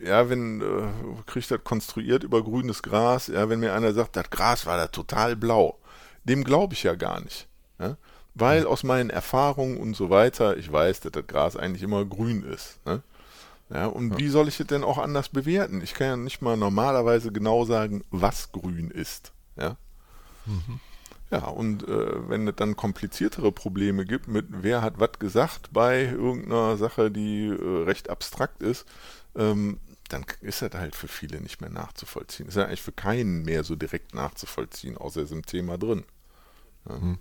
ja, 0.04 0.30
wenn, 0.30 0.62
äh, 0.62 1.24
kriegt 1.26 1.52
das 1.52 1.64
konstruiert 1.64 2.24
über 2.24 2.44
grünes 2.44 2.82
Gras, 2.82 3.28
ja, 3.28 3.48
wenn 3.50 3.60
mir 3.60 3.74
einer 3.74 3.94
sagt, 3.94 4.16
das 4.16 4.30
Gras 4.30 4.66
war 4.66 4.78
da 4.78 4.88
total 4.88 5.36
blau, 5.36 5.80
dem 6.24 6.44
glaube 6.44 6.74
ich 6.74 6.84
ja 6.84 6.96
gar 6.96 7.22
nicht. 7.22 7.48
Ja? 7.80 7.98
Weil 8.36 8.68
aus 8.68 8.84
meinen 8.84 9.10
Erfahrungen 9.10 9.78
und 9.78 9.96
so 9.96 10.10
weiter, 10.10 10.58
ich 10.58 10.72
weiß, 10.72 11.00
dass 11.00 11.14
das 11.14 11.26
Gras 11.26 11.56
eigentlich 11.56 11.84
immer 11.84 12.06
grün 12.06 12.44
ist. 12.44 12.86
Ne? 12.86 13.02
Ja, 13.70 13.88
und 13.88 14.12
ja. 14.12 14.18
wie 14.20 14.28
soll 14.28 14.48
ich 14.48 14.60
es 14.60 14.68
denn 14.68 14.84
auch 14.84 14.98
anders 14.98 15.30
bewerten? 15.30 15.82
Ich 15.82 15.94
kann 15.94 16.08
ja 16.08 16.18
nicht 16.18 16.42
mal 16.42 16.58
normalerweise 16.58 17.32
genau 17.32 17.66
sagen, 17.66 18.04
was 18.12 18.52
grün 18.52 18.92
ist. 18.92 19.32
Ja, 19.56 19.78
mhm. 20.46 20.80
ja 21.32 21.46
und 21.46 21.88
äh, 21.88 22.30
wenn 22.30 22.48
es 22.48 22.56
dann 22.58 22.76
kompliziertere 22.76 23.52
Probleme 23.54 24.06
gibt 24.06 24.28
mit 24.28 24.48
wer 24.50 24.82
hat 24.82 25.00
was 25.00 25.18
gesagt 25.18 25.70
bei 25.72 26.04
irgendeiner 26.04 26.78
Sache, 26.78 27.10
die 27.10 27.48
äh, 27.48 27.84
recht 27.84 28.10
abstrakt 28.10 28.62
ist, 28.62 28.86
ähm, 29.36 29.80
dann 30.10 30.26
ist 30.42 30.62
das 30.62 30.74
halt 30.74 30.96
für 30.96 31.08
viele 31.08 31.42
nicht 31.42 31.62
mehr 31.62 31.72
nachzuvollziehen. 31.72 32.48
Ist 32.48 32.58
ja 32.58 32.66
eigentlich 32.66 32.84
für 32.84 32.92
keinen 32.92 33.44
mehr 33.44 33.64
so 33.64 33.76
direkt 33.76 34.14
nachzuvollziehen, 34.14 34.98
außer 34.98 35.22
er 35.22 35.24
ist 35.24 35.32
im 35.32 35.46
Thema 35.46 35.78
drin. 35.78 36.04
Ja. 36.88 36.98
Mhm. 36.98 37.18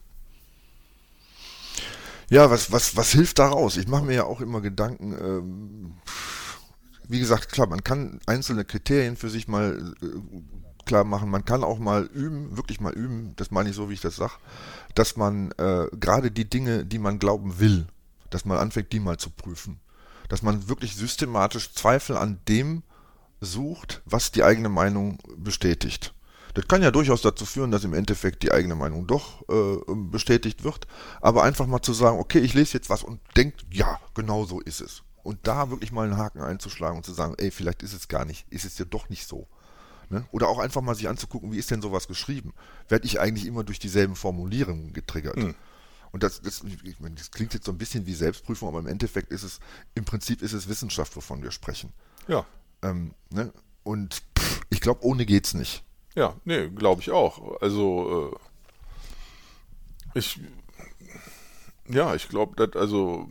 Ja, 2.31 2.51
was, 2.51 2.73
was, 2.73 2.97
was 2.97 3.11
hilft 3.11 3.39
daraus? 3.39 3.77
Ich 3.77 3.89
mache 3.89 4.05
mir 4.05 4.15
ja 4.15 4.25
auch 4.25 4.41
immer 4.41 4.61
Gedanken, 4.61 5.13
ähm, 5.13 5.95
wie 7.07 7.19
gesagt, 7.19 7.51
klar, 7.51 7.67
man 7.67 7.85
kann 7.85 8.21
einzelne 8.27 8.65
Kriterien 8.65 9.17
für 9.17 9.29
sich 9.29 9.47
mal 9.47 9.95
äh, 10.03 10.07
klar 10.85 11.05
machen. 11.05 11.31
Man 11.31 11.45
kann 11.45 11.65
auch 11.65 11.79
mal 11.79 12.05
üben, 12.05 12.57
wirklich 12.57 12.81
mal 12.81 12.93
üben, 12.93 13.35
das 13.37 13.51
meine 13.51 13.71
ich 13.71 13.77
so, 13.77 13.91
wie 13.91 13.95
ich 13.95 14.01
das 14.01 14.17
sage, 14.17 14.35
dass 14.95 15.17
man 15.17 15.53
äh, 15.53 15.87
gerade 15.93 16.31
die 16.31 16.49
Dinge, 16.49 16.85
die 16.85 16.99
man 16.99 17.19
glauben 17.19 17.59
will, 17.59 17.87
dass 18.31 18.45
man 18.45 18.59
anfängt, 18.59 18.93
die 18.93 19.01
mal 19.01 19.19
zu 19.19 19.31
prüfen. 19.31 19.81
Dass 20.29 20.43
man 20.43 20.69
wirklich 20.69 20.97
systematisch 20.97 21.75
Zweifel 21.75 22.17
an 22.17 22.41
dem 22.49 22.83
sucht, 23.41 24.03
was 24.07 24.33
die 24.33 24.43
eigene 24.43 24.71
Meinung 24.71 25.19
bestätigt. 25.37 26.15
Das 26.55 26.69
kann 26.69 26.83
ja 26.83 26.91
durchaus 26.91 27.21
dazu 27.23 27.45
führen, 27.45 27.71
dass 27.71 27.85
im 27.85 27.95
Endeffekt 27.95 28.43
die 28.45 28.53
eigene 28.53 28.77
Meinung 28.77 29.07
doch 29.07 29.43
äh, 29.49 29.95
bestätigt 29.95 30.63
wird. 30.63 30.87
Aber 31.21 31.43
einfach 31.43 31.67
mal 31.67 31.83
zu 31.83 31.93
sagen, 31.93 32.19
okay, 32.19 32.39
ich 32.39 32.55
lese 32.55 32.75
jetzt 32.75 32.91
was 32.91 33.03
und 33.03 33.21
denkt, 33.37 33.67
ja, 33.71 33.99
genau 34.15 34.45
so 34.45 34.61
ist 34.61 34.81
es. 34.81 35.03
Und 35.25 35.47
da 35.47 35.71
wirklich 35.71 35.91
mal 35.91 36.05
einen 36.05 36.17
Haken 36.17 36.43
einzuschlagen 36.43 36.99
und 36.99 37.05
zu 37.05 37.13
sagen, 37.13 37.35
ey, 37.39 37.51
vielleicht 37.51 37.83
ist 37.83 37.93
es 37.93 38.09
gar 38.09 38.25
nicht, 38.25 38.47
ist 38.51 38.65
es 38.65 38.79
ja 38.79 38.85
doch 38.85 39.09
nicht 39.09 39.27
so. 39.27 39.49
Ne? 40.11 40.27
Oder 40.31 40.49
auch 40.49 40.59
einfach 40.59 40.81
mal 40.81 40.95
sich 40.95 41.09
anzugucken, 41.09 41.51
wie 41.51 41.59
ist 41.59 41.71
denn 41.71 41.83
sowas 41.83 42.07
geschrieben? 42.07 42.53
Werde 42.89 43.07
ich 43.07 43.21
eigentlich 43.21 43.47
immer 43.47 43.65
durch 43.65 43.79
dieselben 43.79 44.17
Formulierungen 44.17 44.93
getriggert? 44.93 45.37
Mhm. 45.37 45.55
Und 46.13 46.23
das, 46.23 46.41
das, 46.43 46.63
das, 47.17 47.31
klingt 47.33 47.55
jetzt 47.55 47.67
so 47.67 47.73
ein 47.73 47.79
bisschen 47.79 48.07
wie 48.07 48.15
Selbstprüfung, 48.15 48.69
aber 48.69 48.79
im 48.79 48.87
Endeffekt 48.87 49.33
ist 49.33 49.43
es, 49.43 49.59
im 49.97 50.05
Prinzip 50.05 50.43
ist 50.43 50.53
es 50.53 50.69
Wissenschaft, 50.69 51.17
wovon 51.17 51.43
wir 51.43 51.51
sprechen. 51.51 51.93
Ja. 52.29 52.47
Ähm, 52.83 53.15
ne? 53.31 53.53
Und 53.83 54.23
pff, 54.39 54.61
ich 54.71 54.81
glaube, 54.81 55.05
ohne 55.05 55.27
geht's 55.27 55.55
nicht. 55.55 55.83
Ja, 56.15 56.35
nee, 56.45 56.69
glaube 56.69 57.01
ich 57.01 57.11
auch. 57.11 57.61
Also, 57.61 58.33
äh, 60.15 60.19
ich, 60.19 60.41
ja, 61.89 62.15
ich 62.15 62.29
glaube, 62.29 62.55
dass, 62.57 62.81
also, 62.81 63.29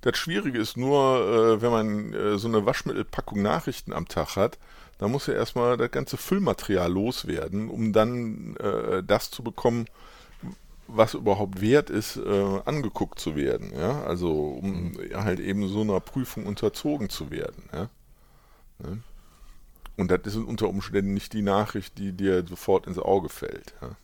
das 0.00 0.18
Schwierige 0.18 0.58
ist 0.58 0.76
nur, 0.76 1.20
äh, 1.20 1.62
wenn 1.62 1.70
man 1.70 2.12
äh, 2.12 2.38
so 2.38 2.48
eine 2.48 2.66
Waschmittelpackung 2.66 3.40
Nachrichten 3.40 3.92
am 3.92 4.08
Tag 4.08 4.36
hat, 4.36 4.58
da 4.98 5.08
muss 5.08 5.26
ja 5.26 5.34
erstmal 5.34 5.76
das 5.76 5.90
ganze 5.90 6.16
Füllmaterial 6.16 6.92
loswerden, 6.92 7.68
um 7.68 7.92
dann 7.92 8.56
äh, 8.56 9.02
das 9.02 9.30
zu 9.30 9.42
bekommen, 9.42 9.86
was 10.86 11.14
überhaupt 11.14 11.60
wert 11.60 11.90
ist, 11.90 12.16
äh, 12.16 12.60
angeguckt 12.64 13.18
zu 13.18 13.36
werden. 13.36 13.72
Ja? 13.74 14.02
Also 14.02 14.30
um 14.30 14.92
mhm. 14.92 14.98
halt 15.14 15.40
eben 15.40 15.68
so 15.68 15.80
einer 15.80 16.00
Prüfung 16.00 16.46
unterzogen 16.46 17.08
zu 17.08 17.30
werden. 17.30 17.68
Ja? 17.72 17.88
ja? 18.82 18.96
Und 19.96 20.10
das 20.10 20.20
ist 20.24 20.36
unter 20.36 20.68
Umständen 20.68 21.14
nicht 21.14 21.32
die 21.32 21.42
Nachricht, 21.42 21.98
die 21.98 22.12
dir 22.12 22.44
sofort 22.46 22.86
ins 22.86 22.98
Auge 22.98 23.28
fällt. 23.28 23.74
Ja. 23.80 23.96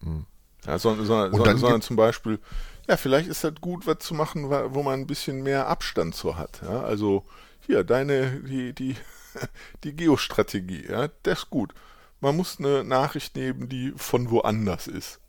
Mhm. 0.00 0.26
Ja, 0.66 0.78
sondern, 0.78 1.06
sondern, 1.06 1.58
sondern 1.58 1.82
zum 1.82 1.96
Beispiel, 1.96 2.40
ja, 2.88 2.96
vielleicht 2.96 3.28
ist 3.28 3.44
das 3.44 3.54
gut, 3.60 3.86
was 3.86 3.98
zu 3.98 4.14
machen, 4.14 4.50
wo 4.50 4.82
man 4.82 5.00
ein 5.00 5.06
bisschen 5.06 5.42
mehr 5.42 5.68
Abstand 5.68 6.14
zu 6.14 6.36
hat. 6.36 6.60
Ja? 6.62 6.82
Also 6.82 7.24
hier, 7.60 7.84
deine, 7.84 8.40
die, 8.40 8.72
die, 8.72 8.96
die 9.84 9.94
Geostrategie, 9.94 10.86
ja, 10.88 11.08
das 11.22 11.40
ist 11.40 11.50
gut. 11.50 11.72
man 12.20 12.36
muss 12.36 12.58
eine 12.58 12.84
Nachricht 12.84 13.36
nehmen, 13.36 13.68
die 13.68 13.92
von 13.96 14.30
woanders 14.30 14.86
ist. 14.86 15.20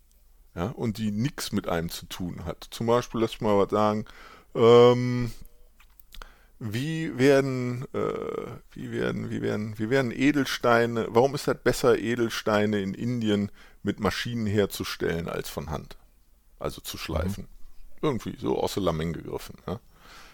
Ja, 0.55 0.69
und 0.69 0.97
die 0.97 1.11
nichts 1.11 1.51
mit 1.51 1.67
einem 1.67 1.89
zu 1.89 2.07
tun 2.07 2.43
hat. 2.45 2.67
Zum 2.71 2.87
Beispiel, 2.87 3.21
lass 3.21 3.33
ich 3.33 3.41
mal 3.41 3.59
was 3.59 3.69
sagen, 3.69 4.05
ähm, 4.55 5.31
wie 6.59 7.17
werden, 7.17 7.85
äh, 7.93 8.51
wie 8.71 8.91
werden, 8.91 9.29
wie 9.29 9.41
werden, 9.41 9.77
wie 9.77 9.89
werden 9.89 10.11
Edelsteine, 10.11 11.07
warum 11.09 11.35
ist 11.35 11.47
das 11.47 11.57
besser, 11.61 11.97
Edelsteine 11.97 12.81
in 12.81 12.93
Indien 12.93 13.51
mit 13.83 13.99
Maschinen 13.99 14.47
herzustellen 14.47 15.29
als 15.29 15.49
von 15.49 15.69
Hand? 15.69 15.97
Also 16.59 16.81
zu 16.81 16.97
schleifen. 16.97 17.43
Mhm. 17.43 17.97
Irgendwie 18.01 18.35
so 18.39 18.59
aus 18.59 18.73
der 18.73 18.83
Lameng 18.83 19.13
gegriffen. 19.13 19.55
Ja? 19.67 19.79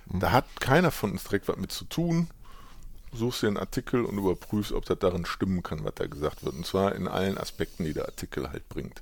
Mhm. 0.05 0.19
Da 0.19 0.31
hat 0.31 0.45
keiner 0.61 0.91
von 0.91 1.11
uns 1.11 1.23
direkt 1.25 1.47
was 1.47 1.57
mit 1.57 1.71
zu 1.71 1.85
tun 1.85 2.29
suchst 3.13 3.43
dir 3.43 3.47
einen 3.47 3.57
Artikel 3.57 4.05
und 4.05 4.17
überprüfst, 4.17 4.71
ob 4.71 4.85
das 4.85 4.99
darin 4.99 5.25
stimmen 5.25 5.63
kann, 5.63 5.83
was 5.83 5.95
da 5.95 6.07
gesagt 6.07 6.43
wird. 6.43 6.55
Und 6.55 6.65
zwar 6.65 6.95
in 6.95 7.07
allen 7.07 7.37
Aspekten, 7.37 7.85
die 7.85 7.93
der 7.93 8.05
Artikel 8.05 8.49
halt 8.51 8.67
bringt. 8.69 9.01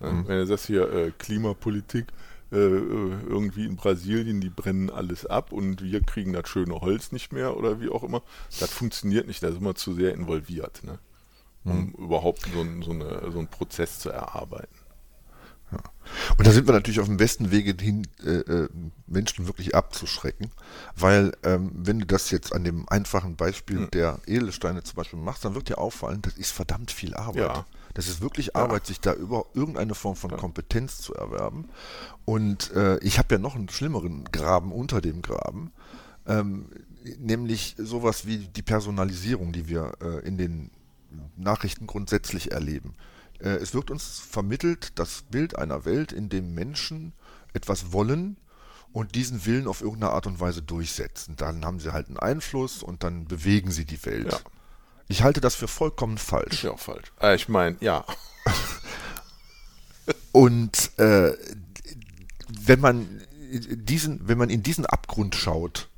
Mhm. 0.00 0.26
Wenn 0.26 0.38
du 0.38 0.46
sagst 0.46 0.66
hier 0.66 0.92
äh, 0.92 1.12
Klimapolitik, 1.18 2.06
irgendwie 2.50 3.66
in 3.66 3.76
Brasilien, 3.76 4.40
die 4.40 4.48
brennen 4.48 4.90
alles 4.90 5.26
ab 5.26 5.52
und 5.52 5.82
wir 5.82 6.02
kriegen 6.02 6.32
das 6.32 6.48
schöne 6.48 6.80
Holz 6.80 7.12
nicht 7.12 7.32
mehr 7.32 7.56
oder 7.56 7.80
wie 7.80 7.90
auch 7.90 8.02
immer, 8.02 8.22
das 8.58 8.70
funktioniert 8.70 9.26
nicht, 9.26 9.42
da 9.42 9.52
sind 9.52 9.62
wir 9.62 9.74
zu 9.74 9.94
sehr 9.94 10.14
involviert, 10.14 10.82
ne? 10.84 10.98
um 11.64 11.86
mhm. 11.86 12.04
überhaupt 12.04 12.46
so, 12.52 12.66
so, 12.82 12.92
eine, 12.92 13.30
so 13.30 13.38
einen 13.38 13.48
Prozess 13.48 13.98
zu 13.98 14.10
erarbeiten. 14.10 14.74
Ja. 15.70 15.78
Und 16.38 16.46
da 16.46 16.50
sind 16.50 16.66
wir 16.66 16.72
natürlich 16.72 17.00
auf 17.00 17.06
dem 17.06 17.18
besten 17.18 17.50
Wege 17.50 17.74
hin, 17.78 18.06
äh, 18.24 18.38
äh, 18.38 18.68
Menschen 19.06 19.46
wirklich 19.46 19.74
abzuschrecken, 19.74 20.50
weil 20.96 21.32
ähm, 21.42 21.70
wenn 21.74 21.98
du 21.98 22.06
das 22.06 22.30
jetzt 22.30 22.54
an 22.54 22.64
dem 22.64 22.88
einfachen 22.88 23.36
Beispiel 23.36 23.80
hm. 23.80 23.90
der 23.90 24.18
Edelsteine 24.26 24.82
zum 24.82 24.96
Beispiel 24.96 25.18
machst, 25.18 25.44
dann 25.44 25.54
wird 25.54 25.68
dir 25.68 25.76
auffallen, 25.76 26.22
das 26.22 26.38
ist 26.38 26.52
verdammt 26.52 26.90
viel 26.90 27.14
Arbeit. 27.14 27.42
Ja. 27.42 27.66
Das 27.98 28.06
ist 28.06 28.20
wirklich 28.20 28.54
Arbeit, 28.54 28.82
ja. 28.82 28.86
sich 28.86 29.00
da 29.00 29.12
über 29.12 29.46
irgendeine 29.54 29.96
Form 29.96 30.14
von 30.14 30.30
ja. 30.30 30.36
Kompetenz 30.36 30.98
zu 30.98 31.14
erwerben. 31.14 31.68
Und 32.24 32.70
äh, 32.70 32.96
ich 32.98 33.18
habe 33.18 33.34
ja 33.34 33.40
noch 33.40 33.56
einen 33.56 33.68
schlimmeren 33.68 34.22
Graben 34.30 34.70
unter 34.70 35.00
dem 35.00 35.20
Graben, 35.20 35.72
ähm, 36.24 36.66
nämlich 37.18 37.74
sowas 37.76 38.24
wie 38.24 38.38
die 38.38 38.62
Personalisierung, 38.62 39.50
die 39.50 39.66
wir 39.66 39.94
äh, 40.00 40.24
in 40.24 40.38
den 40.38 40.70
Nachrichten 41.36 41.88
grundsätzlich 41.88 42.52
erleben. 42.52 42.94
Äh, 43.40 43.56
es 43.56 43.74
wird 43.74 43.90
uns 43.90 44.20
vermittelt 44.20 44.92
das 44.94 45.22
Bild 45.22 45.58
einer 45.58 45.84
Welt, 45.84 46.12
in 46.12 46.28
dem 46.28 46.54
Menschen 46.54 47.14
etwas 47.52 47.92
wollen 47.92 48.36
und 48.92 49.16
diesen 49.16 49.44
Willen 49.44 49.66
auf 49.66 49.80
irgendeine 49.80 50.12
Art 50.12 50.28
und 50.28 50.38
Weise 50.38 50.62
durchsetzen. 50.62 51.34
Dann 51.34 51.64
haben 51.64 51.80
sie 51.80 51.92
halt 51.92 52.06
einen 52.06 52.20
Einfluss 52.20 52.84
und 52.84 53.02
dann 53.02 53.24
bewegen 53.24 53.72
sie 53.72 53.86
die 53.86 54.06
Welt. 54.06 54.30
Ja. 54.30 54.38
Ich 55.08 55.22
halte 55.22 55.40
das 55.40 55.54
für 55.54 55.68
vollkommen 55.68 56.18
falsch. 56.18 56.54
Ist 56.54 56.62
ja 56.62 56.72
auch 56.72 56.78
falsch. 56.78 57.12
Äh, 57.20 57.34
ich 57.34 57.48
meine, 57.48 57.76
ja. 57.80 58.04
und 60.32 60.98
äh, 60.98 61.32
wenn 62.48 62.80
man 62.80 63.22
diesen, 63.50 64.28
wenn 64.28 64.38
man 64.38 64.50
in 64.50 64.62
diesen 64.62 64.84
Abgrund 64.84 65.34
schaut, 65.34 65.88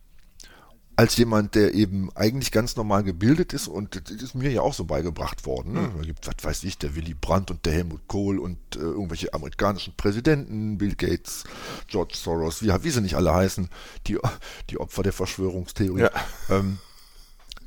als 1.01 1.17
jemand, 1.17 1.55
der 1.55 1.73
eben 1.73 2.15
eigentlich 2.15 2.53
ganz 2.53 2.77
normal 2.77 3.03
gebildet 3.03 3.55
ist 3.55 3.69
und 3.69 3.97
das 4.11 4.23
ist 4.23 4.35
mir 4.35 4.51
ja 4.51 4.61
auch 4.61 4.75
so 4.75 4.85
beigebracht 4.85 5.47
worden. 5.47 5.73
Ne? 5.73 5.81
Mhm. 5.81 5.97
Da 5.97 6.03
gibt, 6.03 6.27
was 6.27 6.35
weiß 6.43 6.65
ich, 6.65 6.77
der 6.77 6.95
Willy 6.95 7.15
Brandt 7.15 7.51
und 7.51 7.65
der 7.65 7.73
Helmut 7.73 8.07
Kohl 8.07 8.39
und 8.39 8.59
äh, 8.77 8.81
irgendwelche 8.81 9.33
amerikanischen 9.33 9.95
Präsidenten, 9.97 10.77
Bill 10.77 10.95
Gates, 10.95 11.45
George 11.87 12.15
Soros, 12.17 12.63
wie, 12.63 12.69
wie 12.69 12.91
sie 12.91 13.01
nicht 13.01 13.15
alle 13.15 13.33
heißen, 13.33 13.71
die, 14.07 14.19
die 14.69 14.79
Opfer 14.79 15.03
der 15.03 15.15
Verschwörungstheorie. 15.15 16.03
Ja. 16.03 16.11
Ähm, 16.51 16.79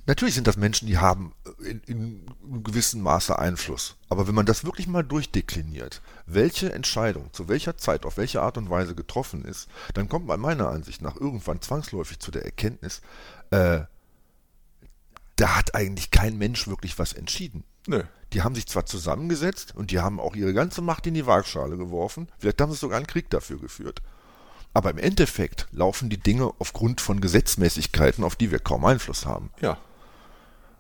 Natürlich 0.06 0.36
sind 0.36 0.48
das 0.48 0.58
Menschen, 0.58 0.88
die 0.88 0.98
haben 0.98 1.34
äh, 1.46 1.70
in, 1.70 1.82
in 1.86 2.28
einem 2.44 2.64
gewissen 2.64 3.02
Maße 3.02 3.38
Einfluss. 3.38 3.96
Aber 4.10 4.28
wenn 4.28 4.36
man 4.36 4.46
das 4.46 4.66
wirklich 4.66 4.88
mal 4.88 5.04
durchdekliniert, 5.04 6.02
welche 6.26 6.74
Entscheidung 6.74 7.32
zu 7.32 7.48
welcher 7.48 7.78
Zeit 7.78 8.06
auf 8.06 8.18
welche 8.18 8.42
Art 8.42 8.58
und 8.58 8.70
Weise 8.70 8.96
getroffen 8.96 9.46
ist, 9.46 9.70
dann 9.94 10.10
kommt 10.10 10.28
man 10.28 10.40
meiner 10.40 10.70
Ansicht 10.70 11.02
nach 11.02 11.16
irgendwann 11.16 11.62
zwangsläufig 11.62 12.20
zu 12.20 12.32
der 12.32 12.44
Erkenntnis, 12.44 13.02
äh, 13.52 13.82
da 15.36 15.58
hat 15.58 15.74
eigentlich 15.74 16.12
kein 16.12 16.38
Mensch 16.38 16.68
wirklich 16.68 17.00
was 17.00 17.14
entschieden. 17.14 17.64
Nö. 17.88 18.04
Die 18.34 18.44
haben 18.44 18.56
sich 18.56 18.68
zwar 18.68 18.86
zusammengesetzt 18.86 19.76
und 19.76 19.92
die 19.92 20.00
haben 20.00 20.20
auch 20.20 20.36
ihre 20.36 20.54
ganze 20.54 20.82
Macht 20.82 21.08
in 21.08 21.14
die 21.14 21.26
Waagschale 21.26 21.78
geworfen, 21.78 22.28
vielleicht 22.38 22.62
haben 22.62 22.72
sie 22.72 22.78
sogar 22.78 22.98
einen 22.98 23.08
Krieg 23.08 23.30
dafür 23.30 23.60
geführt. 23.60 24.02
Aber 24.74 24.90
im 24.90 24.98
Endeffekt 24.98 25.68
laufen 25.72 26.10
die 26.10 26.18
Dinge 26.18 26.52
aufgrund 26.60 27.00
von 27.00 27.22
Gesetzmäßigkeiten, 27.22 28.24
auf 28.24 28.36
die 28.36 28.52
wir 28.52 28.60
kaum 28.60 28.86
Einfluss 28.86 29.26
haben. 29.26 29.52
Ja. 29.62 29.78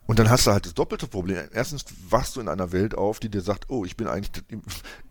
Und 0.05 0.19
dann 0.19 0.29
hast 0.29 0.47
du 0.47 0.51
halt 0.51 0.65
das 0.65 0.73
doppelte 0.73 1.07
Problem. 1.07 1.47
Erstens 1.53 1.85
wachst 2.09 2.35
du 2.35 2.41
in 2.41 2.49
einer 2.49 2.71
Welt 2.71 2.95
auf, 2.95 3.19
die 3.19 3.29
dir 3.29 3.41
sagt, 3.41 3.69
oh, 3.69 3.85
ich 3.85 3.95
bin 3.95 4.07
eigentlich, 4.07 4.43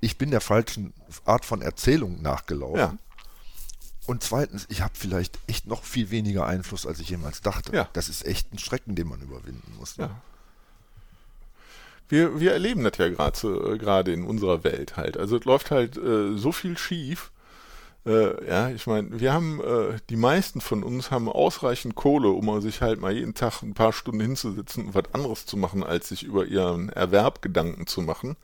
ich 0.01 0.19
bin 0.19 0.31
der 0.31 0.43
falschen 0.43 0.93
Art 1.25 1.45
von 1.45 1.63
Erzählung 1.63 2.21
nachgelaufen. 2.21 2.79
Ja. 2.79 2.99
Und 4.07 4.23
zweitens, 4.23 4.67
ich 4.69 4.83
habe 4.83 4.93
vielleicht 4.95 5.39
echt 5.47 5.67
noch 5.67 5.85
viel 5.85 6.11
weniger 6.11 6.47
Einfluss, 6.47 6.87
als 6.87 7.01
ich 7.01 7.09
jemals 7.09 7.41
dachte. 7.41 7.75
Ja. 7.75 7.89
Das 7.95 8.09
ist 8.09 8.27
echt 8.27 8.53
ein 8.53 8.59
Schrecken, 8.59 8.95
den 8.95 9.09
man 9.09 9.21
überwinden 9.23 9.75
muss. 9.79 9.97
Ne? 9.97 10.05
Ja. 10.05 10.21
Wir, 12.09 12.41
wir 12.41 12.53
erleben 12.53 12.85
das 12.85 12.99
ja 12.99 13.09
gerade 13.09 14.11
äh, 14.11 14.15
in 14.15 14.25
unserer 14.25 14.65
Welt 14.65 14.99
halt. 14.99 15.17
Also 15.17 15.39
es 15.39 15.45
läuft 15.47 15.71
halt 15.71 15.97
äh, 15.97 16.37
so 16.37 16.53
viel 16.53 16.77
schief, 16.77 17.32
äh, 18.05 18.47
ja, 18.49 18.71
ich 18.71 18.87
meine, 18.87 19.21
wir 19.21 19.33
haben, 19.33 19.61
äh, 19.61 19.99
die 20.11 20.17
meisten 20.17 20.61
von 20.61 20.83
uns 20.83 21.11
haben 21.11 21.29
ausreichend 21.29 21.95
Kohle, 21.95 22.31
um 22.31 22.61
sich 22.61 22.81
halt 22.81 23.01
mal 23.01 23.13
jeden 23.13 23.35
Tag 23.35 23.63
ein 23.63 23.75
paar 23.75 23.93
Stunden 23.93 24.21
hinzusetzen 24.21 24.87
und 24.87 24.95
was 24.95 25.13
anderes 25.13 25.47
zu 25.47 25.57
machen, 25.57 25.85
als 25.85 26.09
sich 26.09 26.25
über 26.25 26.47
ihren 26.47 26.89
Erwerb 26.89 27.43
Gedanken 27.43 27.87
zu 27.87 28.03
machen. 28.03 28.37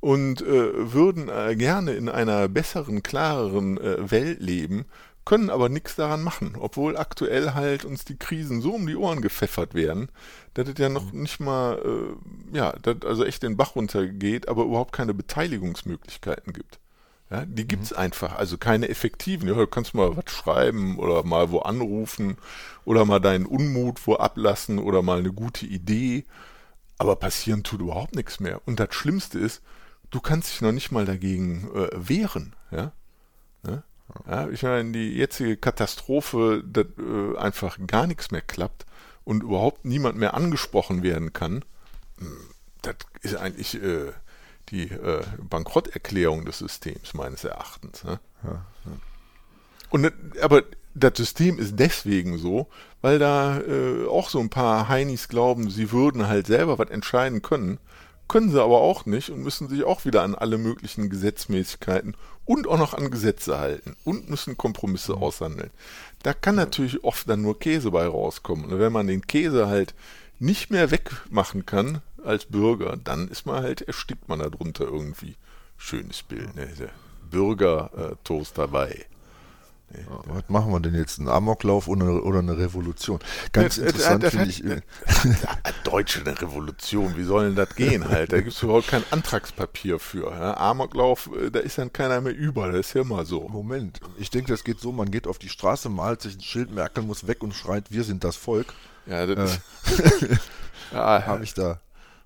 Und 0.00 0.42
äh, 0.42 0.92
würden 0.92 1.28
äh, 1.28 1.54
gerne 1.56 1.92
in 1.92 2.08
einer 2.08 2.48
besseren, 2.48 3.02
klareren 3.02 3.78
äh, 3.78 4.10
Welt 4.10 4.40
leben, 4.40 4.86
können 5.24 5.50
aber 5.50 5.68
nichts 5.68 5.94
daran 5.94 6.22
machen, 6.22 6.56
obwohl 6.58 6.96
aktuell 6.96 7.54
halt 7.54 7.84
uns 7.84 8.04
die 8.04 8.16
Krisen 8.16 8.60
so 8.62 8.72
um 8.72 8.86
die 8.86 8.96
Ohren 8.96 9.20
gepfeffert 9.20 9.74
werden, 9.74 10.08
dass 10.54 10.68
es 10.68 10.78
ja 10.78 10.88
noch 10.88 11.12
nicht 11.12 11.38
mal, 11.38 11.78
äh, 11.84 12.56
ja, 12.56 12.72
dass 12.82 13.02
also 13.04 13.24
echt 13.24 13.42
den 13.42 13.56
Bach 13.56 13.76
runtergeht, 13.76 14.48
aber 14.48 14.64
überhaupt 14.64 14.92
keine 14.92 15.14
Beteiligungsmöglichkeiten 15.14 16.52
gibt. 16.52 16.80
Ja, 17.30 17.44
die 17.46 17.66
gibt's 17.66 17.92
mhm. 17.92 17.98
einfach, 17.98 18.36
also 18.36 18.58
keine 18.58 18.88
effektiven. 18.88 19.48
Ja, 19.48 19.54
du 19.54 19.66
kannst 19.66 19.94
mal 19.94 20.16
was 20.16 20.30
schreiben 20.32 20.98
oder 20.98 21.22
mal 21.22 21.50
wo 21.50 21.60
anrufen 21.60 22.36
oder 22.84 23.04
mal 23.04 23.20
deinen 23.20 23.46
Unmut 23.46 24.06
wo 24.06 24.16
ablassen 24.16 24.78
oder 24.78 25.02
mal 25.02 25.20
eine 25.20 25.32
gute 25.32 25.64
Idee. 25.64 26.24
Aber 26.98 27.16
passieren 27.16 27.62
tut 27.62 27.80
überhaupt 27.80 28.16
nichts 28.16 28.40
mehr. 28.40 28.60
Und 28.66 28.80
das 28.80 28.94
Schlimmste 28.94 29.38
ist, 29.38 29.62
du 30.10 30.20
kannst 30.20 30.50
dich 30.50 30.60
noch 30.60 30.72
nicht 30.72 30.90
mal 30.90 31.06
dagegen 31.06 31.70
äh, 31.74 31.88
wehren. 31.94 32.54
Ja? 32.72 32.92
ja? 33.66 33.82
Ja? 34.26 34.48
ich 34.48 34.64
meine, 34.64 34.90
die 34.90 35.14
jetzige 35.14 35.56
Katastrophe, 35.56 36.64
dass 36.66 36.86
äh, 36.98 37.38
einfach 37.38 37.78
gar 37.86 38.08
nichts 38.08 38.32
mehr 38.32 38.42
klappt 38.42 38.86
und 39.24 39.44
überhaupt 39.44 39.84
niemand 39.84 40.18
mehr 40.18 40.34
angesprochen 40.34 41.04
werden 41.04 41.32
kann, 41.32 41.64
hm, 42.18 42.36
das 42.82 42.96
ist 43.22 43.36
eigentlich 43.36 43.80
äh, 43.80 44.12
die 44.70 44.84
äh, 44.84 45.22
Bankrotterklärung 45.48 46.44
des 46.44 46.58
Systems 46.58 47.14
meines 47.14 47.44
Erachtens. 47.44 48.04
Ne? 48.04 48.20
Ja, 48.44 48.50
ja. 48.50 48.92
Und 49.90 50.12
aber 50.40 50.62
das 50.94 51.12
System 51.16 51.58
ist 51.58 51.78
deswegen 51.78 52.38
so, 52.38 52.68
weil 53.00 53.18
da 53.18 53.60
äh, 53.60 54.06
auch 54.06 54.28
so 54.28 54.40
ein 54.40 54.50
paar 54.50 54.88
Heinis 54.88 55.28
glauben, 55.28 55.70
sie 55.70 55.92
würden 55.92 56.26
halt 56.26 56.46
selber 56.46 56.78
was 56.78 56.90
entscheiden 56.90 57.42
können, 57.42 57.78
können 58.28 58.50
sie 58.50 58.62
aber 58.62 58.80
auch 58.80 59.06
nicht 59.06 59.30
und 59.30 59.42
müssen 59.42 59.68
sich 59.68 59.82
auch 59.82 60.04
wieder 60.04 60.22
an 60.22 60.36
alle 60.36 60.58
möglichen 60.58 61.10
Gesetzmäßigkeiten 61.10 62.16
und 62.44 62.68
auch 62.68 62.78
noch 62.78 62.94
an 62.94 63.10
Gesetze 63.10 63.58
halten 63.58 63.96
und 64.04 64.30
müssen 64.30 64.56
Kompromisse 64.56 65.16
mhm. 65.16 65.22
aushandeln. 65.22 65.70
Da 66.22 66.32
kann 66.34 66.54
natürlich 66.54 67.02
oft 67.02 67.28
dann 67.28 67.42
nur 67.42 67.58
Käse 67.58 67.90
bei 67.90 68.06
rauskommen. 68.06 68.66
Und 68.66 68.78
wenn 68.78 68.92
man 68.92 69.06
den 69.06 69.26
Käse 69.26 69.66
halt 69.66 69.94
nicht 70.38 70.70
mehr 70.70 70.90
wegmachen 70.90 71.66
kann, 71.66 72.02
als 72.24 72.46
Bürger, 72.46 72.96
dann 73.02 73.28
ist 73.28 73.46
man 73.46 73.62
halt, 73.62 73.82
erstickt 73.82 74.28
man 74.28 74.38
darunter 74.40 74.84
irgendwie. 74.84 75.36
Schönes 75.76 76.22
Bild, 76.22 76.54
ne? 76.56 76.68
Bürger-Toast 77.30 78.58
dabei. 78.58 79.06
Nee, 79.92 80.02
ja, 80.02 80.20
was 80.26 80.48
machen 80.48 80.70
wir 80.70 80.78
denn 80.78 80.94
jetzt? 80.94 81.18
Ein 81.18 81.28
Amoklauf 81.28 81.88
oder 81.88 82.02
eine, 82.02 82.22
oder 82.22 82.38
eine 82.38 82.56
Revolution? 82.56 83.18
Ganz 83.52 83.76
ja, 83.76 83.86
interessant 83.86 84.24
finde 84.26 84.48
ich. 84.48 84.62
Ja, 84.64 84.80
Deutsche 85.84 86.20
eine 86.20 86.40
Revolution, 86.40 87.16
wie 87.16 87.24
soll 87.24 87.46
denn 87.46 87.56
das 87.56 87.74
gehen 87.74 88.08
halt? 88.08 88.32
Da 88.32 88.38
gibt 88.38 88.52
es 88.52 88.62
überhaupt 88.62 88.88
kein 88.88 89.02
Antragspapier 89.10 89.98
für. 89.98 90.30
Ja? 90.30 90.56
Amoklauf, 90.56 91.30
äh, 91.36 91.50
da 91.50 91.58
ist 91.58 91.78
dann 91.78 91.92
keiner 91.92 92.20
mehr 92.20 92.34
über, 92.34 92.68
das 92.68 92.88
ist 92.88 92.94
ja 92.94 93.00
immer 93.00 93.24
so. 93.24 93.48
Moment, 93.48 94.00
ich 94.18 94.30
denke, 94.30 94.52
das 94.52 94.62
geht 94.62 94.80
so, 94.80 94.92
man 94.92 95.10
geht 95.10 95.26
auf 95.26 95.38
die 95.38 95.48
Straße, 95.48 95.88
malt 95.88 96.22
sich 96.22 96.36
ein 96.36 96.40
Schild, 96.40 96.72
Merkel 96.72 97.02
muss 97.02 97.26
weg 97.26 97.42
und 97.42 97.54
schreit, 97.54 97.90
wir 97.90 98.04
sind 98.04 98.22
das 98.22 98.36
Volk. 98.36 98.74
Ja, 99.06 99.26
das 99.26 99.56
äh, 99.56 100.36
ja, 100.92 101.26
habe 101.26 101.42
ich 101.42 101.54
da 101.54 101.80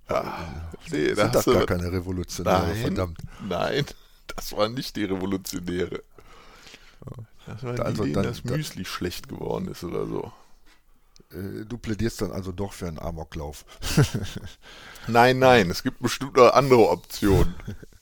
Ah, 0.08 0.68
nee, 0.90 1.14
sind 1.14 1.34
das 1.34 1.44
gar 1.44 1.66
keine 1.66 1.90
Revolutionäre, 1.90 2.66
nein, 2.68 2.76
verdammt. 2.76 3.18
Nein, 3.48 3.86
das 4.26 4.52
waren 4.52 4.74
nicht 4.74 4.96
die 4.96 5.04
Revolutionäre. 5.04 6.02
Das 7.46 7.62
waren 7.62 7.80
also 7.80 8.04
die, 8.04 8.12
denen 8.12 8.22
dann, 8.22 8.24
das 8.24 8.44
Müsli 8.44 8.82
dann, 8.82 8.84
schlecht 8.84 9.28
geworden 9.28 9.68
ist 9.68 9.84
oder 9.84 10.06
so. 10.06 10.32
äh, 11.32 11.64
du 11.64 11.78
plädierst 11.78 12.22
dann 12.22 12.32
also 12.32 12.52
doch 12.52 12.72
für 12.72 12.88
einen 12.88 12.98
Amoklauf. 12.98 13.64
nein, 15.06 15.38
nein, 15.38 15.70
es 15.70 15.82
gibt 15.82 16.00
bestimmt 16.00 16.36
noch 16.36 16.52
andere 16.52 16.88
Optionen. 16.88 17.54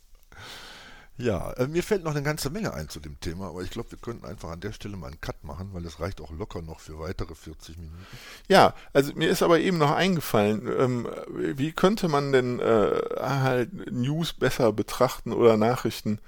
Ja, 1.18 1.52
äh, 1.52 1.66
mir 1.66 1.82
fällt 1.82 2.04
noch 2.04 2.12
eine 2.12 2.22
ganze 2.22 2.50
Menge 2.50 2.72
ein 2.72 2.88
zu 2.88 2.98
dem 2.98 3.20
Thema, 3.20 3.48
aber 3.48 3.62
ich 3.62 3.70
glaube, 3.70 3.90
wir 3.90 3.98
könnten 3.98 4.24
einfach 4.24 4.50
an 4.50 4.60
der 4.60 4.72
Stelle 4.72 4.96
mal 4.96 5.08
einen 5.08 5.20
Cut 5.20 5.44
machen, 5.44 5.70
weil 5.72 5.84
es 5.84 6.00
reicht 6.00 6.20
auch 6.20 6.30
locker 6.30 6.62
noch 6.62 6.80
für 6.80 6.98
weitere 6.98 7.34
40 7.34 7.76
Minuten. 7.76 8.06
Ja, 8.48 8.74
also 8.92 9.12
mir 9.14 9.28
ist 9.28 9.42
aber 9.42 9.60
eben 9.60 9.78
noch 9.78 9.90
eingefallen, 9.90 10.66
ähm, 10.78 11.08
wie 11.28 11.72
könnte 11.72 12.08
man 12.08 12.32
denn 12.32 12.60
äh, 12.60 13.00
halt 13.20 13.92
News 13.92 14.32
besser 14.32 14.72
betrachten 14.72 15.32
oder 15.32 15.56
Nachrichten, 15.56 16.18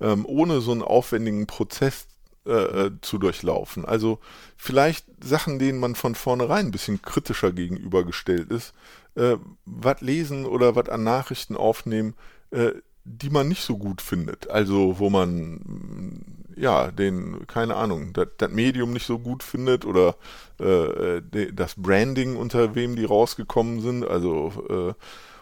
ähm, 0.00 0.26
ohne 0.26 0.60
so 0.60 0.72
einen 0.72 0.82
aufwendigen 0.82 1.46
Prozess 1.46 2.08
äh, 2.44 2.50
äh 2.50 2.90
zu 3.00 3.18
durchlaufen. 3.18 3.84
Also 3.84 4.18
vielleicht 4.56 5.06
Sachen, 5.22 5.60
denen 5.60 5.78
man 5.78 5.94
von 5.94 6.16
vornherein 6.16 6.66
ein 6.66 6.72
bisschen 6.72 7.00
kritischer 7.00 7.52
gegenübergestellt 7.52 8.50
ist, 8.50 8.74
äh, 9.14 9.36
was 9.64 10.00
lesen 10.00 10.46
oder 10.46 10.74
was 10.74 10.88
an 10.88 11.04
Nachrichten 11.04 11.56
aufnehmen, 11.56 12.14
äh, 12.50 12.72
die 13.04 13.30
man 13.30 13.48
nicht 13.48 13.62
so 13.62 13.78
gut 13.78 14.00
findet. 14.00 14.48
Also 14.50 14.98
wo 14.98 15.10
man 15.10 16.24
ja 16.56 16.90
den, 16.90 17.46
keine 17.46 17.76
Ahnung, 17.76 18.12
das 18.12 18.50
Medium 18.50 18.92
nicht 18.92 19.06
so 19.06 19.18
gut 19.18 19.42
findet 19.42 19.84
oder 19.84 20.16
äh, 20.58 21.20
de, 21.20 21.52
das 21.52 21.74
Branding, 21.76 22.36
unter 22.36 22.74
wem 22.74 22.96
die 22.96 23.04
rausgekommen 23.04 23.80
sind, 23.80 24.06
also 24.06 24.52
äh, 24.68 24.94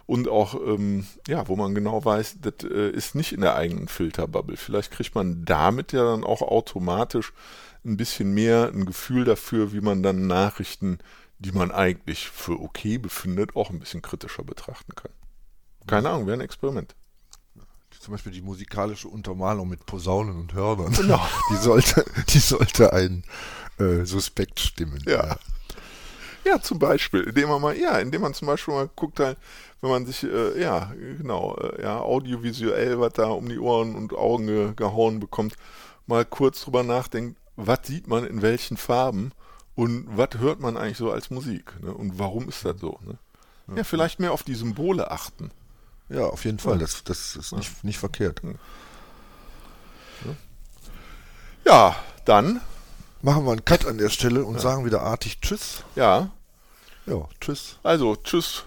und 0.07 0.29
auch, 0.29 0.55
ähm, 0.55 1.07
ja, 1.29 1.47
wo 1.47 1.55
man 1.55 1.73
genau 1.73 2.05
weiß, 2.05 2.39
das 2.41 2.69
äh, 2.69 2.91
ist 2.91 3.15
nicht 3.15 3.33
in 3.33 3.43
der 3.43 3.55
eigenen 3.55 3.87
Filterbubble. 3.87 4.57
Vielleicht 4.57 4.91
kriegt 4.91 5.15
man 5.15 5.45
damit 5.45 5.93
ja 5.93 6.03
dann 6.03 6.25
auch 6.25 6.43
automatisch 6.43 7.33
ein 7.85 7.97
bisschen 7.97 8.35
mehr 8.35 8.73
ein 8.75 8.87
Gefühl 8.87 9.25
dafür, 9.25 9.73
wie 9.73 9.81
man 9.81 10.03
dann 10.03 10.27
Nachrichten, 10.27 10.99
die 11.39 11.53
man 11.53 11.71
eigentlich 11.71 12.29
für 12.29 12.61
okay 12.61 12.99
befindet, 12.99 13.55
auch 13.55 13.71
ein 13.71 13.79
bisschen 13.79 14.03
kritischer 14.03 14.43
betrachten 14.43 14.97
kann. 14.97 15.13
Keine 15.87 16.11
Ahnung, 16.11 16.27
wäre 16.27 16.39
ein 16.39 16.45
Experiment 16.45 16.97
zum 18.01 18.13
Beispiel 18.13 18.33
die 18.33 18.41
musikalische 18.41 19.09
Untermalung 19.09 19.69
mit 19.69 19.85
Posaunen 19.85 20.37
und 20.39 20.55
Hörnern. 20.55 20.93
Genau. 20.93 21.21
Die 21.51 21.57
sollte, 21.57 22.05
die 22.29 22.39
sollte 22.39 22.93
ein 22.95 23.25
äh, 23.79 24.05
Suspekt 24.07 24.59
stimmen. 24.59 25.05
Ja. 25.07 25.37
Ja, 26.47 26.59
zum 26.63 26.79
Beispiel, 26.79 27.21
indem 27.21 27.51
man 27.51 27.61
mal, 27.61 27.77
ja, 27.77 27.99
indem 27.99 28.23
man 28.23 28.33
zum 28.33 28.47
Beispiel 28.47 28.73
mal 28.73 28.89
guckt 28.97 29.21
halt, 29.21 29.37
wenn 29.83 29.91
man 29.91 30.07
sich, 30.07 30.25
äh, 30.25 30.59
ja, 30.59 30.91
genau, 31.19 31.55
äh, 31.57 31.83
ja, 31.83 32.01
audiovisuell 32.01 32.99
was 32.99 33.13
da 33.13 33.27
um 33.27 33.47
die 33.47 33.59
Ohren 33.59 33.95
und 33.95 34.15
Augen 34.15 34.47
ge 34.47 34.73
gehauen 34.75 35.21
bekommt, 35.21 35.55
mal 36.07 36.25
kurz 36.25 36.63
drüber 36.63 36.83
nachdenkt, 36.83 37.39
was 37.57 37.81
sieht 37.85 38.09
man 38.09 38.25
in 38.25 38.41
welchen 38.41 38.79
Farben 38.79 39.33
und 39.75 40.07
was 40.09 40.39
hört 40.39 40.61
man 40.61 40.79
eigentlich 40.79 40.97
so 40.97 41.13
als 41.13 41.29
Musik, 41.29 41.75
ne? 41.83 41.93
Und 41.93 42.19
warum 42.19 42.49
ist 42.49 42.65
das 42.65 42.81
so, 42.81 42.99
ne? 43.05 43.19
Ja, 43.77 43.85
vielleicht 43.85 44.19
mehr 44.19 44.33
auf 44.33 44.43
die 44.43 44.55
Symbole 44.55 45.11
achten. 45.11 45.51
Ja, 46.11 46.27
auf 46.27 46.45
jeden 46.45 46.59
Fall. 46.59 46.79
Das, 46.79 47.05
das 47.05 47.37
ist 47.37 47.53
nicht, 47.53 47.85
nicht 47.85 47.99
verkehrt. 47.99 48.43
Ja, 51.65 51.97
dann 52.25 52.61
machen 53.23 53.45
wir 53.45 53.53
einen 53.53 53.65
Cut 53.65 53.87
an 53.87 53.99
der 53.99 54.09
Stelle 54.09 54.45
und 54.45 54.55
ja. 54.55 54.61
sagen 54.61 54.85
wieder 54.85 55.03
artig 55.03 55.41
Tschüss. 55.41 55.85
Ja. 55.95 56.31
Ja, 57.07 57.29
Tschüss. 57.41 57.77
Also, 57.83 58.17
Tschüss. 58.17 58.65